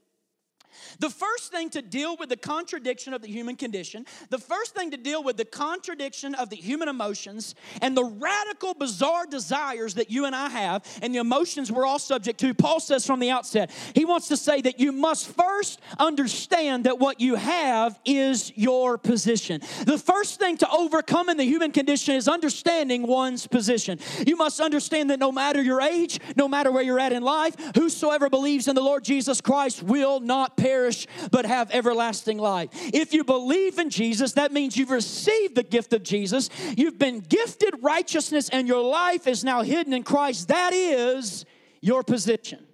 The 0.98 1.10
first 1.10 1.50
thing 1.52 1.70
to 1.70 1.82
deal 1.82 2.16
with 2.16 2.28
the 2.28 2.36
contradiction 2.36 3.14
of 3.14 3.22
the 3.22 3.28
human 3.28 3.56
condition, 3.56 4.06
the 4.30 4.38
first 4.38 4.74
thing 4.74 4.90
to 4.90 4.96
deal 4.96 5.22
with 5.22 5.36
the 5.36 5.44
contradiction 5.44 6.34
of 6.34 6.50
the 6.50 6.56
human 6.56 6.88
emotions 6.88 7.54
and 7.82 7.96
the 7.96 8.04
radical, 8.04 8.74
bizarre 8.74 9.26
desires 9.26 9.94
that 9.94 10.10
you 10.10 10.24
and 10.24 10.34
I 10.34 10.48
have 10.48 10.84
and 11.02 11.14
the 11.14 11.18
emotions 11.18 11.70
we're 11.70 11.86
all 11.86 11.98
subject 11.98 12.40
to, 12.40 12.54
Paul 12.54 12.80
says 12.80 13.06
from 13.06 13.20
the 13.20 13.30
outset, 13.30 13.70
he 13.94 14.04
wants 14.04 14.28
to 14.28 14.36
say 14.36 14.60
that 14.62 14.78
you 14.78 14.92
must 14.92 15.28
first 15.28 15.80
understand 15.98 16.84
that 16.84 16.98
what 16.98 17.20
you 17.20 17.34
have 17.34 17.98
is 18.04 18.52
your 18.56 18.98
position. 18.98 19.60
The 19.84 19.98
first 19.98 20.38
thing 20.38 20.56
to 20.58 20.70
overcome 20.70 21.28
in 21.28 21.36
the 21.36 21.44
human 21.44 21.72
condition 21.72 22.14
is 22.14 22.28
understanding 22.28 23.06
one's 23.06 23.46
position. 23.46 23.98
You 24.26 24.36
must 24.36 24.60
understand 24.60 25.10
that 25.10 25.18
no 25.18 25.32
matter 25.32 25.62
your 25.62 25.80
age, 25.80 26.20
no 26.36 26.48
matter 26.48 26.70
where 26.70 26.82
you're 26.82 27.00
at 27.00 27.12
in 27.12 27.22
life, 27.22 27.54
whosoever 27.74 28.28
believes 28.28 28.68
in 28.68 28.74
the 28.74 28.82
Lord 28.82 29.04
Jesus 29.04 29.40
Christ 29.40 29.82
will 29.82 30.20
not 30.20 30.56
perish 30.56 30.67
perish 30.68 31.06
but 31.30 31.46
have 31.46 31.70
everlasting 31.72 32.38
life. 32.38 32.68
If 32.92 33.12
you 33.12 33.24
believe 33.24 33.78
in 33.78 33.90
Jesus, 33.90 34.32
that 34.32 34.52
means 34.52 34.76
you've 34.76 34.90
received 34.90 35.54
the 35.54 35.62
gift 35.62 35.92
of 35.92 36.02
Jesus. 36.02 36.50
You've 36.76 36.98
been 36.98 37.20
gifted 37.20 37.74
righteousness, 37.82 38.48
and 38.50 38.68
your 38.68 38.82
life 38.82 39.26
is 39.26 39.44
now 39.44 39.62
hidden 39.62 39.92
in 39.92 40.02
Christ. 40.02 40.48
That 40.48 40.72
is 40.72 41.44
your 41.80 42.02
position. 42.02 42.66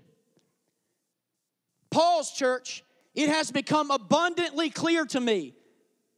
Paul's 1.91 2.33
church, 2.33 2.83
it 3.15 3.29
has 3.29 3.53
become 3.53 3.91
abundantly 3.91 4.71
clear 4.71 5.05
to 5.07 5.21
me, 5.21 5.55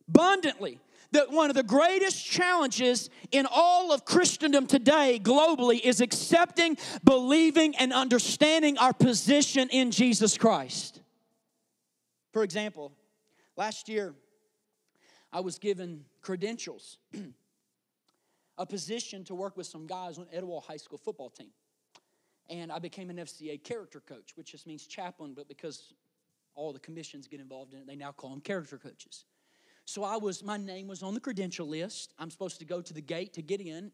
abundantly, 0.09 0.81
that 1.12 1.31
one 1.31 1.51
of 1.51 1.57
the 1.57 1.62
greatest 1.62 2.25
challenges 2.25 3.11
in 3.31 3.47
all 3.51 3.93
of 3.93 4.05
Christendom 4.05 4.67
today, 4.67 5.21
globally, 5.23 5.81
is 5.81 6.01
accepting, 6.01 6.79
believing, 7.05 7.77
and 7.77 7.93
understanding 7.93 8.79
our 8.79 8.93
position 8.93 9.69
in 9.69 9.91
Jesus 9.91 10.39
Christ. 10.39 10.95
For 12.37 12.42
example, 12.42 12.92
last 13.57 13.88
year 13.88 14.14
I 15.33 15.40
was 15.40 15.59
given 15.59 16.05
credentials, 16.20 16.99
a 18.59 18.66
position 18.66 19.25
to 19.25 19.35
work 19.35 19.57
with 19.57 19.66
some 19.66 19.87
guys 19.87 20.18
on 20.18 20.27
Etowah 20.31 20.61
High 20.61 20.77
School 20.77 20.99
football 20.99 21.31
team. 21.31 21.49
And 22.51 22.70
I 22.70 22.79
became 22.79 23.09
an 23.09 23.16
FCA 23.16 23.64
character 23.64 24.03
coach, 24.07 24.33
which 24.35 24.53
just 24.53 24.66
means 24.66 24.87
chaplain, 24.87 25.33
but 25.35 25.49
because 25.49 25.94
all 26.55 26.75
the 26.75 26.79
commissions 26.79 27.27
get 27.27 27.40
involved 27.40 27.72
in 27.72 27.79
it, 27.79 27.87
they 27.87 27.96
now 27.96 28.12
call 28.12 28.29
them 28.29 28.42
character 28.42 28.77
coaches. 28.77 29.25
So 29.87 30.05
I 30.05 30.18
was, 30.18 30.44
my 30.44 30.59
name 30.59 30.88
was 30.88 31.03
on 31.03 31.14
the 31.14 31.20
credential 31.20 31.66
list. 31.66 32.12
I'm 32.18 32.31
supposed 32.31 32.59
to 32.59 32.66
go 32.66 32.83
to 32.83 32.92
the 32.92 33.01
gate 33.01 33.33
to 33.33 33.40
get 33.40 33.62
in. 33.62 33.90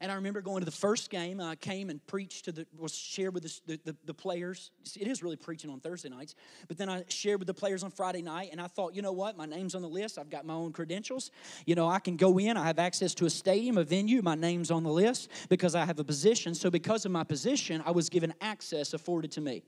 And 0.00 0.10
I 0.10 0.14
remember 0.14 0.40
going 0.40 0.60
to 0.60 0.64
the 0.64 0.70
first 0.70 1.10
game. 1.10 1.40
I 1.40 1.56
came 1.56 1.90
and 1.90 2.04
preached 2.06 2.46
to 2.46 2.52
the, 2.52 2.66
was 2.78 2.94
shared 2.94 3.34
with 3.34 3.42
the, 3.66 3.78
the, 3.84 3.96
the, 4.06 4.14
players. 4.14 4.70
It 4.98 5.06
is 5.06 5.22
really 5.22 5.36
preaching 5.36 5.68
on 5.70 5.80
Thursday 5.80 6.08
nights. 6.08 6.34
But 6.68 6.78
then 6.78 6.88
I 6.88 7.04
shared 7.08 7.38
with 7.38 7.46
the 7.46 7.54
players 7.54 7.82
on 7.82 7.90
Friday 7.90 8.22
night. 8.22 8.48
And 8.50 8.60
I 8.60 8.66
thought, 8.66 8.94
you 8.94 9.02
know 9.02 9.12
what? 9.12 9.36
My 9.36 9.44
name's 9.44 9.74
on 9.74 9.82
the 9.82 9.88
list. 9.88 10.18
I've 10.18 10.30
got 10.30 10.46
my 10.46 10.54
own 10.54 10.72
credentials. 10.72 11.30
You 11.66 11.74
know, 11.74 11.86
I 11.86 11.98
can 11.98 12.16
go 12.16 12.38
in. 12.38 12.56
I 12.56 12.66
have 12.66 12.78
access 12.78 13.14
to 13.16 13.26
a 13.26 13.30
stadium, 13.30 13.76
a 13.76 13.84
venue. 13.84 14.22
My 14.22 14.34
name's 14.34 14.70
on 14.70 14.84
the 14.84 14.90
list 14.90 15.28
because 15.50 15.74
I 15.74 15.84
have 15.84 15.98
a 15.98 16.04
position. 16.04 16.54
So 16.54 16.70
because 16.70 17.04
of 17.04 17.12
my 17.12 17.24
position, 17.24 17.82
I 17.84 17.90
was 17.90 18.08
given 18.08 18.32
access 18.40 18.94
afforded 18.94 19.30
to 19.32 19.42
me. 19.42 19.62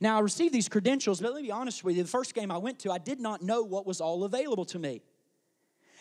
Now, 0.00 0.16
I 0.16 0.20
received 0.20 0.52
these 0.52 0.68
credentials, 0.68 1.20
but 1.20 1.32
let 1.32 1.42
me 1.42 1.48
be 1.48 1.52
honest 1.52 1.84
with 1.84 1.96
you. 1.96 2.02
The 2.02 2.08
first 2.08 2.34
game 2.34 2.50
I 2.50 2.58
went 2.58 2.80
to, 2.80 2.90
I 2.90 2.98
did 2.98 3.20
not 3.20 3.42
know 3.42 3.62
what 3.62 3.86
was 3.86 4.00
all 4.00 4.24
available 4.24 4.64
to 4.66 4.78
me. 4.78 5.02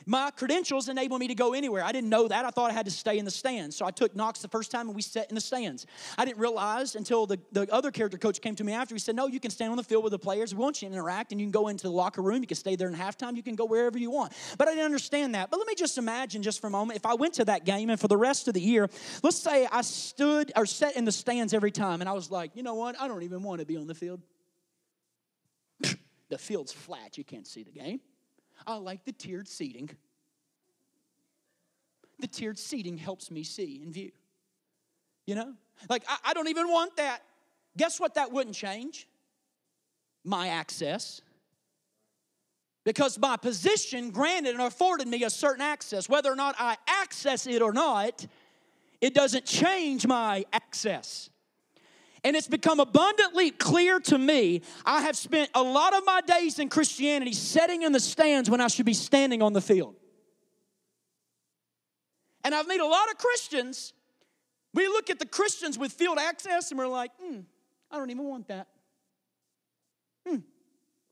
My 0.08 0.32
credentials 0.32 0.88
enable 0.88 1.20
me 1.20 1.28
to 1.28 1.36
go 1.36 1.54
anywhere. 1.54 1.84
I 1.84 1.92
didn't 1.92 2.10
know 2.10 2.30
that. 2.30 2.46
I 2.46 2.50
thought 2.50 2.72
I 2.72 2.74
had 2.74 2.86
to 2.86 2.92
stay 2.92 3.18
in 3.18 3.26
the 3.26 3.32
stands. 3.32 3.76
So 3.76 3.86
I 3.86 3.92
took 3.92 4.16
Knox 4.16 4.42
the 4.42 4.48
first 4.48 4.72
time 4.72 4.88
and 4.88 4.96
we 4.96 5.02
sat 5.02 5.28
in 5.28 5.36
the 5.36 5.42
stands. 5.42 5.86
I 6.18 6.24
didn't 6.24 6.40
realize 6.40 6.96
until 6.96 7.26
the, 7.26 7.38
the 7.52 7.70
other 7.74 7.92
character 7.92 8.18
coach 8.18 8.40
came 8.40 8.56
to 8.56 8.64
me 8.64 8.72
after. 8.72 8.96
He 8.96 9.00
said, 9.00 9.18
No, 9.18 9.28
you 9.28 9.42
can 9.42 9.52
stand 9.52 9.72
on 9.72 9.76
the 9.76 9.84
field 9.84 10.06
with 10.06 10.12
the 10.12 10.20
players. 10.20 10.56
We 10.56 10.62
want 10.62 10.82
you 10.82 10.88
to 10.88 10.94
interact 10.94 11.34
and 11.34 11.42
you 11.42 11.46
can 11.46 11.52
go 11.52 11.68
into 11.68 11.84
the 11.84 11.92
locker 11.92 12.22
room. 12.22 12.42
You 12.42 12.48
can 12.48 12.56
stay 12.56 12.78
there 12.78 12.88
in 12.88 12.96
halftime. 12.96 13.36
You 13.36 13.44
can 13.44 13.56
go 13.56 13.66
wherever 13.66 13.98
you 13.98 14.10
want. 14.10 14.32
But 14.58 14.70
I 14.70 14.72
didn't 14.72 14.86
understand 14.86 15.36
that. 15.36 15.52
But 15.52 15.58
let 15.58 15.68
me 15.68 15.76
just 15.76 15.98
imagine 15.98 16.42
just 16.42 16.62
for 16.62 16.68
a 16.68 16.72
moment 16.72 16.98
if 16.98 17.06
I 17.06 17.14
went 17.14 17.34
to 17.36 17.46
that 17.46 17.66
game 17.66 17.90
and 17.90 18.00
for 18.00 18.08
the 18.08 18.18
rest 18.18 18.48
of 18.48 18.54
the 18.54 18.62
year, 18.62 18.90
let's 19.24 19.38
say 19.38 19.68
I 19.70 19.82
stood 19.82 20.54
or 20.56 20.66
sat 20.66 20.96
in 20.96 21.04
the 21.04 21.12
stands 21.12 21.54
every 21.54 21.72
time 21.72 22.00
and 22.00 22.10
I 22.10 22.14
was 22.14 22.32
like, 22.32 22.52
You 22.56 22.64
know 22.64 22.76
what? 22.76 22.98
I 22.98 23.10
don't 23.10 23.24
even 23.24 23.44
want 23.44 23.60
to 23.60 23.66
be 23.66 23.76
on 23.76 23.88
the 23.88 23.96
field. 23.96 24.22
the 26.30 26.38
field's 26.38 26.72
flat. 26.72 27.18
You 27.18 27.26
can't 27.26 27.46
see 27.46 27.64
the 27.64 27.72
game. 27.72 28.00
I 28.68 28.76
like 28.76 29.06
the 29.06 29.14
tiered 29.14 29.48
seating. 29.48 29.90
The 32.20 32.28
tiered 32.28 32.60
seating 32.60 32.98
helps 32.98 33.32
me 33.32 33.44
see 33.44 33.82
and 33.82 33.94
view. 33.94 34.12
You 35.26 35.36
know? 35.36 35.54
Like, 35.90 36.04
I, 36.08 36.18
I 36.26 36.34
don't 36.34 36.50
even 36.50 36.68
want 36.68 36.98
that. 36.98 37.22
Guess 37.78 38.00
what 38.00 38.16
that 38.16 38.32
wouldn't 38.32 38.56
change? 38.56 39.08
My 40.26 40.50
access. 40.50 41.22
Because 42.84 43.18
my 43.18 43.38
position 43.38 44.12
granted 44.12 44.56
and 44.56 44.62
afforded 44.62 45.08
me 45.08 45.24
a 45.24 45.30
certain 45.30 45.62
access. 45.62 46.10
Whether 46.10 46.32
or 46.32 46.36
not 46.36 46.56
I 46.60 46.78
access 46.88 47.48
it 47.48 47.62
or 47.62 47.72
not, 47.72 48.26
it 49.00 49.14
doesn't 49.14 49.46
change 49.46 50.06
my 50.06 50.46
access. 50.52 51.30
And 52.24 52.36
it's 52.36 52.48
become 52.48 52.80
abundantly 52.80 53.52
clear 53.52 54.00
to 54.02 54.18
me. 54.18 54.62
I 54.86 55.02
have 55.02 55.16
spent 55.16 55.50
a 55.54 55.62
lot 55.62 55.96
of 55.96 56.06
my 56.06 56.22
days 56.22 56.60
in 56.60 56.70
Christianity 56.70 57.34
sitting 57.34 57.84
in 57.84 57.92
the 57.92 58.00
stands 58.00 58.50
when 58.50 58.62
I 58.62 58.68
should 58.68 58.86
be 58.86 58.94
standing 58.94 59.42
on 59.42 59.54
the 59.54 59.62
field. 59.62 59.96
And 62.44 62.56
I've 62.56 62.68
met 62.68 62.80
a 62.80 62.86
lot 62.86 63.10
of 63.12 63.18
Christians. 63.18 63.94
We 64.74 64.88
look 64.88 65.10
at 65.10 65.20
the 65.20 65.26
Christians 65.26 65.78
with 65.78 65.92
field 65.92 66.18
access 66.18 66.72
and 66.72 66.80
we're 66.80 66.88
like, 66.88 67.12
hmm, 67.22 67.40
I 67.92 67.98
don't 67.98 68.10
even 68.10 68.26
want 68.26 68.48
that. 68.48 68.68
Hmm, 70.28 70.38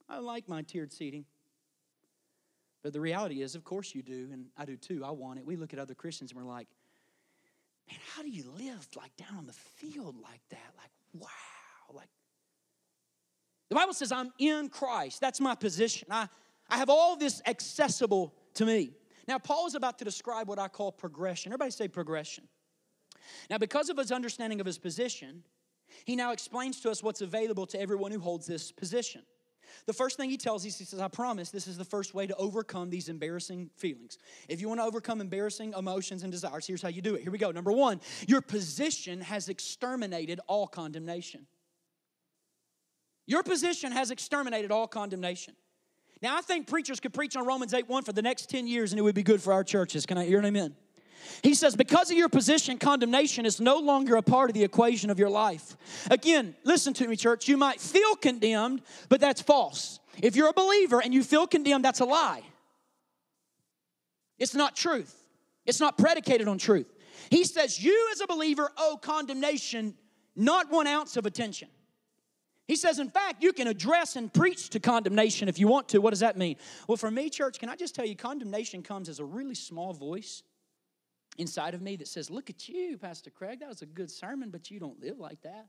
I 0.10 0.20
like 0.20 0.48
my 0.48 0.62
tiered 0.62 0.91
seating. 0.91 1.26
But 2.84 2.94
the 2.94 3.02
reality 3.02 3.41
is, 3.41 3.56
of 3.56 3.63
course 3.63 3.96
you 3.96 4.04
do, 4.04 4.30
and 4.32 4.46
I 4.56 4.65
do 4.65 4.78
too. 4.78 5.04
I 5.04 5.12
want 5.12 5.39
it. 5.39 5.46
We 5.46 5.56
look 5.56 5.74
at 5.74 5.80
other 5.80 5.96
Christians 5.96 6.32
and 6.32 6.39
we're 6.39 6.48
like, 6.48 6.68
man, 7.89 8.00
how 8.15 8.21
do 8.21 8.30
you 8.30 8.45
live 8.58 8.88
like 8.95 9.15
down 9.17 9.38
on 9.38 9.45
the 9.45 9.54
field 9.54 10.15
like 10.21 10.41
that? 10.50 10.74
Like, 10.78 10.91
wow. 11.13 11.30
Like, 11.93 12.10
the 13.69 13.76
Bible 13.76 13.93
says 13.93 14.12
I'm 14.12 14.32
in 14.39 14.69
Christ. 14.69 15.21
That's 15.21 15.39
my 15.39 15.56
position. 15.56 16.08
I, 16.12 16.28
I 16.69 16.78
have 16.78 16.89
all 16.89 17.15
this 17.15 17.41
accessible 17.45 18.34
to 18.56 18.65
me. 18.65 18.91
Now, 19.28 19.39
Paul 19.39 19.67
is 19.67 19.76
about 19.76 19.98
to 20.00 20.06
describe 20.06 20.48
what 20.48 20.60
I 20.60 20.67
call 20.67 20.91
progression. 20.91 21.52
Everybody 21.52 21.71
say 21.71 21.88
progression. 21.88 22.48
Now, 23.50 23.58
because 23.58 23.89
of 23.89 23.98
his 23.98 24.12
understanding 24.12 24.60
of 24.60 24.65
his 24.65 24.78
position, 24.78 25.43
he 26.06 26.15
now 26.15 26.32
explains 26.32 26.80
to 26.82 26.91
us 26.91 27.02
what's 27.02 27.21
available 27.21 27.65
to 27.67 27.80
everyone 27.80 28.12
who 28.12 28.19
holds 28.19 28.45
this 28.45 28.71
position. 28.71 29.24
The 29.86 29.93
first 29.93 30.17
thing 30.17 30.30
he 30.30 30.38
tells 30.38 30.65
us, 30.65 30.78
he 30.78 30.86
says, 30.86 30.99
I 30.99 31.08
promise 31.08 31.49
this 31.49 31.67
is 31.67 31.78
the 31.78 31.86
first 31.86 32.13
way 32.13 32.28
to 32.28 32.36
overcome 32.36 32.89
these 32.89 33.10
embarrassing 33.10 33.69
feelings. 33.75 34.17
If 34.49 34.62
you 34.62 34.67
want 34.67 34.80
to 34.80 34.86
overcome 34.86 35.21
embarrassing 35.21 35.73
emotions 35.78 36.23
and 36.23 36.32
desires, 36.32 36.65
here's 36.65 36.82
how 36.82 36.89
you 36.89 37.01
do 37.01 37.15
it. 37.15 37.21
Here 37.21 37.32
we 37.32 37.38
go. 37.38 37.51
Number 37.51 37.71
one, 37.71 38.01
your 38.28 38.41
position 38.41 39.21
has 39.21 39.49
exterminated 39.49 40.39
all 40.47 40.68
condemnation. 40.68 41.47
Your 43.28 43.43
position 43.43 43.91
has 43.91 44.11
exterminated 44.11 44.72
all 44.72 44.88
condemnation. 44.88 45.55
Now, 46.22 46.38
I 46.38 46.41
think 46.41 46.68
preachers 46.68 46.99
could 46.99 47.13
preach 47.13 47.36
on 47.36 47.45
Romans 47.45 47.74
8 47.74 47.89
1 47.89 48.03
for 48.03 48.13
the 48.13 48.22
next 48.22 48.49
10 48.49 48.68
years 48.68 48.91
and 48.91 48.99
it 48.99 49.01
would 49.01 49.16
be 49.16 49.24
good 49.24 49.41
for 49.41 49.53
our 49.53 49.63
churches. 49.63 50.05
Can 50.05 50.18
I 50.18 50.26
hear 50.26 50.39
an 50.39 50.45
amen? 50.45 50.76
He 51.43 51.53
says, 51.53 51.76
because 51.76 52.11
of 52.11 52.17
your 52.17 52.30
position, 52.30 52.78
condemnation 52.78 53.45
is 53.45 53.59
no 53.59 53.78
longer 53.78 54.15
a 54.15 54.21
part 54.21 54.49
of 54.49 54.53
the 54.53 54.63
equation 54.63 55.09
of 55.09 55.19
your 55.19 55.30
life. 55.30 55.78
Again, 56.09 56.55
listen 56.63 56.93
to 56.95 57.07
me, 57.07 57.15
church. 57.15 57.47
You 57.47 57.57
might 57.57 57.80
feel 57.80 58.15
condemned, 58.15 58.82
but 59.09 59.21
that's 59.21 59.41
false. 59.41 59.99
If 60.21 60.36
you're 60.36 60.49
a 60.49 60.53
believer 60.53 61.01
and 61.01 61.13
you 61.13 61.23
feel 61.23 61.47
condemned, 61.47 61.84
that's 61.84 61.99
a 61.99 62.05
lie. 62.05 62.43
It's 64.38 64.55
not 64.55 64.76
truth, 64.76 65.23
it's 65.65 65.80
not 65.80 65.97
predicated 65.97 66.47
on 66.47 66.57
truth. 66.57 66.91
He 67.30 67.43
says, 67.43 67.84
You 67.84 68.09
as 68.11 68.21
a 68.21 68.28
believer 68.28 68.69
owe 68.78 68.97
condemnation 69.01 69.95
not 70.36 70.69
one 70.69 70.88
ounce 70.88 71.17
of 71.17 71.26
attention. 71.26 71.69
He 72.67 72.76
says, 72.76 72.97
in 72.97 73.09
fact, 73.09 73.43
you 73.43 73.53
can 73.53 73.67
address 73.67 74.15
and 74.15 74.34
preach 74.34 74.69
to 74.71 74.80
condemnation 74.80 75.47
if 75.47 75.59
you 75.59 75.67
want 75.67 75.88
to. 75.89 75.99
What 75.99 76.09
does 76.09 76.21
that 76.21 76.36
mean? 76.36 76.55
Well, 76.88 76.97
for 76.97 77.11
me, 77.11 77.30
church, 77.30 77.59
can 77.59 77.69
I 77.69 77.76
just 77.76 77.93
tell 77.93 78.05
you, 78.05 78.15
condemnation 78.15 78.82
comes 78.82 79.07
as 79.07 79.19
a 79.19 79.26
really 79.26 79.53
small 79.53 79.93
voice 79.93 80.41
inside 81.38 81.74
of 81.74 81.82
me 81.82 81.96
that 81.98 82.08
says, 82.08 82.30
Look 82.30 82.50
at 82.50 82.68
you, 82.68 82.98
Pastor 82.98 83.30
Craig, 83.30 83.60
that 83.60 83.70
was 83.70 83.82
a 83.82 83.86
good 83.86 84.12
sermon, 84.12 84.50
but 84.50 84.72
you 84.72 84.80
don't 84.80 85.00
live 85.00 85.20
like 85.20 85.42
that. 85.42 85.68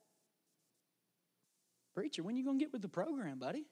Preacher, 1.94 2.22
when 2.22 2.36
you 2.36 2.44
going 2.44 2.58
to 2.58 2.64
get 2.64 2.72
with 2.72 2.82
the 2.82 2.88
program, 2.88 3.38
buddy? 3.38 3.66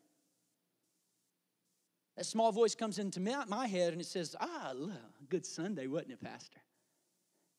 That 2.17 2.27
small 2.27 2.53
voice 2.53 2.75
comes 2.75 2.99
into 2.99 3.21
my 3.21 3.67
head 3.67 3.93
and 3.93 4.01
it 4.01 4.07
says, 4.07 4.37
Ah, 4.41 4.73
look, 4.75 5.29
good 5.29 5.45
Sunday, 5.45 5.87
wasn't 5.87 6.13
it, 6.13 6.23
Pastor? 6.23 6.61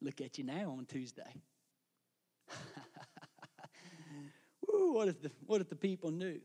Look 0.01 0.21
at 0.21 0.37
you 0.37 0.43
now 0.43 0.75
on 0.77 0.85
Tuesday. 0.85 1.41
Ooh, 4.73 4.93
what 4.93 5.07
if 5.07 5.21
the 5.21 5.31
what 5.45 5.61
if 5.61 5.69
the 5.69 5.75
people 5.75 6.11
knew? 6.11 6.39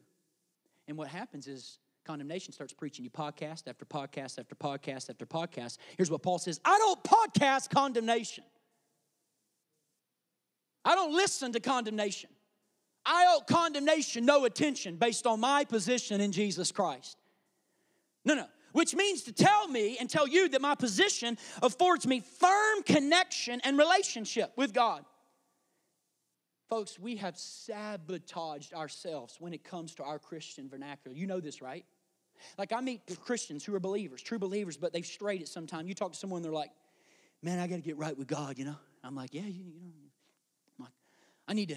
And 0.89 0.97
what 0.97 1.09
happens 1.09 1.47
is 1.47 1.79
condemnation 2.11 2.53
starts 2.53 2.73
preaching 2.73 3.05
you 3.05 3.11
podcast 3.11 3.69
after 3.69 3.85
podcast 3.85 4.41
after 4.41 4.57
podcast 4.57 5.11
after 5.11 5.25
podcast. 5.25 5.79
Here's 5.97 6.11
what 6.11 6.25
Paul 6.25 6.41
says 6.41 6.59
I 6.65 6.77
don't 6.77 7.05
podcast 7.05 7.71
condemnation. 7.71 8.43
I 10.85 10.97
don't 10.97 11.15
listen 11.15 11.53
to 11.53 11.61
condemnation. 11.61 12.31
I 13.07 13.27
owe 13.29 13.43
condemnation 13.43 14.25
no 14.25 14.45
attention 14.45 14.97
based 14.97 15.25
on 15.25 15.39
my 15.39 15.65
position 15.65 16.21
in 16.21 16.33
Jesus 16.33 16.73
Christ. 16.73 17.17
No, 18.25 18.35
no. 18.35 18.47
Which 18.73 18.93
means 18.97 19.23
to 19.23 19.33
tell 19.33 19.69
me 19.69 19.97
and 20.01 20.11
tell 20.11 20.27
you 20.27 20.49
that 20.49 20.61
my 20.61 20.75
position 20.75 21.39
affords 21.63 22.09
me 22.09 22.25
firm 22.41 22.83
connection 22.83 23.61
and 23.63 23.79
relationship 23.79 24.53
with 24.57 24.73
God. 24.73 25.05
Folks, 26.69 26.99
we 26.99 27.17
have 27.17 27.39
sabotaged 27.39 28.75
ourselves 28.75 29.37
when 29.39 29.53
it 29.53 29.63
comes 29.63 29.95
to 29.97 30.03
our 30.03 30.19
Christian 30.19 30.69
vernacular. 30.69 31.17
You 31.17 31.29
know 31.29 31.41
this, 31.41 31.63
right? 31.63 31.85
Like 32.59 32.73
I 32.73 32.81
meet 32.81 33.03
Christians 33.25 33.65
who 33.65 33.75
are 33.75 33.81
believers, 33.81 34.23
true 34.23 34.39
believers, 34.39 34.77
but 34.77 34.93
they've 34.93 35.07
strayed 35.07 35.43
at 35.43 35.49
some 35.49 35.67
time. 35.67 35.87
You 35.87 35.95
talk 35.95 36.13
to 36.13 36.19
someone, 36.19 36.43
they're 36.43 36.53
like, 36.53 36.71
"Man, 37.43 37.59
I 37.59 37.67
got 37.67 37.77
to 37.77 37.83
get 37.83 37.97
right 37.97 38.17
with 38.17 38.29
God," 38.29 38.59
you 38.59 38.65
know. 38.65 38.77
I'm 39.03 39.15
like, 39.15 39.35
"Yeah, 39.35 39.43
you, 39.43 39.65
you 39.65 39.81
know." 39.81 40.11
I'm 40.79 40.85
like, 40.85 40.93
"I 41.49 41.55
need 41.55 41.71
to, 41.71 41.77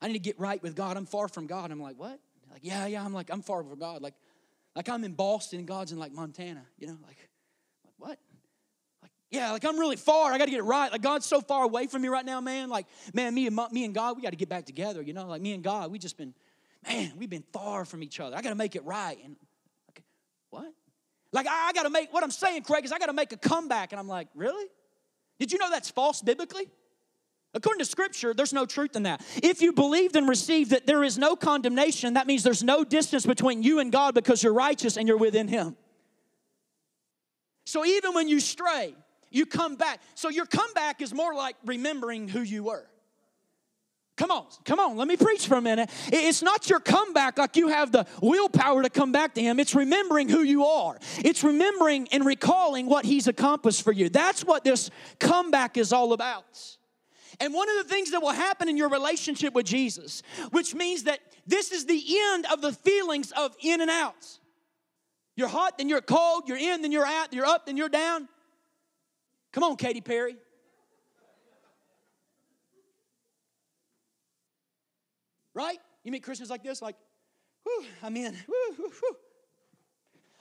I 0.00 0.08
need 0.08 0.14
to 0.14 0.18
get 0.18 0.38
right 0.38 0.62
with 0.62 0.74
God. 0.74 0.96
I'm 0.96 1.06
far 1.06 1.28
from 1.28 1.46
God." 1.46 1.70
I'm 1.70 1.80
like, 1.80 1.98
"What?" 1.98 2.18
Like, 2.50 2.60
"Yeah, 2.62 2.86
yeah." 2.86 3.04
I'm 3.04 3.12
like, 3.12 3.30
"I'm 3.30 3.42
far 3.42 3.62
from 3.62 3.78
God." 3.78 4.02
Like, 4.02 4.14
like 4.78 4.88
I'm 4.88 5.02
in 5.04 5.12
Boston 5.12 5.58
and 5.58 5.68
God's 5.68 5.92
in 5.92 5.98
like 5.98 6.12
Montana, 6.12 6.64
you 6.78 6.86
know. 6.86 6.96
Like, 7.04 7.18
like 7.84 7.94
what? 7.98 8.18
Like, 9.02 9.10
yeah, 9.30 9.50
like 9.52 9.64
I'm 9.64 9.78
really 9.78 9.96
far. 9.96 10.32
I 10.32 10.38
got 10.38 10.44
to 10.44 10.50
get 10.50 10.60
it 10.60 10.64
right. 10.64 10.90
Like 10.92 11.02
God's 11.02 11.26
so 11.26 11.40
far 11.40 11.64
away 11.64 11.88
from 11.88 12.02
me 12.02 12.08
right 12.08 12.24
now, 12.24 12.40
man. 12.40 12.68
Like, 12.68 12.86
man, 13.12 13.34
me 13.34 13.46
and 13.46 13.58
me 13.72 13.84
and 13.84 13.94
God, 13.94 14.16
we 14.16 14.22
got 14.22 14.30
to 14.30 14.36
get 14.36 14.48
back 14.48 14.66
together. 14.66 15.02
You 15.02 15.14
know, 15.14 15.26
like 15.26 15.42
me 15.42 15.52
and 15.52 15.64
God, 15.64 15.90
we 15.90 15.98
just 15.98 16.16
been, 16.16 16.32
man, 16.86 17.12
we've 17.16 17.28
been 17.28 17.44
far 17.52 17.84
from 17.84 18.02
each 18.02 18.20
other. 18.20 18.36
I 18.36 18.40
got 18.40 18.50
to 18.50 18.54
make 18.54 18.76
it 18.76 18.84
right. 18.84 19.18
And 19.24 19.36
what? 20.50 20.72
Like 21.32 21.46
I, 21.46 21.68
I 21.68 21.72
got 21.72 21.82
to 21.84 21.90
make 21.90 22.12
what 22.12 22.22
I'm 22.22 22.30
saying, 22.30 22.62
Craig, 22.62 22.84
is 22.84 22.92
I 22.92 22.98
got 22.98 23.06
to 23.06 23.12
make 23.12 23.32
a 23.32 23.36
comeback. 23.36 23.92
And 23.92 24.00
I'm 24.00 24.08
like, 24.08 24.28
really? 24.34 24.66
Did 25.38 25.52
you 25.52 25.58
know 25.58 25.70
that's 25.70 25.90
false 25.90 26.22
biblically? 26.22 26.66
According 27.54 27.78
to 27.78 27.84
Scripture, 27.86 28.34
there's 28.34 28.52
no 28.52 28.66
truth 28.66 28.94
in 28.94 29.04
that. 29.04 29.24
If 29.42 29.62
you 29.62 29.72
believed 29.72 30.16
and 30.16 30.28
received 30.28 30.70
that 30.70 30.86
there 30.86 31.02
is 31.02 31.16
no 31.16 31.34
condemnation, 31.34 32.14
that 32.14 32.26
means 32.26 32.42
there's 32.42 32.62
no 32.62 32.84
distance 32.84 33.24
between 33.24 33.62
you 33.62 33.78
and 33.78 33.90
God 33.90 34.14
because 34.14 34.42
you're 34.42 34.52
righteous 34.52 34.96
and 34.96 35.08
you're 35.08 35.16
within 35.16 35.48
Him. 35.48 35.76
So 37.64 37.84
even 37.84 38.14
when 38.14 38.28
you 38.28 38.40
stray, 38.40 38.94
you 39.30 39.46
come 39.46 39.76
back. 39.76 40.00
So 40.14 40.28
your 40.28 40.46
comeback 40.46 41.00
is 41.00 41.14
more 41.14 41.34
like 41.34 41.56
remembering 41.64 42.28
who 42.28 42.40
you 42.40 42.64
were. 42.64 42.86
Come 44.18 44.32
on, 44.32 44.46
come 44.64 44.80
on, 44.80 44.96
let 44.96 45.06
me 45.06 45.16
preach 45.16 45.46
for 45.46 45.54
a 45.54 45.62
minute. 45.62 45.88
It's 46.08 46.42
not 46.42 46.68
your 46.68 46.80
comeback 46.80 47.38
like 47.38 47.56
you 47.56 47.68
have 47.68 47.92
the 47.92 48.04
willpower 48.20 48.82
to 48.82 48.90
come 48.90 49.12
back 49.12 49.34
to 49.34 49.40
Him. 49.40 49.60
It's 49.60 49.76
remembering 49.76 50.28
who 50.28 50.42
you 50.42 50.64
are. 50.64 50.98
It's 51.18 51.44
remembering 51.44 52.08
and 52.10 52.26
recalling 52.26 52.86
what 52.86 53.04
He's 53.04 53.28
accomplished 53.28 53.82
for 53.82 53.92
you. 53.92 54.08
That's 54.08 54.44
what 54.44 54.64
this 54.64 54.90
comeback 55.20 55.76
is 55.76 55.92
all 55.92 56.12
about. 56.12 56.44
And 57.38 57.54
one 57.54 57.68
of 57.68 57.76
the 57.76 57.84
things 57.84 58.10
that 58.10 58.20
will 58.20 58.32
happen 58.32 58.68
in 58.68 58.76
your 58.76 58.88
relationship 58.88 59.54
with 59.54 59.66
Jesus, 59.66 60.24
which 60.50 60.74
means 60.74 61.04
that 61.04 61.20
this 61.46 61.70
is 61.70 61.86
the 61.86 62.04
end 62.32 62.44
of 62.52 62.60
the 62.60 62.72
feelings 62.72 63.30
of 63.36 63.54
in 63.62 63.80
and 63.80 63.90
out. 63.90 64.26
You're 65.36 65.46
hot, 65.46 65.78
then 65.78 65.88
you're 65.88 66.00
cold, 66.00 66.48
you're 66.48 66.58
in, 66.58 66.82
then 66.82 66.90
you're 66.90 67.06
out, 67.06 67.32
you're 67.32 67.46
up, 67.46 67.66
then 67.66 67.76
you're 67.76 67.88
down. 67.88 68.28
Come 69.52 69.62
on, 69.62 69.76
Katy 69.76 70.00
Perry. 70.00 70.36
Right? 75.58 75.78
You 76.04 76.12
meet 76.12 76.22
Christians 76.22 76.50
like 76.50 76.62
this, 76.62 76.80
like, 76.80 76.94
whew, 77.64 77.84
I'm 78.00 78.16
in. 78.16 78.32
Whew, 78.32 78.74
whew, 78.76 78.92
whew. 79.00 79.16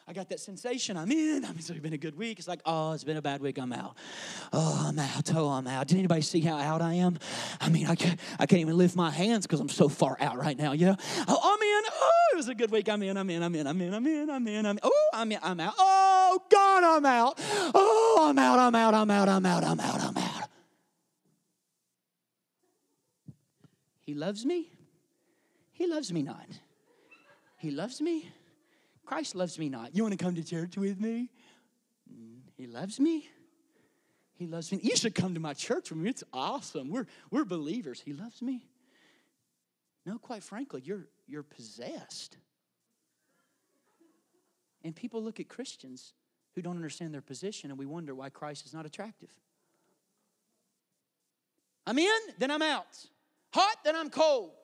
I 0.07 0.13
got 0.13 0.29
that 0.29 0.39
sensation. 0.39 0.95
I'm 0.95 1.11
in. 1.11 1.43
I 1.43 1.47
mean, 1.47 1.57
it's 1.57 1.71
been 1.71 1.93
a 1.93 1.97
good 1.97 2.15
week. 2.15 2.37
It's 2.37 2.47
like, 2.47 2.61
oh, 2.67 2.91
it's 2.93 3.03
been 3.03 3.17
a 3.17 3.21
bad 3.21 3.41
week. 3.41 3.57
I'm 3.57 3.73
out. 3.73 3.97
Oh, 4.53 4.85
I'm 4.87 4.99
out. 4.99 5.35
Oh, 5.35 5.49
I'm 5.49 5.65
out. 5.65 5.87
Did 5.87 5.97
anybody 5.97 6.21
see 6.21 6.39
how 6.41 6.57
out 6.59 6.83
I 6.83 6.93
am? 6.93 7.17
I 7.59 7.69
mean, 7.69 7.87
I 7.87 7.95
can't, 7.95 8.19
I 8.37 8.45
can't 8.45 8.61
even 8.61 8.77
lift 8.77 8.95
my 8.95 9.09
hands 9.09 9.47
because 9.47 9.59
I'm 9.59 9.69
so 9.69 9.89
far 9.89 10.17
out 10.19 10.37
right 10.37 10.55
now. 10.55 10.73
You 10.73 10.85
know? 10.85 10.95
Oh, 11.27 11.39
I'm 11.43 11.61
in. 11.63 11.91
Oh, 11.91 12.29
it 12.33 12.35
was 12.35 12.47
a 12.49 12.55
good 12.55 12.69
week. 12.69 12.87
I'm 12.87 13.01
in. 13.01 13.17
I'm 13.17 13.27
in. 13.31 13.41
I'm 13.41 13.55
in. 13.55 13.65
I'm 13.65 13.81
in. 13.81 13.93
I'm 13.95 14.05
in. 14.05 14.29
I'm 14.29 14.47
in. 14.47 14.65
I'm 14.67 14.77
in. 14.77 14.79
Oh, 14.83 15.09
I'm 15.13 15.31
in. 15.31 15.39
I'm 15.41 15.59
out. 15.59 15.73
Oh, 15.79 16.43
God, 16.47 16.83
I'm 16.83 17.05
out. 17.07 17.39
Oh, 17.73 18.27
I'm 18.29 18.37
out. 18.37 18.59
I'm 18.59 18.75
out. 18.75 18.93
I'm 18.93 19.09
out. 19.09 19.27
I'm 19.27 19.45
out. 19.47 19.63
I'm 19.63 19.79
out. 19.79 19.99
I'm 19.99 20.17
out. 20.17 20.49
He 24.05 24.13
loves 24.13 24.45
me. 24.45 24.69
He 25.77 25.85
loves 25.85 26.11
me 26.11 26.23
not. 26.23 26.47
He 27.57 27.69
loves 27.69 28.01
me. 28.01 28.27
Christ 29.05 29.35
loves 29.35 29.59
me 29.59 29.69
not. 29.69 29.95
You 29.95 30.01
want 30.01 30.17
to 30.17 30.23
come 30.23 30.33
to 30.33 30.43
church 30.43 30.75
with 30.75 30.99
me? 30.99 31.29
Mm, 32.11 32.39
he 32.57 32.65
loves 32.65 32.99
me. 32.99 33.29
He 34.33 34.47
loves 34.47 34.71
me. 34.71 34.79
You 34.81 34.95
should 34.95 35.13
come 35.13 35.35
to 35.35 35.39
my 35.39 35.53
church 35.53 35.91
with 35.91 35.99
me. 35.99 36.09
It's 36.09 36.23
awesome. 36.33 36.89
We're, 36.89 37.05
we're 37.29 37.45
believers. 37.45 38.01
He 38.03 38.13
loves 38.13 38.41
me. 38.41 38.65
No, 40.03 40.17
quite 40.17 40.41
frankly, 40.41 40.81
you're, 40.83 41.07
you're 41.27 41.43
possessed. 41.43 42.37
And 44.83 44.95
people 44.95 45.21
look 45.21 45.39
at 45.39 45.47
Christians 45.47 46.13
who 46.55 46.63
don't 46.63 46.75
understand 46.75 47.13
their 47.13 47.21
position 47.21 47.69
and 47.69 47.77
we 47.77 47.85
wonder 47.85 48.15
why 48.15 48.29
Christ 48.29 48.65
is 48.65 48.73
not 48.73 48.87
attractive. 48.87 49.29
I'm 51.85 51.99
in, 51.99 52.19
then 52.39 52.49
I'm 52.49 52.63
out. 52.63 53.05
Hot, 53.53 53.77
then 53.85 53.95
I'm 53.95 54.09
cold. 54.09 54.56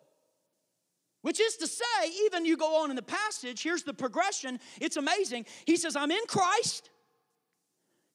Which 1.24 1.40
is 1.40 1.56
to 1.58 1.68
say, 1.68 1.84
even 2.26 2.46
you 2.46 2.58
go 2.58 2.84
on 2.84 2.90
in 2.90 2.98
the 2.98 3.02
passage, 3.02 3.64
here's 3.64 3.84
the 3.84 3.94
progression. 3.94 4.60
It's 4.80 4.98
amazing. 4.98 5.46
He 5.66 5.78
says, 5.78 5.96
I'm 5.96 6.12
in 6.12 6.26
Christ, 6.28 6.90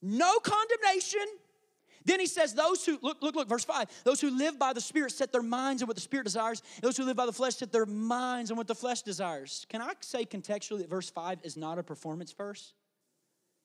no 0.02 0.38
condemnation. 0.38 1.26
Then 2.04 2.20
he 2.20 2.26
says, 2.26 2.54
Those 2.54 2.84
who, 2.84 2.98
look, 3.02 3.22
look, 3.22 3.34
look, 3.34 3.48
verse 3.48 3.64
5, 3.64 3.88
those 4.04 4.20
who 4.20 4.30
live 4.30 4.58
by 4.58 4.74
the 4.74 4.80
Spirit 4.80 5.12
set 5.12 5.32
their 5.32 5.42
minds 5.42 5.82
on 5.82 5.88
what 5.88 5.96
the 5.96 6.02
Spirit 6.02 6.24
desires. 6.24 6.62
Those 6.82 6.96
who 6.96 7.04
live 7.04 7.16
by 7.16 7.26
the 7.26 7.32
flesh 7.32 7.56
set 7.56 7.72
their 7.72 7.86
minds 7.86 8.50
on 8.50 8.56
what 8.56 8.66
the 8.66 8.74
flesh 8.74 9.02
desires. 9.02 9.66
Can 9.68 9.80
I 9.80 9.92
say 10.00 10.24
contextually 10.24 10.80
that 10.80 10.90
verse 10.90 11.10
5 11.10 11.40
is 11.42 11.56
not 11.56 11.78
a 11.78 11.82
performance 11.82 12.32
verse? 12.32 12.74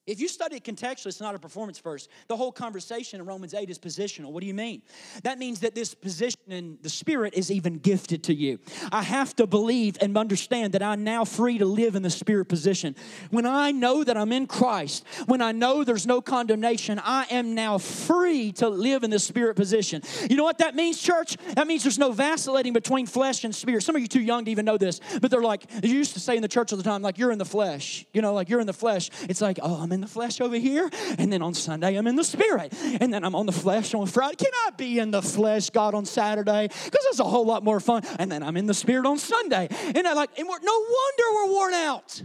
If 0.06 0.20
you 0.20 0.28
study 0.28 0.58
it 0.58 0.66
contextually, 0.66 1.08
it's 1.08 1.22
not 1.22 1.34
a 1.34 1.40
performance 1.40 1.80
verse. 1.80 2.10
The 2.28 2.36
whole 2.36 2.52
conversation 2.52 3.22
in 3.22 3.26
Romans 3.26 3.54
8 3.54 3.70
is 3.70 3.80
positional. 3.80 4.32
What 4.34 4.42
do 4.42 4.48
you 4.48 4.54
mean? 4.54 4.82
That 5.24 5.40
means 5.40 5.62
that 5.62 5.76
this 5.76 5.94
position 5.94 6.42
in 6.50 6.78
the 6.82 6.90
Spirit 6.90 7.36
is 7.36 7.50
even 7.50 7.78
gifted 7.78 8.24
to 8.26 8.34
you. 8.34 8.60
I 8.92 9.02
have 9.02 9.34
to 9.38 9.48
believe 9.48 9.98
and 10.02 10.18
understand 10.18 10.74
that 10.74 10.84
I'm 10.84 11.06
now 11.06 11.24
free 11.24 11.58
to 11.58 11.66
live 11.66 11.96
in 11.96 12.04
the 12.04 12.10
Spirit 12.10 12.46
position. 12.46 12.98
When 13.30 13.46
I 13.46 13.72
know 13.72 14.04
that 14.04 14.18
I'm 14.18 14.34
in 14.34 14.46
Christ, 14.46 15.06
when 15.26 15.42
I 15.42 15.54
know 15.54 15.86
there's 15.86 16.06
no 16.06 16.22
condemnation, 16.22 17.00
I 17.02 17.26
am 17.30 17.56
now 17.56 17.78
free 17.78 18.52
to 18.54 18.68
live 18.68 19.06
in 19.06 19.10
the 19.10 19.20
Spirit 19.20 19.56
position. 19.56 20.02
You 20.30 20.36
know 20.36 20.44
what 20.44 20.58
that 20.58 20.76
means, 20.76 21.02
church? 21.02 21.38
That 21.56 21.66
means 21.66 21.84
there's 21.84 21.98
no 21.98 22.12
vacillating 22.12 22.74
between 22.74 23.06
flesh 23.06 23.46
and 23.46 23.56
spirit. 23.56 23.84
Some 23.84 23.96
of 23.96 24.02
you 24.02 24.10
too 24.10 24.22
young 24.22 24.44
to 24.44 24.52
even 24.52 24.66
know 24.66 24.78
this, 24.78 25.00
but 25.22 25.32
they're 25.32 25.42
like, 25.42 25.64
you 25.82 25.94
used 25.94 26.14
to 26.16 26.20
say 26.20 26.36
in 26.36 26.42
the 26.42 26.50
church 26.50 26.74
all 26.74 26.78
the 26.78 26.84
time, 26.84 27.02
like, 27.02 27.18
you're 27.18 27.32
in 27.32 27.38
the 27.38 27.46
flesh. 27.46 28.06
You 28.12 28.22
know, 28.22 28.34
like, 28.34 28.50
you're 28.50 28.60
in 28.60 28.68
the 28.68 28.74
flesh. 28.74 29.10
It's 29.30 29.40
like, 29.40 29.60
oh, 29.62 29.76
I'm 29.76 29.93
In 29.94 30.02
the 30.02 30.08
flesh 30.08 30.42
over 30.42 30.56
here, 30.56 30.90
and 31.20 31.32
then 31.32 31.44
on 31.44 31.54
Sunday 31.54 31.96
I'm 31.96 32.08
in 32.08 32.16
the 32.16 32.24
spirit, 32.24 32.74
and 33.00 33.14
then 33.14 33.24
I'm 33.24 33.36
on 33.36 33.46
the 33.46 33.52
flesh 33.52 33.94
on 33.94 34.08
Friday. 34.08 34.38
Can 34.38 34.52
I 34.66 34.72
be 34.72 34.98
in 34.98 35.12
the 35.12 35.22
flesh, 35.22 35.70
God, 35.70 35.94
on 35.94 36.06
Saturday? 36.06 36.68
Because 36.68 37.06
it's 37.10 37.20
a 37.20 37.24
whole 37.24 37.46
lot 37.46 37.64
more 37.64 37.80
fun. 37.80 38.02
And 38.18 38.32
then 38.32 38.42
I'm 38.42 38.58
in 38.58 38.66
the 38.66 38.74
spirit 38.74 39.06
on 39.06 39.20
Sunday, 39.20 39.68
and 39.70 40.08
I 40.08 40.14
like, 40.14 40.32
and 40.40 40.50
we're, 40.50 40.60
no 40.62 40.74
wonder 40.74 41.24
we're 41.36 41.52
worn 41.52 41.74
out. 41.76 42.24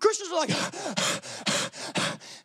Christians 0.00 0.30
are 0.32 0.38
like, 0.38 0.50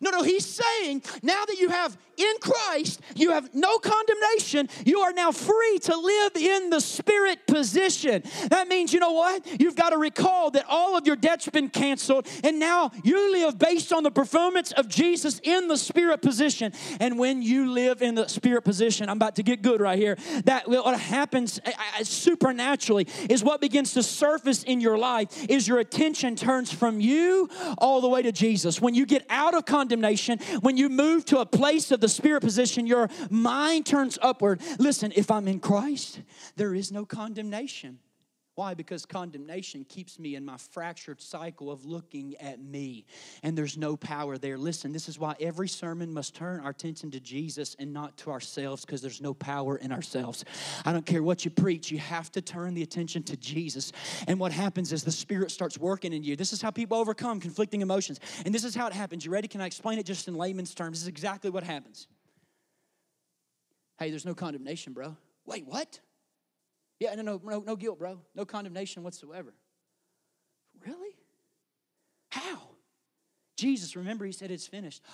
no, 0.05 0.19
no, 0.19 0.23
he's 0.23 0.45
saying 0.45 1.03
now 1.21 1.45
that 1.45 1.57
you 1.57 1.69
have 1.69 1.97
in 2.17 2.35
Christ, 2.39 3.01
you 3.15 3.31
have 3.31 3.53
no 3.53 3.77
condemnation. 3.77 4.69
You 4.85 4.99
are 5.01 5.13
now 5.13 5.31
free 5.31 5.79
to 5.83 5.97
live 5.97 6.35
in 6.35 6.69
the 6.69 6.79
spirit 6.79 7.45
position. 7.47 8.23
That 8.49 8.67
means, 8.67 8.93
you 8.93 8.99
know 8.99 9.11
what? 9.11 9.59
You've 9.59 9.75
got 9.75 9.89
to 9.89 9.97
recall 9.97 10.51
that 10.51 10.65
all 10.69 10.97
of 10.97 11.05
your 11.05 11.15
debt's 11.15 11.49
been 11.49 11.69
canceled, 11.69 12.27
and 12.43 12.59
now 12.59 12.91
you 13.03 13.31
live 13.33 13.57
based 13.59 13.91
on 13.91 14.03
the 14.03 14.11
performance 14.11 14.71
of 14.71 14.87
Jesus 14.87 15.39
in 15.43 15.67
the 15.67 15.77
spirit 15.77 16.21
position. 16.21 16.73
And 16.99 17.19
when 17.19 17.41
you 17.41 17.71
live 17.71 18.01
in 18.01 18.15
the 18.15 18.27
spirit 18.27 18.63
position, 18.63 19.09
I'm 19.09 19.17
about 19.17 19.35
to 19.35 19.43
get 19.43 19.61
good 19.61 19.81
right 19.81 19.99
here. 19.99 20.17
That 20.45 20.67
what 20.67 20.97
happens 20.99 21.59
uh, 21.65 21.71
uh, 21.99 22.03
supernaturally 22.03 23.07
is 23.29 23.43
what 23.43 23.61
begins 23.61 23.93
to 23.93 24.03
surface 24.03 24.63
in 24.63 24.81
your 24.81 24.97
life 24.97 25.49
is 25.49 25.67
your 25.67 25.79
attention 25.79 26.35
turns 26.35 26.71
from 26.71 27.01
you 27.01 27.49
all 27.77 28.01
the 28.01 28.09
way 28.09 28.21
to 28.21 28.31
Jesus. 28.31 28.81
When 28.81 28.93
you 28.93 29.05
get 29.05 29.25
out 29.29 29.53
of 29.53 29.65
condemnation, 29.65 29.94
when 30.61 30.77
you 30.77 30.89
move 30.89 31.25
to 31.25 31.39
a 31.39 31.45
place 31.45 31.91
of 31.91 31.99
the 31.99 32.09
spirit 32.09 32.41
position, 32.41 32.87
your 32.87 33.09
mind 33.29 33.85
turns 33.85 34.17
upward. 34.21 34.61
Listen, 34.79 35.11
if 35.15 35.31
I'm 35.31 35.47
in 35.47 35.59
Christ, 35.59 36.21
there 36.55 36.73
is 36.73 36.91
no 36.91 37.05
condemnation. 37.05 37.99
Why? 38.55 38.73
Because 38.73 39.05
condemnation 39.05 39.83
keeps 39.83 40.17
me 40.17 40.35
in 40.35 40.45
my 40.45 40.55
fractured 40.55 41.21
cycle 41.21 41.69
of 41.69 41.83
looking 41.85 42.35
at 42.37 42.57
me, 42.61 43.05
and 43.43 43.57
there's 43.57 43.77
no 43.77 43.97
power 43.97 44.37
there. 44.37 44.57
Listen, 44.57 44.93
this 44.93 45.09
is 45.09 45.19
why 45.19 45.35
every 45.41 45.67
sermon 45.67 46.13
must 46.13 46.35
turn 46.35 46.61
our 46.61 46.69
attention 46.69 47.11
to 47.11 47.19
Jesus 47.19 47.75
and 47.79 47.91
not 47.91 48.15
to 48.19 48.31
ourselves, 48.31 48.85
because 48.85 49.01
there's 49.01 49.21
no 49.21 49.33
power 49.33 49.75
in 49.75 49.91
ourselves. 49.91 50.45
I 50.85 50.93
don't 50.93 51.05
care 51.05 51.21
what 51.21 51.43
you 51.43 51.51
preach, 51.51 51.91
you 51.91 51.97
have 51.97 52.31
to 52.31 52.41
turn 52.41 52.73
the 52.75 52.81
attention 52.81 53.23
to 53.23 53.35
Jesus. 53.35 53.91
And 54.25 54.39
what 54.39 54.53
happens 54.53 54.93
is 54.93 55.03
the 55.03 55.11
Spirit 55.11 55.51
starts 55.51 55.77
working 55.77 56.13
in 56.13 56.23
you. 56.23 56.37
This 56.37 56.53
is 56.53 56.61
how 56.61 56.71
people 56.71 56.97
overcome 56.97 57.41
conflicting 57.41 57.81
emotions, 57.81 58.21
and 58.45 58.55
this 58.55 58.63
is 58.63 58.73
how 58.73 58.87
it 58.87 58.93
happens. 58.93 59.25
You 59.25 59.31
ready? 59.31 59.49
Can 59.49 59.59
I 59.59 59.65
explain 59.65 59.99
it 59.99 60.05
just 60.05 60.29
in 60.29 60.33
layman's 60.33 60.73
terms? 60.73 60.99
This 60.99 61.01
is 61.01 61.09
exactly 61.09 61.49
what 61.49 61.63
happens. 61.65 62.07
Hey, 63.99 64.11
there's 64.11 64.25
no 64.25 64.33
condemnation, 64.33 64.93
bro. 64.93 65.17
Wait, 65.45 65.65
what? 65.67 65.99
Yeah, 66.99 67.15
no, 67.15 67.21
no, 67.21 67.41
no, 67.43 67.59
no 67.59 67.75
guilt, 67.75 67.99
bro. 67.99 68.19
No 68.33 68.45
condemnation 68.45 69.03
whatsoever. 69.03 69.53
Really? 70.85 71.15
How? 72.29 72.61
Jesus, 73.57 73.95
remember, 73.95 74.25
he 74.25 74.31
said 74.31 74.51
it's 74.51 74.67
finished. 74.67 75.03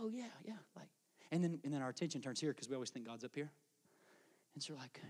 Oh, 0.00 0.08
yeah, 0.08 0.26
yeah. 0.44 0.52
Like, 0.76 0.86
and 1.32 1.42
then 1.42 1.58
and 1.64 1.74
then 1.74 1.82
our 1.82 1.88
attention 1.88 2.20
turns 2.20 2.38
here 2.38 2.52
because 2.52 2.68
we 2.68 2.74
always 2.76 2.90
think 2.90 3.04
God's 3.04 3.24
up 3.24 3.34
here. 3.34 3.50
And 4.54 4.62
so 4.62 4.74
like, 4.74 5.00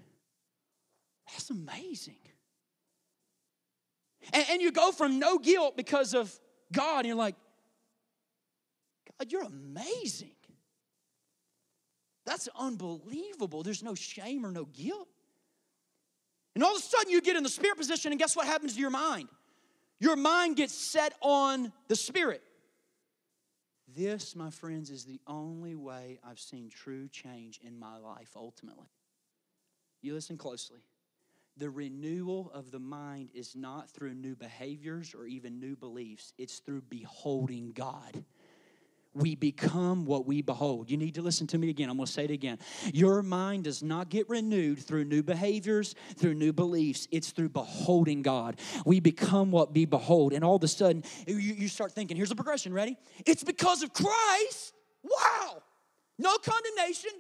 that's 1.26 1.50
amazing. 1.50 2.16
And, 4.32 4.46
and 4.50 4.62
you 4.62 4.72
go 4.72 4.92
from 4.92 5.18
no 5.18 5.38
guilt 5.38 5.76
because 5.76 6.14
of 6.14 6.32
God, 6.72 7.00
and 7.00 7.06
you're 7.08 7.16
like, 7.16 7.34
God, 9.18 9.30
you're 9.30 9.44
amazing. 9.44 10.36
That's 12.24 12.48
unbelievable. 12.58 13.62
There's 13.62 13.82
no 13.82 13.94
shame 13.94 14.44
or 14.44 14.50
no 14.50 14.64
guilt. 14.64 15.08
And 16.58 16.64
all 16.64 16.74
of 16.74 16.82
a 16.82 16.84
sudden, 16.84 17.12
you 17.12 17.20
get 17.20 17.36
in 17.36 17.44
the 17.44 17.48
spirit 17.48 17.78
position, 17.78 18.10
and 18.10 18.18
guess 18.18 18.34
what 18.34 18.44
happens 18.44 18.74
to 18.74 18.80
your 18.80 18.90
mind? 18.90 19.28
Your 20.00 20.16
mind 20.16 20.56
gets 20.56 20.74
set 20.74 21.14
on 21.20 21.72
the 21.86 21.94
spirit. 21.94 22.42
This, 23.96 24.34
my 24.34 24.50
friends, 24.50 24.90
is 24.90 25.04
the 25.04 25.20
only 25.28 25.76
way 25.76 26.18
I've 26.28 26.40
seen 26.40 26.68
true 26.68 27.06
change 27.06 27.60
in 27.62 27.78
my 27.78 27.98
life 27.98 28.30
ultimately. 28.34 28.88
You 30.02 30.14
listen 30.14 30.36
closely. 30.36 30.80
The 31.58 31.70
renewal 31.70 32.50
of 32.52 32.72
the 32.72 32.80
mind 32.80 33.28
is 33.34 33.54
not 33.54 33.88
through 33.88 34.14
new 34.14 34.34
behaviors 34.34 35.14
or 35.14 35.26
even 35.26 35.60
new 35.60 35.76
beliefs, 35.76 36.32
it's 36.38 36.58
through 36.58 36.82
beholding 36.90 37.70
God 37.70 38.24
we 39.14 39.34
become 39.34 40.04
what 40.04 40.26
we 40.26 40.42
behold. 40.42 40.90
You 40.90 40.96
need 40.96 41.14
to 41.16 41.22
listen 41.22 41.46
to 41.48 41.58
me 41.58 41.70
again. 41.70 41.90
I'm 41.90 41.96
going 41.96 42.06
to 42.06 42.12
say 42.12 42.24
it 42.24 42.30
again. 42.30 42.58
Your 42.92 43.22
mind 43.22 43.64
does 43.64 43.82
not 43.82 44.10
get 44.10 44.28
renewed 44.28 44.78
through 44.78 45.04
new 45.04 45.22
behaviors, 45.22 45.94
through 46.16 46.34
new 46.34 46.52
beliefs. 46.52 47.08
It's 47.10 47.30
through 47.30 47.48
beholding 47.48 48.22
God. 48.22 48.60
We 48.84 49.00
become 49.00 49.50
what 49.50 49.74
we 49.74 49.86
behold. 49.86 50.32
And 50.32 50.44
all 50.44 50.56
of 50.56 50.62
a 50.62 50.68
sudden, 50.68 51.02
you, 51.26 51.36
you 51.36 51.68
start 51.68 51.92
thinking, 51.92 52.16
here's 52.16 52.28
the 52.28 52.36
progression. 52.36 52.72
Ready? 52.72 52.96
It's 53.26 53.42
because 53.42 53.82
of 53.82 53.92
Christ. 53.92 54.74
Wow. 55.02 55.62
No 56.18 56.36
condemnation, 56.38 57.10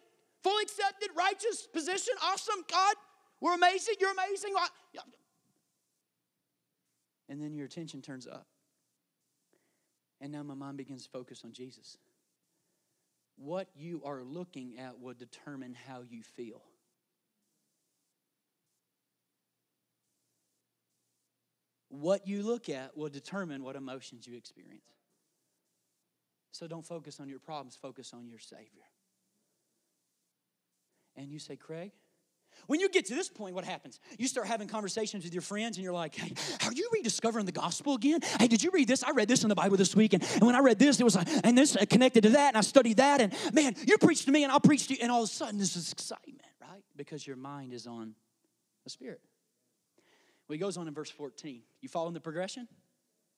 fully 0.42 0.64
accepted, 0.64 1.08
righteous 1.16 1.66
position. 1.72 2.14
Awesome. 2.22 2.64
God, 2.70 2.94
we're 3.40 3.54
amazing. 3.54 3.94
You're 4.00 4.12
amazing. 4.12 4.54
And 7.28 7.40
then 7.40 7.54
your 7.54 7.66
attention 7.66 8.02
turns 8.02 8.26
up. 8.26 8.46
And 10.20 10.32
now 10.32 10.42
my 10.42 10.54
mind 10.54 10.76
begins 10.76 11.04
to 11.04 11.10
focus 11.10 11.42
on 11.44 11.52
Jesus. 11.52 11.96
What 13.36 13.68
you 13.76 14.02
are 14.04 14.22
looking 14.22 14.78
at 14.78 15.00
will 15.00 15.14
determine 15.14 15.76
how 15.86 16.02
you 16.02 16.22
feel. 16.22 16.62
What 21.88 22.26
you 22.26 22.42
look 22.42 22.68
at 22.68 22.96
will 22.96 23.08
determine 23.08 23.62
what 23.62 23.76
emotions 23.76 24.26
you 24.26 24.36
experience. 24.36 24.82
So 26.50 26.66
don't 26.66 26.84
focus 26.84 27.20
on 27.20 27.28
your 27.28 27.38
problems, 27.38 27.76
focus 27.80 28.12
on 28.12 28.26
your 28.28 28.40
Savior. 28.40 28.84
And 31.16 31.30
you 31.30 31.38
say, 31.38 31.56
Craig, 31.56 31.92
when 32.66 32.80
you 32.80 32.88
get 32.88 33.06
to 33.06 33.14
this 33.14 33.28
point, 33.28 33.54
what 33.54 33.64
happens? 33.64 34.00
You 34.18 34.28
start 34.28 34.46
having 34.46 34.68
conversations 34.68 35.24
with 35.24 35.32
your 35.32 35.42
friends 35.42 35.76
and 35.76 35.84
you're 35.84 35.92
like, 35.92 36.14
hey, 36.14 36.32
are 36.66 36.72
you 36.72 36.88
rediscovering 36.92 37.46
the 37.46 37.52
gospel 37.52 37.94
again? 37.94 38.20
Hey, 38.38 38.48
did 38.48 38.62
you 38.62 38.70
read 38.70 38.88
this? 38.88 39.02
I 39.02 39.12
read 39.12 39.28
this 39.28 39.42
in 39.42 39.48
the 39.48 39.54
Bible 39.54 39.76
this 39.76 39.94
week. 39.94 40.12
And, 40.12 40.22
and 40.34 40.42
when 40.42 40.54
I 40.54 40.60
read 40.60 40.78
this, 40.78 41.00
it 41.00 41.04
was 41.04 41.16
like, 41.16 41.28
and 41.44 41.56
this 41.56 41.76
uh, 41.76 41.84
connected 41.88 42.22
to 42.24 42.30
that, 42.30 42.48
and 42.48 42.56
I 42.56 42.62
studied 42.62 42.98
that. 42.98 43.20
And 43.20 43.34
man, 43.52 43.74
you 43.86 43.98
preach 43.98 44.24
to 44.24 44.30
me 44.30 44.42
and 44.42 44.52
I'll 44.52 44.60
preach 44.60 44.88
to 44.88 44.94
you. 44.94 45.00
And 45.02 45.10
all 45.10 45.22
of 45.22 45.28
a 45.28 45.32
sudden, 45.32 45.58
this 45.58 45.76
is 45.76 45.92
excitement, 45.92 46.42
right? 46.60 46.82
Because 46.96 47.26
your 47.26 47.36
mind 47.36 47.72
is 47.72 47.86
on 47.86 48.14
the 48.84 48.90
Spirit. 48.90 49.20
Well, 50.48 50.54
he 50.54 50.58
goes 50.58 50.76
on 50.76 50.88
in 50.88 50.94
verse 50.94 51.10
14. 51.10 51.62
You 51.80 51.88
following 51.88 52.14
the 52.14 52.20
progression? 52.20 52.68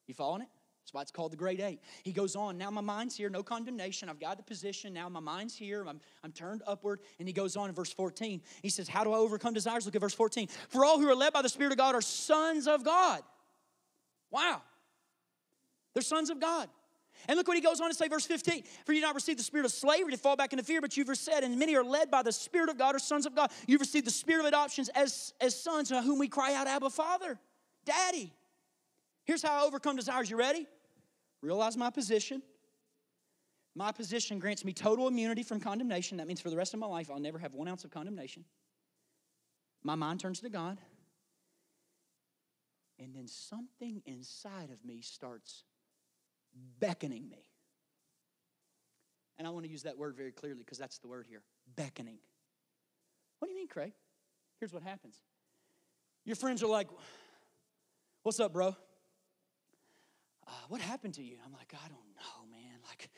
You 0.07 0.15
following 0.15 0.43
it? 0.43 0.49
That's 0.91 0.95
why 0.97 1.03
it's 1.03 1.13
called 1.13 1.31
the 1.31 1.37
great 1.37 1.61
eight. 1.61 1.81
He 2.03 2.11
goes 2.11 2.35
on, 2.35 2.59
now 2.59 2.69
my 2.69 2.81
mind's 2.81 3.17
here, 3.17 3.31
no 3.31 3.45
condemnation. 3.45 4.09
I've 4.09 4.19
got 4.19 4.39
the 4.39 4.43
position. 4.43 4.93
Now 4.93 5.09
my 5.09 5.21
mind's 5.21 5.55
here. 5.55 5.85
I'm, 5.87 6.01
I'm 6.25 6.33
turned 6.33 6.63
upward. 6.67 6.99
And 7.21 7.29
he 7.29 7.33
goes 7.33 7.57
on 7.57 7.69
in 7.69 7.77
verse 7.77 7.93
14. 7.93 8.43
He 8.61 8.71
says, 8.71 8.89
How 8.89 9.05
do 9.05 9.13
I 9.13 9.19
overcome 9.19 9.55
desires? 9.55 9.87
Look 9.87 9.95
at 9.95 10.01
verse 10.01 10.15
14. 10.15 10.49
For 10.69 10.85
all 10.85 10.99
who 10.99 11.09
are 11.09 11.15
led 11.15 11.33
by 11.33 11.43
the 11.43 11.49
Spirit 11.49 11.71
of 11.71 11.79
God 11.79 11.95
are 11.95 12.01
sons 12.01 12.67
of 12.67 12.85
God. 12.85 13.23
Wow. 14.33 14.63
They're 15.95 16.03
sons 16.03 16.29
of 16.29 16.41
God. 16.41 16.69
And 17.29 17.37
look 17.37 17.47
what 17.47 17.57
he 17.57 17.63
goes 17.63 17.81
on 17.81 17.89
to 17.89 17.95
say, 17.95 18.09
verse 18.09 18.27
15. 18.27 18.65
For 18.85 18.93
you 18.93 19.01
not 19.01 19.15
receive 19.15 19.37
the 19.37 19.45
spirit 19.45 19.67
of 19.67 19.71
slavery 19.71 20.11
to 20.11 20.19
fall 20.19 20.35
back 20.35 20.53
into 20.53 20.65
fear, 20.65 20.81
but 20.81 20.97
you've 20.97 21.17
said, 21.17 21.45
and 21.45 21.57
many 21.57 21.77
are 21.77 21.85
led 21.85 22.11
by 22.11 22.25
the 22.25 22.33
Spirit 22.33 22.69
of 22.69 22.79
God 22.79 22.97
or 22.97 22.99
sons 22.99 23.27
of 23.27 23.37
God. 23.37 23.53
You've 23.69 23.81
received 23.81 24.09
the 24.09 24.11
spirit 24.11 24.41
of 24.41 24.47
adoptions 24.47 24.89
as, 24.97 25.35
as 25.41 25.55
sons, 25.61 25.91
whom 25.91 26.19
we 26.19 26.27
cry 26.27 26.55
out, 26.55 26.67
Abba, 26.67 26.91
Father, 26.91 27.39
Daddy. 27.85 28.33
Here's 29.25 29.43
how 29.43 29.63
I 29.63 29.65
overcome 29.65 29.95
desires. 29.95 30.29
You 30.29 30.37
ready? 30.37 30.67
Realize 31.43 31.77
my 31.77 31.91
position. 31.91 32.43
My 33.75 33.93
position 33.93 34.39
grants 34.39 34.65
me 34.65 34.73
total 34.73 35.09
immunity 35.09 35.43
from 35.43 35.61
condemnation. 35.61 36.19
That 36.19 36.27
means 36.27 36.41
for 36.41 36.51
the 36.51 36.57
rest 36.57 36.75
of 36.75 36.81
my 36.81 36.87
life, 36.87 37.11
I'll 37.11 37.21
never 37.21 37.39
have 37.39 37.55
one 37.55 37.69
ounce 37.69 37.85
of 37.85 37.91
condemnation. 37.91 38.45
My 39.83 39.95
mind 39.95 40.21
turns 40.21 40.41
to 40.41 40.49
God. 40.49 40.79
And 42.99 43.15
then 43.15 43.29
something 43.29 44.03
inside 44.05 44.71
of 44.71 44.85
me 44.85 45.01
starts 45.01 45.65
beckoning 46.79 47.29
me. 47.29 47.47
And 49.39 49.47
I 49.47 49.51
want 49.51 49.65
to 49.65 49.71
use 49.71 49.85
that 49.85 49.97
word 49.97 50.17
very 50.17 50.33
clearly 50.33 50.59
because 50.63 50.77
that's 50.77 50.99
the 50.99 51.09
word 51.09 51.27
here 51.29 51.43
beckoning. 51.77 52.19
What 53.39 53.47
do 53.47 53.53
you 53.53 53.59
mean, 53.59 53.69
Craig? 53.69 53.93
Here's 54.59 54.73
what 54.73 54.83
happens 54.83 55.17
your 56.27 56.37
friends 56.37 56.63
are 56.63 56.67
like, 56.67 56.89
What's 58.23 58.39
up, 58.39 58.53
bro? 58.53 58.77
Uh, 60.51 60.53
what 60.69 60.81
happened 60.81 61.15
to 61.15 61.23
you? 61.23 61.37
I'm 61.45 61.53
like, 61.53 61.73
I 61.73 61.89
don't 61.89 62.11
know, 62.17 62.51
man. 62.51 62.79
Like, 62.89 63.09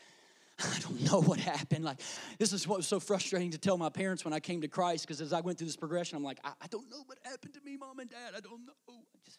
I 0.77 0.79
don't 0.81 1.01
know 1.11 1.21
what 1.23 1.41
happened. 1.41 1.85
Like, 1.85 2.01
this 2.39 2.53
is 2.53 2.69
what 2.69 2.77
was 2.77 2.87
so 2.87 3.01
frustrating 3.01 3.51
to 3.53 3.59
tell 3.59 3.79
my 3.79 3.89
parents 3.89 4.25
when 4.25 4.35
I 4.35 4.41
came 4.41 4.61
to 4.61 4.69
Christ 4.69 5.07
because 5.07 5.21
as 5.21 5.33
I 5.33 5.41
went 5.41 5.59
through 5.59 5.69
this 5.69 5.77
progression, 5.77 6.17
I'm 6.17 6.23
like, 6.23 6.39
I, 6.45 6.53
I, 6.61 6.67
don't 6.69 6.91
know 6.91 7.03
what 7.07 7.19
happened 7.23 7.55
to 7.55 7.61
me, 7.65 7.79
mom 7.79 7.99
and 7.99 8.11
dad. 8.11 8.35
I 8.37 8.41
don't 8.41 8.67
know. 8.67 8.73
I 8.89 9.19
just, 9.25 9.39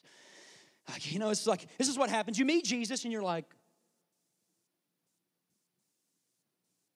like, 0.90 1.14
you 1.14 1.20
know, 1.20 1.30
it's 1.30 1.46
like, 1.46 1.68
this 1.78 1.88
is 1.88 1.98
what 1.98 2.10
happens. 2.10 2.40
You 2.40 2.46
meet 2.46 2.66
Jesus 2.66 3.04
and 3.04 3.14
you're 3.14 3.22
like, 3.22 3.46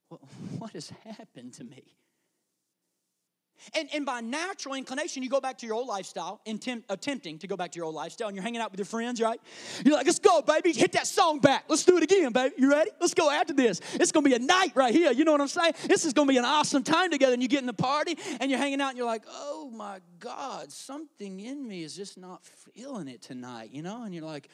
what, 0.09 0.21
what 0.57 0.71
has 0.71 0.91
happened 1.05 1.53
to 1.53 1.63
me? 1.63 1.83
And, 3.75 3.89
and 3.93 4.05
by 4.05 4.21
natural 4.21 4.75
inclination, 4.75 5.23
you 5.23 5.29
go 5.29 5.41
back 5.41 5.57
to 5.59 5.65
your 5.65 5.75
old 5.75 5.87
lifestyle, 5.87 6.41
attempting 6.89 7.39
to 7.39 7.47
go 7.47 7.57
back 7.57 7.71
to 7.71 7.77
your 7.77 7.85
old 7.85 7.95
lifestyle, 7.95 8.27
and 8.27 8.35
you're 8.35 8.43
hanging 8.43 8.61
out 8.61 8.71
with 8.71 8.79
your 8.79 8.85
friends, 8.85 9.21
right? 9.21 9.39
You're 9.83 9.95
like, 9.95 10.05
let's 10.05 10.19
go, 10.19 10.41
baby. 10.41 10.73
Hit 10.73 10.93
that 10.93 11.07
song 11.07 11.39
back. 11.39 11.65
Let's 11.67 11.83
do 11.83 11.97
it 11.97 12.03
again, 12.03 12.31
baby. 12.31 12.55
You 12.57 12.71
ready? 12.71 12.91
Let's 12.99 13.13
go 13.13 13.29
after 13.29 13.53
this. 13.53 13.81
It's 13.93 14.11
going 14.11 14.23
to 14.23 14.29
be 14.29 14.35
a 14.35 14.39
night 14.39 14.71
right 14.75 14.93
here. 14.93 15.11
You 15.11 15.25
know 15.25 15.31
what 15.31 15.41
I'm 15.41 15.47
saying? 15.47 15.73
This 15.85 16.05
is 16.05 16.13
going 16.13 16.27
to 16.27 16.31
be 16.31 16.37
an 16.37 16.45
awesome 16.45 16.83
time 16.83 17.11
together. 17.11 17.33
And 17.33 17.41
you 17.41 17.49
get 17.49 17.61
in 17.61 17.67
the 17.67 17.73
party, 17.73 18.17
and 18.39 18.49
you're 18.49 18.59
hanging 18.59 18.81
out, 18.81 18.89
and 18.89 18.97
you're 18.97 19.07
like, 19.07 19.23
oh 19.29 19.69
my 19.73 19.99
God, 20.19 20.71
something 20.71 21.39
in 21.39 21.67
me 21.67 21.83
is 21.83 21.95
just 21.95 22.17
not 22.17 22.45
feeling 22.45 23.07
it 23.07 23.21
tonight, 23.21 23.69
you 23.71 23.81
know? 23.81 24.03
And 24.03 24.13
you're 24.13 24.25
like, 24.25 24.49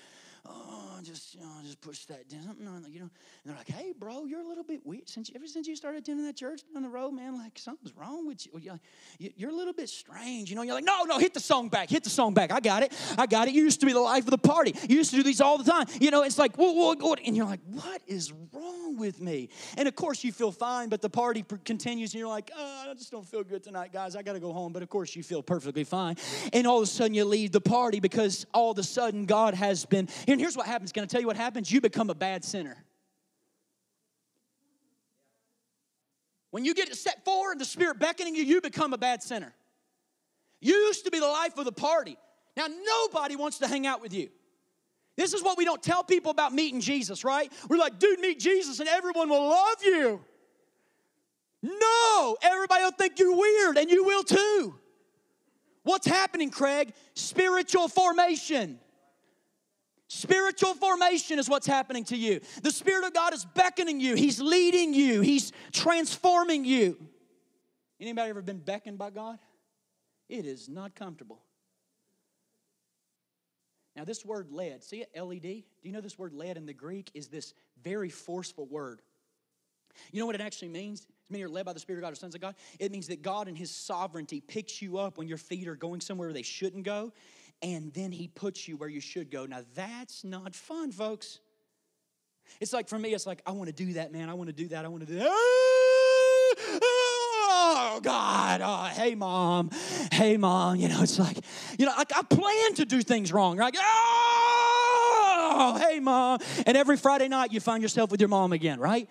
oh, 0.45 0.99
just 1.03 1.35
you 1.35 1.41
know, 1.41 1.47
just 1.63 1.81
push 1.81 2.05
that 2.05 2.29
down. 2.29 2.55
You 2.59 2.65
know. 2.65 2.75
And 2.75 3.09
they're 3.45 3.55
like, 3.55 3.69
hey, 3.69 3.93
bro, 3.97 4.25
you're 4.25 4.41
a 4.41 4.47
little 4.47 4.63
bit 4.63 4.85
weird. 4.85 5.09
Since 5.09 5.31
ever 5.35 5.47
since 5.47 5.67
you 5.67 5.75
started 5.75 5.99
attending 5.99 6.25
that 6.25 6.35
church 6.35 6.61
down 6.73 6.83
the 6.83 6.89
road, 6.89 7.11
man, 7.11 7.37
like 7.37 7.57
something's 7.57 7.95
wrong 7.95 8.27
with 8.27 8.45
you. 8.45 8.79
You're 9.19 9.49
a 9.49 9.55
little 9.55 9.73
bit 9.73 9.89
strange. 9.89 10.49
You 10.49 10.55
know, 10.55 10.61
you're 10.61 10.75
like, 10.75 10.85
no, 10.85 11.03
no, 11.03 11.19
hit 11.19 11.33
the 11.33 11.39
song 11.39 11.69
back, 11.69 11.89
hit 11.89 12.03
the 12.03 12.09
song 12.09 12.33
back. 12.33 12.51
I 12.51 12.59
got 12.59 12.83
it, 12.83 12.93
I 13.17 13.25
got 13.25 13.47
it. 13.47 13.53
You 13.53 13.63
used 13.63 13.79
to 13.81 13.85
be 13.85 13.93
the 13.93 13.99
life 13.99 14.25
of 14.25 14.31
the 14.31 14.37
party. 14.37 14.75
You 14.87 14.97
used 14.97 15.11
to 15.11 15.17
do 15.17 15.23
these 15.23 15.41
all 15.41 15.57
the 15.57 15.69
time. 15.69 15.87
You 15.99 16.11
know, 16.11 16.23
it's 16.23 16.37
like, 16.37 16.55
whoa, 16.55 16.71
whoa, 16.71 16.95
whoa. 16.95 17.15
and 17.25 17.35
you're 17.35 17.45
like, 17.45 17.61
what 17.69 18.01
is 18.07 18.31
wrong 18.53 18.97
with 18.97 19.19
me? 19.21 19.49
And 19.77 19.87
of 19.87 19.95
course, 19.95 20.23
you 20.23 20.31
feel 20.31 20.51
fine, 20.51 20.89
but 20.89 21.01
the 21.01 21.09
party 21.09 21.45
continues, 21.63 22.13
and 22.13 22.19
you're 22.19 22.29
like, 22.29 22.51
oh, 22.55 22.85
I 22.89 22.93
just 22.93 23.11
don't 23.11 23.27
feel 23.27 23.43
good 23.43 23.63
tonight, 23.63 23.91
guys. 23.91 24.15
I 24.15 24.21
got 24.21 24.33
to 24.33 24.39
go 24.39 24.53
home. 24.53 24.73
But 24.73 24.83
of 24.83 24.89
course, 24.89 25.15
you 25.15 25.23
feel 25.23 25.43
perfectly 25.43 25.83
fine. 25.83 26.15
And 26.51 26.67
all 26.67 26.77
of 26.77 26.83
a 26.83 26.87
sudden, 26.87 27.13
you 27.13 27.25
leave 27.25 27.51
the 27.51 27.61
party 27.61 27.99
because 27.99 28.45
all 28.53 28.71
of 28.71 28.77
a 28.77 28.83
sudden, 28.83 29.25
God 29.25 29.53
has 29.53 29.85
been. 29.85 30.07
And 30.33 30.41
here's 30.41 30.57
what 30.57 30.65
happens. 30.65 30.91
Can 30.91 31.03
I 31.03 31.05
tell 31.05 31.21
you 31.21 31.27
what 31.27 31.37
happens? 31.37 31.71
You 31.71 31.79
become 31.79 32.09
a 32.09 32.15
bad 32.15 32.43
sinner. 32.43 32.83
When 36.49 36.65
you 36.65 36.73
get 36.73 36.93
set 36.95 37.23
forward, 37.23 37.53
and 37.53 37.61
the 37.61 37.65
Spirit 37.65 37.99
beckoning 37.99 38.35
you, 38.35 38.43
you 38.43 38.59
become 38.59 38.93
a 38.93 38.97
bad 38.97 39.21
sinner. 39.21 39.53
You 40.59 40.73
used 40.73 41.05
to 41.05 41.11
be 41.11 41.19
the 41.19 41.27
life 41.27 41.57
of 41.57 41.65
the 41.65 41.71
party. 41.71 42.17
Now, 42.57 42.65
nobody 42.67 43.35
wants 43.35 43.59
to 43.59 43.67
hang 43.67 43.85
out 43.85 44.01
with 44.01 44.13
you. 44.13 44.29
This 45.15 45.35
is 45.35 45.43
what 45.43 45.55
we 45.57 45.65
don't 45.65 45.83
tell 45.83 46.03
people 46.03 46.31
about 46.31 46.51
meeting 46.51 46.81
Jesus, 46.81 47.23
right? 47.23 47.51
We're 47.69 47.77
like, 47.77 47.99
dude, 47.99 48.19
meet 48.19 48.39
Jesus 48.39 48.79
and 48.79 48.89
everyone 48.89 49.29
will 49.29 49.47
love 49.47 49.83
you. 49.83 50.19
No, 51.61 52.37
everybody 52.41 52.83
will 52.83 52.91
think 52.91 53.19
you're 53.19 53.35
weird 53.35 53.77
and 53.77 53.91
you 53.91 54.03
will 54.03 54.23
too. 54.23 54.75
What's 55.83 56.07
happening, 56.07 56.49
Craig? 56.49 56.93
Spiritual 57.13 57.87
formation. 57.87 58.79
Spiritual 60.13 60.75
formation 60.75 61.39
is 61.39 61.49
what's 61.49 61.65
happening 61.65 62.03
to 62.05 62.15
you. 62.15 62.39
The 62.61 62.69
Spirit 62.69 63.03
of 63.03 63.15
God 63.15 63.33
is 63.33 63.45
beckoning 63.45 63.99
you, 63.99 64.13
He's 64.13 64.39
leading 64.39 64.93
you, 64.93 65.21
He's 65.21 65.51
transforming 65.71 66.65
you. 66.65 66.99
Anybody 67.99 68.29
ever 68.29 68.43
been 68.43 68.59
beckoned 68.59 68.99
by 68.99 69.09
God? 69.09 69.39
It 70.29 70.45
is 70.45 70.69
not 70.69 70.93
comfortable. 70.93 71.41
Now, 73.95 74.03
this 74.03 74.23
word 74.23 74.51
led, 74.51 74.83
see 74.83 74.97
it, 74.97 75.09
L 75.15 75.33
E 75.33 75.39
D? 75.39 75.65
Do 75.81 75.89
you 75.89 75.93
know 75.95 76.01
this 76.01 76.19
word 76.19 76.33
led 76.33 76.57
in 76.57 76.67
the 76.67 76.73
Greek 76.73 77.09
is 77.15 77.27
this 77.27 77.55
very 77.83 78.09
forceful 78.09 78.67
word? 78.67 79.01
You 80.11 80.19
know 80.19 80.27
what 80.27 80.35
it 80.35 80.41
actually 80.41 80.69
means? 80.69 81.01
It 81.01 81.31
means 81.31 81.39
you're 81.39 81.49
led 81.49 81.65
by 81.65 81.73
the 81.73 81.79
Spirit 81.79 81.99
of 81.99 82.03
God 82.03 82.13
or 82.13 82.15
sons 82.15 82.35
of 82.35 82.41
God. 82.41 82.53
It 82.79 82.91
means 82.91 83.07
that 83.07 83.23
God 83.23 83.47
in 83.47 83.55
His 83.55 83.71
sovereignty 83.71 84.41
picks 84.41 84.79
you 84.79 84.99
up 84.99 85.17
when 85.17 85.27
your 85.27 85.37
feet 85.39 85.67
are 85.67 85.75
going 85.75 86.01
somewhere 86.01 86.31
they 86.33 86.43
shouldn't 86.43 86.83
go, 86.83 87.13
and 87.61 87.93
then 87.93 88.11
He 88.11 88.27
puts 88.27 88.67
you 88.67 88.77
where 88.77 88.89
you 88.89 89.01
should 89.01 89.31
go. 89.31 89.45
Now, 89.45 89.61
that's 89.75 90.23
not 90.23 90.55
fun, 90.55 90.91
folks. 90.91 91.39
It's 92.59 92.73
like 92.73 92.89
for 92.89 92.99
me, 92.99 93.13
it's 93.13 93.25
like, 93.25 93.41
I 93.45 93.51
want 93.51 93.67
to 93.67 93.73
do 93.73 93.93
that, 93.93 94.11
man. 94.11 94.29
I 94.29 94.33
want 94.33 94.49
to 94.49 94.53
do 94.53 94.67
that. 94.69 94.85
I 94.85 94.87
want 94.87 95.07
to 95.07 95.13
do 95.13 95.19
that. 95.19 95.29
Oh, 96.85 97.99
God. 98.03 98.61
Oh, 98.63 98.83
hey, 98.93 99.15
mom. 99.15 99.69
Hey, 100.11 100.37
mom. 100.37 100.77
You 100.77 100.89
know, 100.89 101.01
it's 101.01 101.19
like, 101.19 101.37
you 101.77 101.85
know, 101.85 101.93
like 101.97 102.11
I 102.15 102.21
plan 102.23 102.75
to 102.75 102.85
do 102.85 103.01
things 103.01 103.31
wrong. 103.31 103.57
Like, 103.57 103.75
oh, 103.77 105.85
hey, 105.87 105.99
mom. 105.99 106.39
And 106.65 106.77
every 106.77 106.97
Friday 106.97 107.27
night, 107.27 107.53
you 107.53 107.59
find 107.59 107.81
yourself 107.81 108.11
with 108.11 108.19
your 108.19 108.29
mom 108.29 108.53
again, 108.53 108.79
right? 108.79 109.09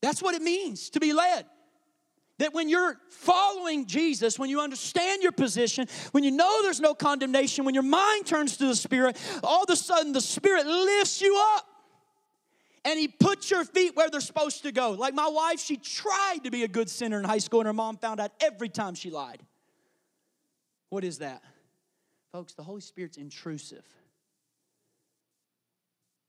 That's 0.00 0.22
what 0.22 0.34
it 0.34 0.42
means 0.42 0.90
to 0.90 1.00
be 1.00 1.12
led. 1.12 1.44
That 2.38 2.54
when 2.54 2.68
you're 2.68 2.96
following 3.10 3.86
Jesus, 3.86 4.38
when 4.38 4.48
you 4.48 4.60
understand 4.60 5.22
your 5.22 5.32
position, 5.32 5.86
when 6.12 6.22
you 6.22 6.30
know 6.30 6.62
there's 6.62 6.80
no 6.80 6.94
condemnation, 6.94 7.64
when 7.64 7.74
your 7.74 7.82
mind 7.82 8.26
turns 8.26 8.56
to 8.58 8.66
the 8.66 8.76
Spirit, 8.76 9.16
all 9.42 9.64
of 9.64 9.70
a 9.70 9.76
sudden 9.76 10.12
the 10.12 10.20
Spirit 10.20 10.66
lifts 10.66 11.20
you 11.20 11.36
up 11.56 11.66
and 12.84 12.98
He 12.98 13.08
puts 13.08 13.50
your 13.50 13.64
feet 13.64 13.96
where 13.96 14.08
they're 14.08 14.20
supposed 14.20 14.62
to 14.62 14.72
go. 14.72 14.92
Like 14.92 15.14
my 15.14 15.28
wife, 15.28 15.60
she 15.60 15.76
tried 15.76 16.38
to 16.44 16.50
be 16.50 16.64
a 16.64 16.68
good 16.68 16.88
sinner 16.88 17.18
in 17.18 17.24
high 17.24 17.38
school, 17.38 17.60
and 17.60 17.66
her 17.66 17.72
mom 17.72 17.96
found 17.96 18.20
out 18.20 18.32
every 18.40 18.68
time 18.68 18.94
she 18.94 19.10
lied. 19.10 19.42
What 20.88 21.04
is 21.04 21.18
that? 21.18 21.42
Folks, 22.32 22.54
the 22.54 22.62
Holy 22.62 22.80
Spirit's 22.80 23.16
intrusive. 23.16 23.84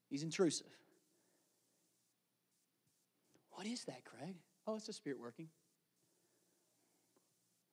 He's 0.10 0.24
intrusive. 0.24 0.68
What 3.52 3.68
is 3.68 3.84
that, 3.86 4.04
Craig? 4.06 4.36
Oh, 4.66 4.76
it's 4.76 4.88
the 4.88 4.94
Spirit 4.94 5.20
working. 5.20 5.48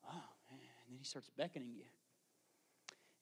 Oh, 0.05 0.23
man. 0.51 0.76
And 0.87 0.95
then 0.95 0.99
he 0.99 1.05
starts 1.05 1.31
beckoning 1.37 1.73
you. 1.75 1.85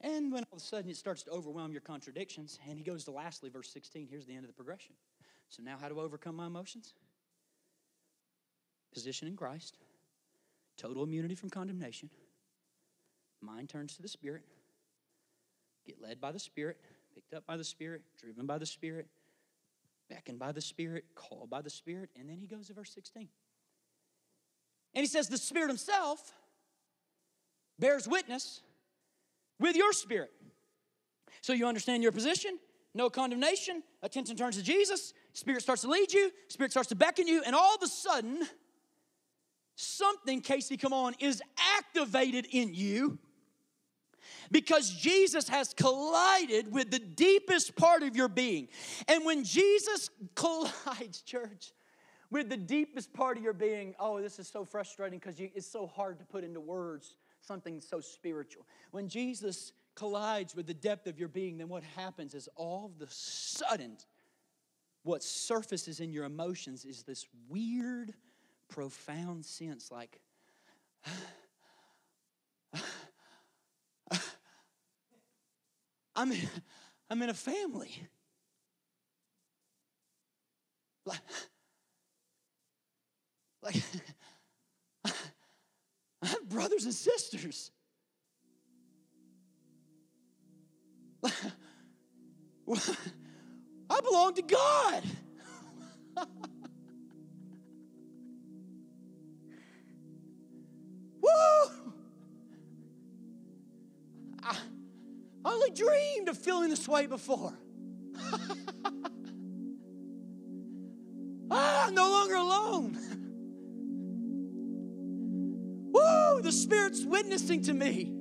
And 0.00 0.30
when 0.30 0.42
all 0.44 0.56
of 0.56 0.62
a 0.62 0.64
sudden 0.64 0.90
it 0.90 0.96
starts 0.96 1.22
to 1.24 1.30
overwhelm 1.30 1.72
your 1.72 1.80
contradictions, 1.80 2.58
and 2.68 2.76
he 2.76 2.84
goes 2.84 3.04
to 3.04 3.10
lastly, 3.10 3.48
verse 3.48 3.70
16, 3.72 4.06
here's 4.10 4.26
the 4.26 4.34
end 4.34 4.44
of 4.44 4.48
the 4.48 4.54
progression. 4.54 4.94
So 5.48 5.62
now, 5.62 5.76
how 5.80 5.88
do 5.88 5.98
I 5.98 6.02
overcome 6.02 6.36
my 6.36 6.46
emotions? 6.46 6.94
Position 8.92 9.28
in 9.28 9.36
Christ, 9.36 9.78
total 10.76 11.04
immunity 11.04 11.34
from 11.34 11.50
condemnation. 11.50 12.10
Mind 13.40 13.68
turns 13.68 13.96
to 13.96 14.02
the 14.02 14.08
Spirit, 14.08 14.42
get 15.86 16.00
led 16.02 16.20
by 16.20 16.32
the 16.32 16.38
Spirit, 16.38 16.78
picked 17.14 17.34
up 17.34 17.46
by 17.46 17.56
the 17.56 17.64
Spirit, 17.64 18.02
driven 18.20 18.46
by 18.46 18.58
the 18.58 18.66
Spirit, 18.66 19.06
beckoned 20.08 20.38
by 20.38 20.52
the 20.52 20.60
Spirit, 20.60 21.04
called 21.14 21.50
by 21.50 21.62
the 21.62 21.70
Spirit, 21.70 22.10
and 22.18 22.28
then 22.28 22.38
he 22.38 22.46
goes 22.46 22.66
to 22.68 22.74
verse 22.74 22.92
16. 22.94 23.28
And 24.94 25.02
he 25.02 25.06
says, 25.06 25.28
The 25.28 25.38
Spirit 25.38 25.68
Himself 25.68 26.32
bears 27.78 28.08
witness 28.08 28.62
with 29.58 29.76
your 29.76 29.92
spirit. 29.92 30.30
So 31.40 31.52
you 31.52 31.66
understand 31.66 32.02
your 32.02 32.12
position, 32.12 32.58
no 32.94 33.10
condemnation, 33.10 33.82
attention 34.02 34.36
turns 34.36 34.56
to 34.56 34.62
Jesus, 34.62 35.12
Spirit 35.32 35.62
starts 35.62 35.82
to 35.82 35.88
lead 35.88 36.12
you, 36.12 36.30
Spirit 36.48 36.70
starts 36.70 36.88
to 36.90 36.94
beckon 36.94 37.26
you, 37.26 37.42
and 37.44 37.54
all 37.54 37.74
of 37.74 37.82
a 37.82 37.88
sudden, 37.88 38.46
something, 39.74 40.40
Casey, 40.40 40.76
come 40.76 40.92
on, 40.92 41.14
is 41.18 41.42
activated 41.76 42.46
in 42.50 42.72
you 42.72 43.18
because 44.50 44.90
Jesus 44.90 45.48
has 45.48 45.74
collided 45.74 46.72
with 46.72 46.90
the 46.90 46.98
deepest 46.98 47.74
part 47.76 48.02
of 48.02 48.16
your 48.16 48.28
being. 48.28 48.68
And 49.08 49.24
when 49.24 49.44
Jesus 49.44 50.10
collides, 50.34 51.22
church, 51.22 51.72
with 52.30 52.48
the 52.48 52.56
deepest 52.56 53.12
part 53.12 53.36
of 53.36 53.42
your 53.42 53.52
being, 53.52 53.94
oh, 53.98 54.20
this 54.20 54.38
is 54.38 54.48
so 54.48 54.64
frustrating 54.64 55.18
because 55.18 55.38
it's 55.38 55.66
so 55.66 55.86
hard 55.86 56.18
to 56.18 56.24
put 56.24 56.44
into 56.44 56.60
words 56.60 57.16
something 57.46 57.80
so 57.80 58.00
spiritual. 58.00 58.66
When 58.90 59.08
Jesus 59.08 59.72
collides 59.94 60.54
with 60.54 60.66
the 60.66 60.74
depth 60.74 61.06
of 61.06 61.18
your 61.18 61.28
being, 61.28 61.58
then 61.58 61.68
what 61.68 61.82
happens 61.96 62.34
is 62.34 62.48
all 62.56 62.86
of 62.86 62.98
the 62.98 63.06
sudden, 63.10 63.96
what 65.02 65.22
surfaces 65.22 66.00
in 66.00 66.12
your 66.12 66.24
emotions 66.24 66.84
is 66.84 67.02
this 67.02 67.26
weird, 67.48 68.14
profound 68.68 69.44
sense 69.44 69.90
like, 69.90 70.18
I'm 76.16 76.32
in, 76.32 76.48
I'm 77.10 77.20
in 77.22 77.28
a 77.28 77.34
family. 77.34 77.92
Like, 81.04 81.20
like 83.62 83.76
have 86.26 86.48
brothers 86.48 86.84
and 86.84 86.94
sisters. 86.94 87.70
I 93.90 94.00
belong 94.00 94.34
to 94.34 94.42
God. 94.42 95.02
Woo! 101.20 101.92
I, 104.42 104.56
I 105.44 105.52
only 105.52 105.70
dreamed 105.70 106.28
of 106.28 106.38
feeling 106.38 106.70
this 106.70 106.86
way 106.88 107.06
before. 107.06 107.52
ah, 111.50 111.86
I'm 111.86 111.94
no 111.94 112.08
longer 112.10 112.34
alone. 112.34 113.13
The 116.42 116.52
Spirit's 116.52 117.04
witnessing 117.04 117.62
to 117.62 117.72
me. 117.72 118.12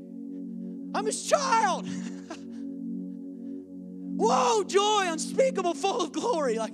I'm 0.95 1.05
His 1.05 1.27
child. 1.27 1.87
Whoa, 4.15 4.63
joy 4.63 5.05
unspeakable, 5.07 5.73
full 5.73 6.01
of 6.01 6.11
glory. 6.11 6.57
Like, 6.57 6.73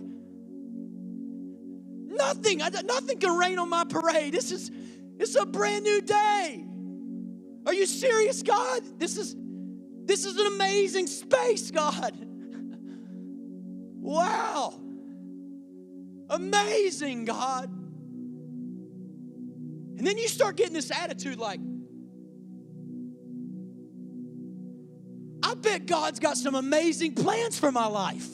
nothing, 2.20 2.58
nothing 2.58 3.20
can 3.20 3.38
rain 3.38 3.60
on 3.60 3.70
my 3.70 3.86
parade. 3.86 4.34
This 4.34 4.52
is, 4.52 4.72
it's 5.18 5.36
a 5.36 5.46
brand 5.46 5.84
new 5.84 6.02
day. 6.02 6.66
Are 7.66 7.74
you 7.74 7.86
serious, 7.86 8.44
God? 8.44 8.82
This 9.00 9.18
is, 9.18 9.36
this 10.06 10.26
is 10.26 10.38
an 10.38 10.48
amazing 10.48 11.08
space, 11.08 11.72
God. 11.72 12.26
Wow. 14.02 14.80
Amazing, 16.30 17.26
God. 17.26 17.70
And 20.00 20.08
then 20.08 20.18
you 20.18 20.30
start 20.30 20.56
getting 20.56 20.74
this 20.74 20.92
attitude 20.92 21.40
like, 21.40 21.60
I 25.44 25.56
bet 25.56 25.88
God's 25.88 26.22
got 26.22 26.38
some 26.38 26.56
amazing 26.56 27.16
plans 27.16 27.60
for 27.60 27.70
my 27.70 27.86
life. 27.86 28.26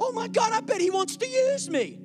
Oh 0.00 0.10
my 0.12 0.26
God, 0.26 0.52
I 0.52 0.60
bet 0.60 0.80
He 0.80 0.90
wants 0.90 1.18
to 1.18 1.28
use 1.28 1.70
me. 1.70 2.00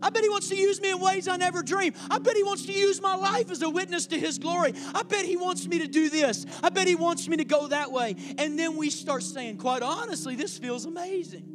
I 0.00 0.08
bet 0.08 0.22
He 0.22 0.30
wants 0.30 0.48
to 0.48 0.56
use 0.56 0.80
me 0.80 0.90
in 0.90 1.00
ways 1.00 1.28
I 1.28 1.36
never 1.36 1.62
dreamed. 1.62 1.96
I 2.10 2.18
bet 2.18 2.34
He 2.34 2.42
wants 2.42 2.64
to 2.64 2.72
use 2.72 2.98
my 2.98 3.14
life 3.14 3.50
as 3.50 3.60
a 3.60 3.68
witness 3.68 4.06
to 4.06 4.18
His 4.18 4.38
glory. 4.38 4.72
I 4.94 5.02
bet 5.02 5.26
He 5.26 5.36
wants 5.36 5.66
me 5.66 5.80
to 5.80 5.86
do 5.86 6.08
this. 6.08 6.46
I 6.62 6.70
bet 6.70 6.88
He 6.88 6.94
wants 6.94 7.28
me 7.28 7.36
to 7.36 7.44
go 7.44 7.68
that 7.68 7.92
way. 7.92 8.16
And 8.38 8.58
then 8.58 8.78
we 8.78 8.88
start 8.88 9.22
saying, 9.22 9.58
quite 9.58 9.82
honestly, 9.82 10.34
this 10.34 10.56
feels 10.56 10.86
amazing. 10.86 11.53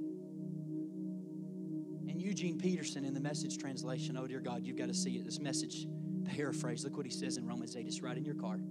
Eugene 2.39 2.57
Peterson 2.57 3.03
in 3.03 3.13
the 3.13 3.19
message 3.19 3.57
translation, 3.57 4.15
oh 4.15 4.25
dear 4.25 4.39
God, 4.39 4.65
you've 4.65 4.77
got 4.77 4.87
to 4.87 4.93
see 4.93 5.17
it. 5.17 5.25
This 5.25 5.41
message 5.41 5.87
paraphrase, 6.23 6.85
look 6.85 6.95
what 6.95 7.05
he 7.05 7.11
says 7.11 7.35
in 7.35 7.45
Romans 7.45 7.75
8. 7.75 7.85
It's 7.85 8.01
right 8.01 8.15
in 8.15 8.23
your 8.23 8.35
card. 8.35 8.63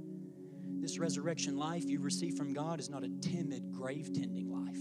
This 0.80 0.98
resurrection 0.98 1.58
life 1.58 1.84
you 1.84 2.00
receive 2.00 2.34
from 2.34 2.54
God 2.54 2.80
is 2.80 2.88
not 2.88 3.04
a 3.04 3.10
timid, 3.20 3.70
grave 3.70 4.10
tending 4.14 4.48
life. 4.48 4.80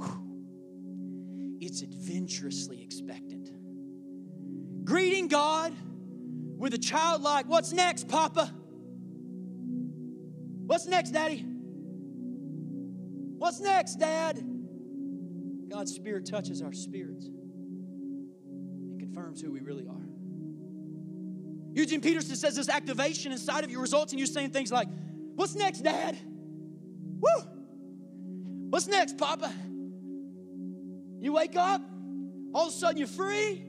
Whew. 0.00 1.58
It's 1.60 1.82
adventurously 1.82 2.82
expectant. 2.82 3.52
Greeting 4.84 5.28
God 5.28 5.72
with 6.58 6.74
a 6.74 6.78
childlike, 6.78 7.46
What's 7.46 7.72
next, 7.72 8.08
Papa? 8.08 8.52
What's 10.66 10.86
next, 10.86 11.12
Daddy? 11.12 11.44
What's 13.38 13.60
next, 13.60 14.00
Dad? 14.00 14.44
God's 15.68 15.94
Spirit 15.94 16.26
touches 16.26 16.62
our 16.62 16.72
spirits 16.72 17.28
who 19.16 19.50
we 19.50 19.60
really 19.60 19.86
are. 19.86 20.06
Eugene 21.72 22.00
Peterson 22.00 22.36
says 22.36 22.56
this 22.56 22.68
activation 22.68 23.32
inside 23.32 23.64
of 23.64 23.70
you 23.70 23.80
results 23.80 24.12
in 24.12 24.18
you 24.18 24.26
saying 24.26 24.50
things 24.50 24.70
like, 24.70 24.88
What's 25.34 25.54
next, 25.54 25.80
Dad? 25.80 26.16
Woo! 27.20 27.42
What's 28.70 28.86
next, 28.86 29.18
Papa? 29.18 29.52
You 31.20 31.32
wake 31.32 31.56
up, 31.56 31.82
all 32.54 32.68
of 32.68 32.68
a 32.68 32.76
sudden 32.76 32.98
you're 32.98 33.06
free. 33.06 33.64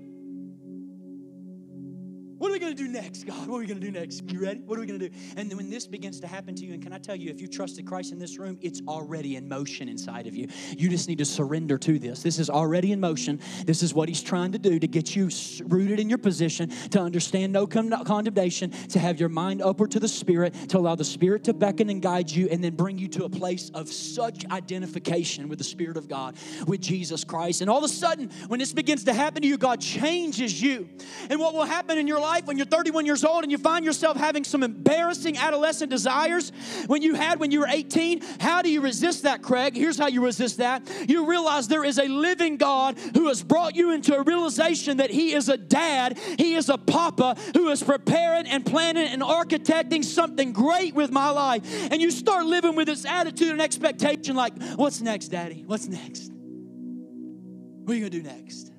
Going 2.68 2.76
to 2.76 2.84
do 2.84 2.92
next, 2.92 3.24
God? 3.24 3.48
What 3.48 3.56
are 3.56 3.60
we 3.60 3.66
going 3.66 3.80
to 3.80 3.86
do 3.86 3.98
next? 3.98 4.30
You 4.30 4.42
ready? 4.42 4.60
What 4.60 4.78
are 4.78 4.82
we 4.82 4.88
going 4.88 5.00
to 5.00 5.08
do? 5.08 5.16
And 5.38 5.50
when 5.54 5.70
this 5.70 5.88
begins 5.88 6.20
to 6.20 6.28
happen 6.28 6.54
to 6.56 6.66
you, 6.66 6.74
and 6.74 6.84
can 6.84 6.92
I 6.92 6.98
tell 6.98 7.16
you, 7.16 7.30
if 7.30 7.40
you 7.40 7.48
trusted 7.48 7.88
Christ 7.88 8.12
in 8.12 8.20
this 8.20 8.38
room, 8.38 8.60
it's 8.62 8.82
already 8.90 9.38
in 9.38 9.48
motion 9.48 9.88
inside 9.88 10.28
of 10.28 10.36
you. 10.36 10.50
You 10.78 10.90
just 10.90 11.08
need 11.08 11.20
to 11.20 11.26
surrender 11.26 11.78
to 11.78 11.98
this. 11.98 12.22
This 12.22 12.40
is 12.40 12.50
already 12.50 12.92
in 12.92 13.00
motion. 13.00 13.40
This 13.66 13.84
is 13.84 13.94
what 13.94 14.10
He's 14.10 14.22
trying 14.22 14.52
to 14.52 14.60
do 14.60 14.80
to 14.80 14.88
get 14.88 15.16
you 15.16 15.30
rooted 15.66 16.02
in 16.02 16.10
your 16.10 16.18
position, 16.18 16.68
to 16.90 17.00
understand 17.00 17.54
no 17.54 17.68
condemnation, 17.68 18.72
to 18.90 19.00
have 19.00 19.18
your 19.18 19.30
mind 19.30 19.62
upward 19.62 19.92
to 19.92 20.02
the 20.02 20.08
Spirit, 20.10 20.54
to 20.68 20.78
allow 20.78 20.96
the 20.96 21.06
Spirit 21.06 21.46
to 21.46 21.54
beckon 21.54 21.90
and 21.90 22.02
guide 22.02 22.30
you, 22.30 22.50
and 22.50 22.62
then 22.62 22.76
bring 22.76 22.98
you 22.98 23.08
to 23.08 23.24
a 23.24 23.30
place 23.30 23.70
of 23.76 23.88
such 23.88 24.44
identification 24.52 25.48
with 25.48 25.58
the 25.58 25.64
Spirit 25.64 25.96
of 25.96 26.10
God, 26.10 26.36
with 26.68 26.82
Jesus 26.82 27.24
Christ. 27.24 27.62
And 27.62 27.70
all 27.70 27.78
of 27.78 27.86
a 27.86 27.88
sudden, 27.88 28.30
when 28.50 28.60
this 28.60 28.74
begins 28.74 29.06
to 29.06 29.14
happen 29.14 29.42
to 29.42 29.48
you, 29.48 29.58
God 29.58 29.80
changes 29.80 30.62
you. 30.62 30.90
And 31.30 31.40
what 31.40 31.54
will 31.54 31.64
happen 31.64 31.98
in 31.98 32.08
your 32.08 32.20
life? 32.20 32.28
life 32.28 32.57
when 32.58 32.66
you're 32.66 32.76
31 32.76 33.06
years 33.06 33.24
old 33.24 33.44
and 33.44 33.52
you 33.52 33.60
find 33.60 33.86
yourself 33.86 34.18
having 34.18 34.44
some 34.44 34.64
embarrassing 34.64 35.38
adolescent 35.38 35.92
desires 35.92 36.52
when 36.88 37.04
you 37.04 37.14
had 37.14 37.40
when 37.40 37.52
you 37.52 37.60
were 37.60 37.68
18, 37.68 38.20
how 38.40 38.64
do 38.64 38.72
you 38.72 38.82
resist 38.82 39.24
that, 39.24 39.44
Craig? 39.44 39.76
Here's 39.76 40.00
how 40.00 40.08
you 40.08 40.26
resist 40.26 40.58
that. 40.58 40.82
You 41.08 41.30
realize 41.30 41.68
there 41.68 41.84
is 41.84 42.00
a 42.00 42.08
living 42.08 42.58
God 42.58 42.98
who 43.14 43.28
has 43.28 43.44
brought 43.44 43.76
you 43.76 43.92
into 43.92 44.16
a 44.16 44.24
realization 44.24 44.98
that 44.98 45.12
He 45.12 45.34
is 45.34 45.50
a 45.50 45.58
dad, 45.58 46.18
He 46.40 46.56
is 46.56 46.70
a 46.70 46.80
papa 46.80 47.38
who 47.54 47.70
is 47.70 47.84
preparing 47.84 48.48
and 48.48 48.66
planning 48.66 49.08
and 49.08 49.22
architecting 49.22 50.04
something 50.04 50.52
great 50.52 50.96
with 50.96 51.12
my 51.12 51.30
life. 51.30 51.62
And 51.92 52.02
you 52.02 52.10
start 52.10 52.48
living 52.48 52.76
with 52.76 52.88
this 52.88 53.06
attitude 53.06 53.52
and 53.52 53.62
expectation 53.62 54.36
like, 54.36 54.60
what's 54.78 55.00
next, 55.00 55.28
Daddy? 55.28 55.64
What's 55.68 55.88
next? 55.88 56.32
What 56.32 57.94
are 57.94 57.98
you 57.98 58.10
going 58.10 58.12
to 58.12 58.18
do 58.18 58.24
next? 58.24 58.72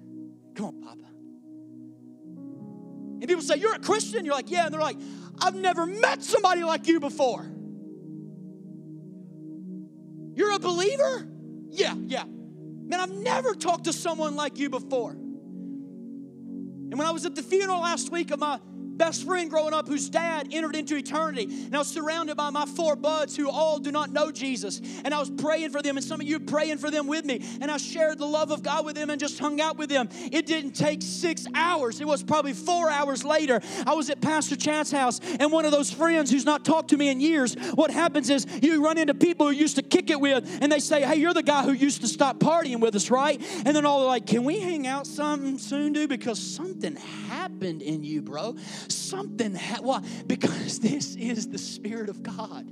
Come 0.56 0.66
on, 0.66 0.82
Papa. 0.82 1.07
And 3.20 3.28
people 3.28 3.42
say, 3.42 3.56
You're 3.56 3.74
a 3.74 3.78
Christian? 3.78 4.24
You're 4.24 4.34
like, 4.34 4.50
Yeah. 4.50 4.66
And 4.66 4.74
they're 4.74 4.80
like, 4.80 4.98
I've 5.40 5.54
never 5.54 5.86
met 5.86 6.22
somebody 6.22 6.62
like 6.62 6.86
you 6.86 7.00
before. 7.00 7.44
You're 10.34 10.52
a 10.52 10.58
believer? 10.58 11.28
Yeah, 11.70 11.94
yeah. 12.06 12.24
Man, 12.24 13.00
I've 13.00 13.12
never 13.12 13.54
talked 13.54 13.84
to 13.84 13.92
someone 13.92 14.36
like 14.36 14.58
you 14.58 14.70
before. 14.70 15.12
And 15.12 16.98
when 16.98 17.06
I 17.06 17.10
was 17.10 17.26
at 17.26 17.34
the 17.34 17.42
funeral 17.42 17.80
last 17.80 18.10
week 18.10 18.30
of 18.30 18.38
my 18.38 18.58
best 18.98 19.24
friend 19.24 19.48
growing 19.48 19.72
up 19.72 19.88
whose 19.88 20.10
dad 20.10 20.48
entered 20.52 20.74
into 20.76 20.96
eternity. 20.96 21.44
And 21.44 21.74
I 21.74 21.78
was 21.78 21.88
surrounded 21.88 22.36
by 22.36 22.50
my 22.50 22.66
four 22.66 22.96
buds 22.96 23.36
who 23.36 23.48
all 23.48 23.78
do 23.78 23.92
not 23.92 24.10
know 24.10 24.30
Jesus. 24.30 24.82
And 25.04 25.14
I 25.14 25.20
was 25.20 25.30
praying 25.30 25.70
for 25.70 25.80
them, 25.80 25.96
and 25.96 26.04
some 26.04 26.20
of 26.20 26.26
you 26.26 26.40
praying 26.40 26.78
for 26.78 26.90
them 26.90 27.06
with 27.06 27.24
me. 27.24 27.42
And 27.60 27.70
I 27.70 27.76
shared 27.76 28.18
the 28.18 28.26
love 28.26 28.50
of 28.50 28.62
God 28.62 28.84
with 28.84 28.96
them 28.96 29.08
and 29.08 29.20
just 29.20 29.38
hung 29.38 29.60
out 29.60 29.78
with 29.78 29.88
them. 29.88 30.08
It 30.32 30.46
didn't 30.46 30.72
take 30.72 31.00
six 31.02 31.46
hours, 31.54 32.00
it 32.00 32.06
was 32.06 32.22
probably 32.22 32.52
four 32.52 32.90
hours 32.90 33.24
later. 33.24 33.60
I 33.86 33.94
was 33.94 34.10
at 34.10 34.20
Pastor 34.20 34.56
Chad's 34.56 34.90
house, 34.90 35.20
and 35.38 35.52
one 35.52 35.64
of 35.64 35.70
those 35.70 35.90
friends 35.90 36.30
who's 36.30 36.44
not 36.44 36.64
talked 36.64 36.90
to 36.90 36.96
me 36.96 37.08
in 37.08 37.20
years, 37.20 37.54
what 37.74 37.90
happens 37.90 38.28
is 38.28 38.46
you 38.62 38.84
run 38.84 38.98
into 38.98 39.14
people 39.14 39.46
who 39.46 39.52
used 39.52 39.76
to 39.76 39.82
kick 39.82 40.10
it 40.10 40.20
with, 40.20 40.58
and 40.60 40.72
they 40.72 40.80
say, 40.80 41.02
Hey, 41.02 41.16
you're 41.16 41.34
the 41.34 41.42
guy 41.42 41.62
who 41.62 41.72
used 41.72 42.00
to 42.00 42.08
stop 42.08 42.38
partying 42.40 42.80
with 42.80 42.96
us, 42.96 43.10
right? 43.10 43.40
And 43.64 43.76
then 43.76 43.86
all 43.86 44.00
they're 44.00 44.08
like, 44.08 44.26
Can 44.26 44.44
we 44.44 44.58
hang 44.58 44.86
out 44.86 45.06
some 45.06 45.58
soon, 45.58 45.92
dude? 45.92 46.08
Because 46.08 46.38
something 46.40 46.96
happened 46.96 47.82
in 47.82 48.02
you, 48.02 48.22
bro 48.22 48.56
something. 48.90 49.54
Ha- 49.54 49.80
why? 49.80 50.02
Because 50.26 50.78
this 50.80 51.14
is 51.16 51.48
the 51.48 51.58
Spirit 51.58 52.08
of 52.08 52.22
God. 52.22 52.70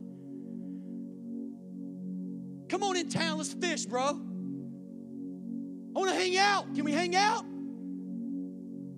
Come 2.69 2.83
on 2.83 2.97
in 2.97 3.09
town, 3.09 3.39
let's 3.39 3.55
fish, 3.55 3.87
bro. 3.87 4.03
I 4.03 5.99
want 5.99 6.11
to 6.11 6.17
hang 6.17 6.37
out. 6.37 6.75
Can 6.75 6.85
we 6.85 6.93
hang 6.93 7.15
out? 7.17 7.45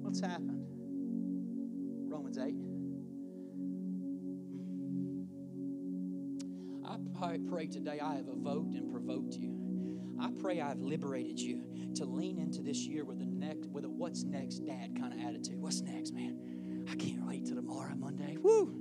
What's 0.00 0.20
happened? 0.20 0.64
Romans 2.10 2.38
8. 2.38 2.54
I 7.20 7.38
pray 7.48 7.66
today 7.66 7.98
I 8.00 8.14
have 8.14 8.28
evoked 8.28 8.74
and 8.74 8.90
provoked 8.90 9.34
you. 9.34 9.58
I 10.20 10.30
pray 10.40 10.60
I've 10.60 10.80
liberated 10.80 11.38
you 11.38 11.64
to 11.96 12.04
lean 12.04 12.38
into 12.38 12.62
this 12.62 12.86
year 12.86 13.04
with 13.04 13.20
a 13.20 13.26
next 13.26 13.68
with 13.70 13.84
a 13.84 13.88
what's 13.88 14.22
next 14.24 14.60
dad 14.60 14.96
kind 14.98 15.12
of 15.12 15.20
attitude. 15.20 15.60
What's 15.60 15.80
next, 15.80 16.12
man? 16.12 16.38
I 16.90 16.94
can't 16.96 17.26
wait 17.26 17.46
till 17.46 17.56
tomorrow, 17.56 17.94
Monday. 17.94 18.36
Woo! 18.40 18.74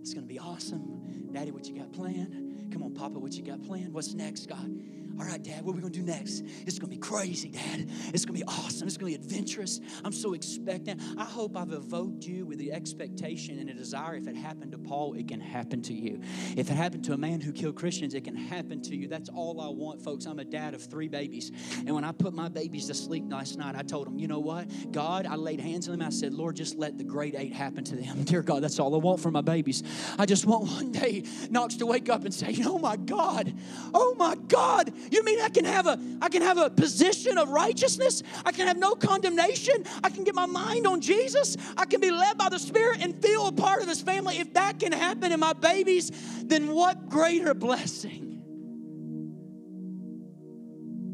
It's 0.00 0.14
going 0.14 0.26
to 0.26 0.32
be 0.32 0.38
awesome. 0.38 1.30
Daddy, 1.32 1.50
what 1.50 1.66
you 1.66 1.74
got 1.76 1.92
planned? 1.92 2.72
Come 2.72 2.82
on, 2.82 2.94
Papa, 2.94 3.18
what 3.18 3.32
you 3.34 3.42
got 3.42 3.62
planned? 3.62 3.92
What's 3.92 4.14
next, 4.14 4.48
God? 4.48 4.70
All 5.18 5.24
right, 5.24 5.42
Dad, 5.42 5.64
what 5.64 5.72
are 5.72 5.76
we 5.76 5.80
going 5.80 5.92
to 5.92 5.98
do 5.98 6.04
next? 6.04 6.44
It's 6.66 6.78
going 6.78 6.90
to 6.90 6.96
be 6.96 7.00
crazy, 7.00 7.48
Dad. 7.48 7.88
It's 8.12 8.24
going 8.24 8.38
to 8.38 8.44
be 8.44 8.48
awesome. 8.48 8.86
It's 8.86 8.96
going 8.96 9.12
to 9.12 9.18
be 9.18 9.24
adventurous. 9.24 9.80
I'm 10.04 10.12
so 10.12 10.34
expectant. 10.34 11.00
I 11.16 11.24
hope 11.24 11.56
I've 11.56 11.72
evoked 11.72 12.24
you 12.24 12.44
with 12.44 12.58
the 12.58 12.72
expectation 12.72 13.58
and 13.58 13.70
a 13.70 13.74
desire. 13.74 14.16
If 14.16 14.26
it 14.26 14.36
happened 14.36 14.72
to 14.72 14.78
Paul, 14.78 15.14
it 15.14 15.28
can 15.28 15.40
happen 15.40 15.80
to 15.82 15.94
you. 15.94 16.20
If 16.56 16.70
it 16.70 16.74
happened 16.74 17.04
to 17.04 17.14
a 17.14 17.16
man 17.16 17.40
who 17.40 17.52
killed 17.52 17.76
Christians, 17.76 18.14
it 18.14 18.24
can 18.24 18.36
happen 18.36 18.82
to 18.82 18.96
you. 18.96 19.08
That's 19.08 19.30
all 19.30 19.60
I 19.60 19.68
want, 19.68 20.02
folks. 20.02 20.26
I'm 20.26 20.38
a 20.38 20.44
dad 20.44 20.74
of 20.74 20.82
three 20.82 21.08
babies. 21.08 21.50
And 21.78 21.94
when 21.94 22.04
I 22.04 22.12
put 22.12 22.34
my 22.34 22.48
babies 22.48 22.86
to 22.86 22.94
sleep 22.94 23.24
last 23.28 23.56
night, 23.56 23.74
I 23.74 23.82
told 23.82 24.06
them, 24.06 24.18
you 24.18 24.28
know 24.28 24.40
what? 24.40 24.92
God, 24.92 25.26
I 25.26 25.36
laid 25.36 25.60
hands 25.60 25.88
on 25.88 25.98
them. 25.98 26.06
I 26.06 26.10
said, 26.10 26.34
Lord, 26.34 26.56
just 26.56 26.76
let 26.76 26.98
the 26.98 27.04
great 27.04 27.34
eight 27.34 27.54
happen 27.54 27.84
to 27.84 27.96
them. 27.96 28.22
Dear 28.24 28.42
God, 28.42 28.62
that's 28.62 28.78
all 28.78 28.94
I 28.94 28.98
want 28.98 29.20
for 29.20 29.30
my 29.30 29.40
babies. 29.40 29.82
I 30.18 30.26
just 30.26 30.44
want 30.44 30.64
one 30.68 30.92
day 30.92 31.24
Knox 31.50 31.76
to 31.76 31.86
wake 31.86 32.08
up 32.08 32.24
and 32.24 32.34
say, 32.34 32.56
oh 32.64 32.78
my 32.78 32.96
God, 32.96 33.54
oh 33.94 34.14
my 34.18 34.34
God, 34.48 34.92
you 35.10 35.24
mean 35.24 35.40
I 35.40 35.48
can 35.48 35.64
have 35.64 35.86
a 35.86 35.98
I 36.20 36.28
can 36.28 36.42
have 36.42 36.58
a 36.58 36.70
position 36.70 37.38
of 37.38 37.48
righteousness? 37.50 38.22
I 38.44 38.52
can 38.52 38.66
have 38.66 38.78
no 38.78 38.94
condemnation. 38.94 39.84
I 40.02 40.10
can 40.10 40.24
get 40.24 40.34
my 40.34 40.46
mind 40.46 40.86
on 40.86 41.00
Jesus. 41.00 41.56
I 41.76 41.84
can 41.84 42.00
be 42.00 42.10
led 42.10 42.38
by 42.38 42.48
the 42.48 42.58
Spirit 42.58 43.00
and 43.02 43.20
feel 43.22 43.46
a 43.48 43.52
part 43.52 43.82
of 43.82 43.88
His 43.88 44.00
family. 44.00 44.38
If 44.38 44.54
that 44.54 44.78
can 44.80 44.92
happen 44.92 45.32
in 45.32 45.40
my 45.40 45.52
babies, 45.52 46.10
then 46.44 46.72
what 46.72 47.08
greater 47.08 47.54
blessing? 47.54 48.26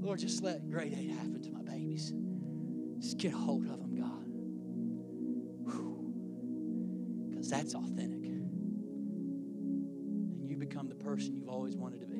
Lord, 0.01 0.18
just 0.18 0.43
let 0.43 0.68
great 0.68 0.93
eight 0.93 1.11
happen 1.11 1.40
to 1.43 1.51
my 1.51 1.62
babies. 1.62 2.12
Just 2.99 3.18
get 3.18 3.32
a 3.32 3.36
hold 3.36 3.64
of 3.66 3.78
them, 3.78 3.95
God. 3.97 4.26
Because 7.30 7.49
that's 7.49 7.74
authentic. 7.74 8.22
And 8.24 8.51
you 10.49 10.57
become 10.57 10.88
the 10.88 10.95
person 10.95 11.34
you've 11.34 11.49
always 11.49 11.76
wanted 11.76 12.01
to 12.01 12.07
be. 12.07 12.11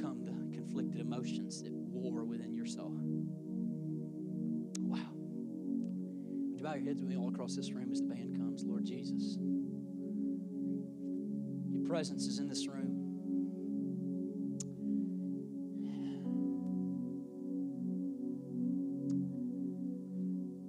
Overcome 0.00 0.24
the 0.24 0.56
conflicted 0.56 1.00
emotions 1.00 1.62
that 1.62 1.72
war 1.72 2.24
within 2.24 2.54
your 2.54 2.66
soul. 2.66 2.92
Wow. 4.80 4.98
Would 5.14 6.58
you 6.58 6.64
bow 6.64 6.74
your 6.74 6.84
heads 6.84 7.00
with 7.00 7.08
me 7.08 7.16
all 7.16 7.28
across 7.28 7.54
this 7.54 7.72
room 7.72 7.90
as 7.92 8.00
the 8.00 8.08
band 8.08 8.36
comes? 8.36 8.64
Lord 8.64 8.84
Jesus, 8.84 9.36
your 11.70 11.86
presence 11.88 12.26
is 12.26 12.38
in 12.38 12.48
this 12.48 12.66
room. 12.66 12.96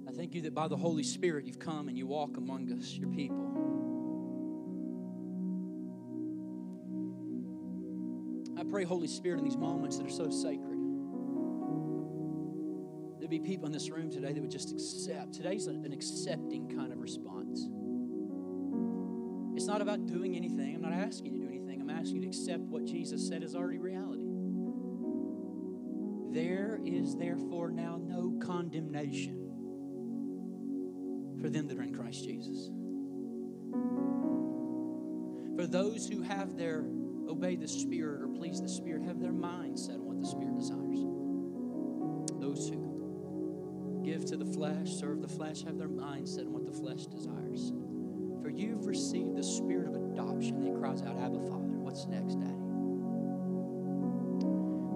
I 0.08 0.12
thank 0.12 0.34
you 0.34 0.42
that 0.42 0.54
by 0.54 0.68
the 0.68 0.76
Holy 0.76 1.02
Spirit 1.02 1.46
you've 1.46 1.58
come 1.58 1.88
and 1.88 1.96
you 1.96 2.06
walk 2.06 2.36
among 2.36 2.70
us, 2.72 2.92
your 2.92 3.08
people. 3.08 3.41
Pray, 8.72 8.84
Holy 8.84 9.06
Spirit, 9.06 9.38
in 9.38 9.44
these 9.44 9.58
moments 9.58 9.98
that 9.98 10.06
are 10.06 10.10
so 10.10 10.30
sacred, 10.30 10.78
there'd 13.18 13.28
be 13.28 13.38
people 13.38 13.66
in 13.66 13.72
this 13.72 13.90
room 13.90 14.10
today 14.10 14.32
that 14.32 14.40
would 14.40 14.50
just 14.50 14.72
accept. 14.72 15.34
Today's 15.34 15.66
an 15.66 15.92
accepting 15.92 16.74
kind 16.74 16.90
of 16.90 16.98
response. 16.98 17.68
It's 19.54 19.66
not 19.66 19.82
about 19.82 20.06
doing 20.06 20.34
anything. 20.36 20.74
I'm 20.74 20.80
not 20.80 20.94
asking 20.94 21.34
you 21.34 21.40
to 21.40 21.46
do 21.46 21.48
anything. 21.50 21.82
I'm 21.82 21.90
asking 21.90 22.16
you 22.16 22.22
to 22.22 22.28
accept 22.28 22.62
what 22.62 22.86
Jesus 22.86 23.28
said 23.28 23.42
is 23.42 23.54
already 23.54 23.78
reality. 23.78 24.24
There 26.32 26.80
is 26.82 27.14
therefore 27.14 27.70
now 27.70 28.00
no 28.02 28.38
condemnation 28.42 29.50
for 31.42 31.50
them 31.50 31.68
that 31.68 31.76
are 31.76 31.82
in 31.82 31.94
Christ 31.94 32.24
Jesus. 32.24 32.70
For 35.56 35.66
those 35.66 36.08
who 36.08 36.22
have 36.22 36.56
their 36.56 36.86
obey 37.28 37.56
the 37.56 37.68
Spirit 37.68 38.22
or 38.22 38.28
please 38.28 38.60
the 38.60 38.68
Spirit, 38.68 39.02
have 39.04 39.20
their 39.20 39.32
mind 39.32 39.78
set 39.78 39.96
on 39.96 40.04
what 40.04 40.20
the 40.20 40.26
Spirit 40.26 40.56
desires. 40.56 40.98
Those 42.40 42.68
who 42.68 44.02
give 44.04 44.24
to 44.26 44.36
the 44.36 44.46
flesh, 44.46 44.92
serve 44.92 45.22
the 45.22 45.28
flesh, 45.28 45.62
have 45.64 45.78
their 45.78 45.88
mind 45.88 46.28
set 46.28 46.46
on 46.46 46.52
what 46.52 46.66
the 46.66 46.72
flesh 46.72 47.06
desires. 47.06 47.72
For 48.42 48.50
you've 48.50 48.86
received 48.86 49.36
the 49.36 49.42
Spirit 49.44 49.88
of 49.88 49.94
adoption 49.94 50.60
that 50.64 50.78
cries 50.78 51.02
out, 51.02 51.18
Abba, 51.18 51.40
Father. 51.48 51.78
What's 51.78 52.06
next, 52.06 52.34
Daddy? 52.40 52.56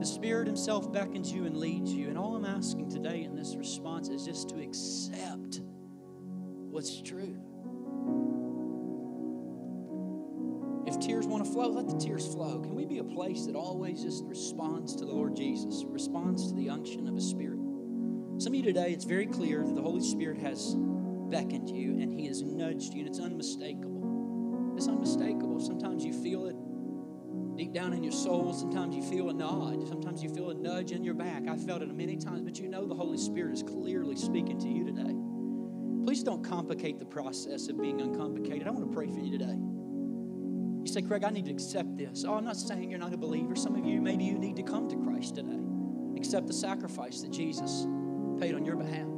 The 0.00 0.06
Spirit 0.06 0.46
Himself 0.46 0.92
beckons 0.92 1.32
you 1.32 1.46
and 1.46 1.56
leads 1.56 1.92
you. 1.92 2.08
And 2.08 2.18
all 2.18 2.36
I'm 2.36 2.44
asking 2.44 2.90
today 2.90 3.22
in 3.22 3.34
this 3.34 3.54
response 3.56 4.08
is 4.08 4.24
just 4.24 4.48
to 4.50 4.60
accept 4.60 5.60
what's 6.70 7.00
true. 7.00 7.38
Flow, 11.46 11.68
let 11.68 11.88
the 11.88 11.96
tears 11.96 12.26
flow. 12.26 12.60
Can 12.60 12.74
we 12.74 12.84
be 12.84 12.98
a 12.98 13.04
place 13.04 13.46
that 13.46 13.54
always 13.54 14.02
just 14.02 14.24
responds 14.24 14.94
to 14.96 15.04
the 15.04 15.12
Lord 15.12 15.36
Jesus, 15.36 15.84
responds 15.86 16.48
to 16.48 16.54
the 16.54 16.68
unction 16.68 17.08
of 17.08 17.14
His 17.14 17.28
Spirit? 17.28 17.58
Some 18.38 18.52
of 18.52 18.54
you 18.54 18.62
today, 18.62 18.92
it's 18.92 19.04
very 19.04 19.26
clear 19.26 19.64
that 19.64 19.74
the 19.74 19.82
Holy 19.82 20.02
Spirit 20.02 20.38
has 20.38 20.74
beckoned 21.30 21.70
you 21.70 21.92
and 22.00 22.12
He 22.12 22.26
has 22.26 22.42
nudged 22.42 22.92
you, 22.92 23.00
and 23.00 23.08
it's 23.08 23.20
unmistakable. 23.20 24.74
It's 24.76 24.88
unmistakable. 24.88 25.58
Sometimes 25.60 26.04
you 26.04 26.12
feel 26.12 26.46
it 26.46 26.56
deep 27.56 27.72
down 27.72 27.92
in 27.94 28.02
your 28.02 28.12
soul. 28.12 28.52
Sometimes 28.52 28.94
you 28.94 29.02
feel 29.02 29.30
a 29.30 29.32
nod. 29.32 29.88
Sometimes 29.88 30.22
you 30.22 30.28
feel 30.28 30.50
a 30.50 30.54
nudge 30.54 30.92
in 30.92 31.02
your 31.02 31.14
back. 31.14 31.48
I 31.48 31.56
felt 31.56 31.82
it 31.82 31.94
many 31.94 32.16
times, 32.16 32.42
but 32.42 32.58
you 32.58 32.68
know 32.68 32.86
the 32.86 32.94
Holy 32.94 33.18
Spirit 33.18 33.54
is 33.54 33.62
clearly 33.62 34.16
speaking 34.16 34.58
to 34.60 34.68
you 34.68 34.84
today. 34.84 35.14
Please 36.04 36.22
don't 36.22 36.44
complicate 36.44 36.98
the 36.98 37.06
process 37.06 37.68
of 37.68 37.80
being 37.80 38.00
uncomplicated. 38.00 38.68
I 38.68 38.70
want 38.70 38.88
to 38.88 38.94
pray 38.94 39.06
for 39.06 39.18
you 39.18 39.36
today. 39.36 39.58
You 40.86 40.92
say, 40.92 41.02
Craig, 41.02 41.24
I 41.24 41.30
need 41.30 41.46
to 41.46 41.50
accept 41.50 41.96
this. 41.96 42.24
Oh, 42.24 42.34
I'm 42.34 42.44
not 42.44 42.56
saying 42.56 42.90
you're 42.90 43.00
not 43.00 43.12
a 43.12 43.16
believer. 43.16 43.56
Some 43.56 43.74
of 43.74 43.84
you, 43.84 44.00
maybe 44.00 44.22
you 44.22 44.38
need 44.38 44.54
to 44.54 44.62
come 44.62 44.88
to 44.88 44.96
Christ 44.96 45.34
today. 45.34 45.58
Accept 46.16 46.46
the 46.46 46.52
sacrifice 46.52 47.22
that 47.22 47.32
Jesus 47.32 47.88
paid 48.38 48.54
on 48.54 48.64
your 48.64 48.76
behalf. 48.76 49.08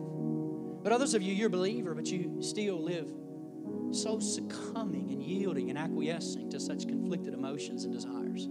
But 0.83 0.93
others 0.93 1.13
of 1.13 1.21
you, 1.21 1.35
you're 1.35 1.49
a 1.49 1.51
believer, 1.51 1.95
but 1.95 2.07
you 2.07 2.41
still 2.41 2.83
live 2.83 3.07
so 3.91 4.19
succumbing 4.19 5.11
and 5.11 5.23
yielding 5.23 5.69
and 5.69 5.79
acquiescing 5.79 6.49
to 6.53 6.59
such 6.59 6.89
conflicted 6.89 7.35
emotions 7.35 7.85
and 7.85 7.93
desires. 7.93 8.49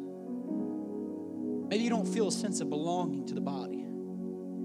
Maybe 1.69 1.83
you 1.83 1.89
don't 1.89 2.07
feel 2.07 2.27
a 2.27 2.31
sense 2.31 2.61
of 2.61 2.69
belonging 2.69 3.25
to 3.25 3.33
the 3.33 3.41
body, 3.41 3.83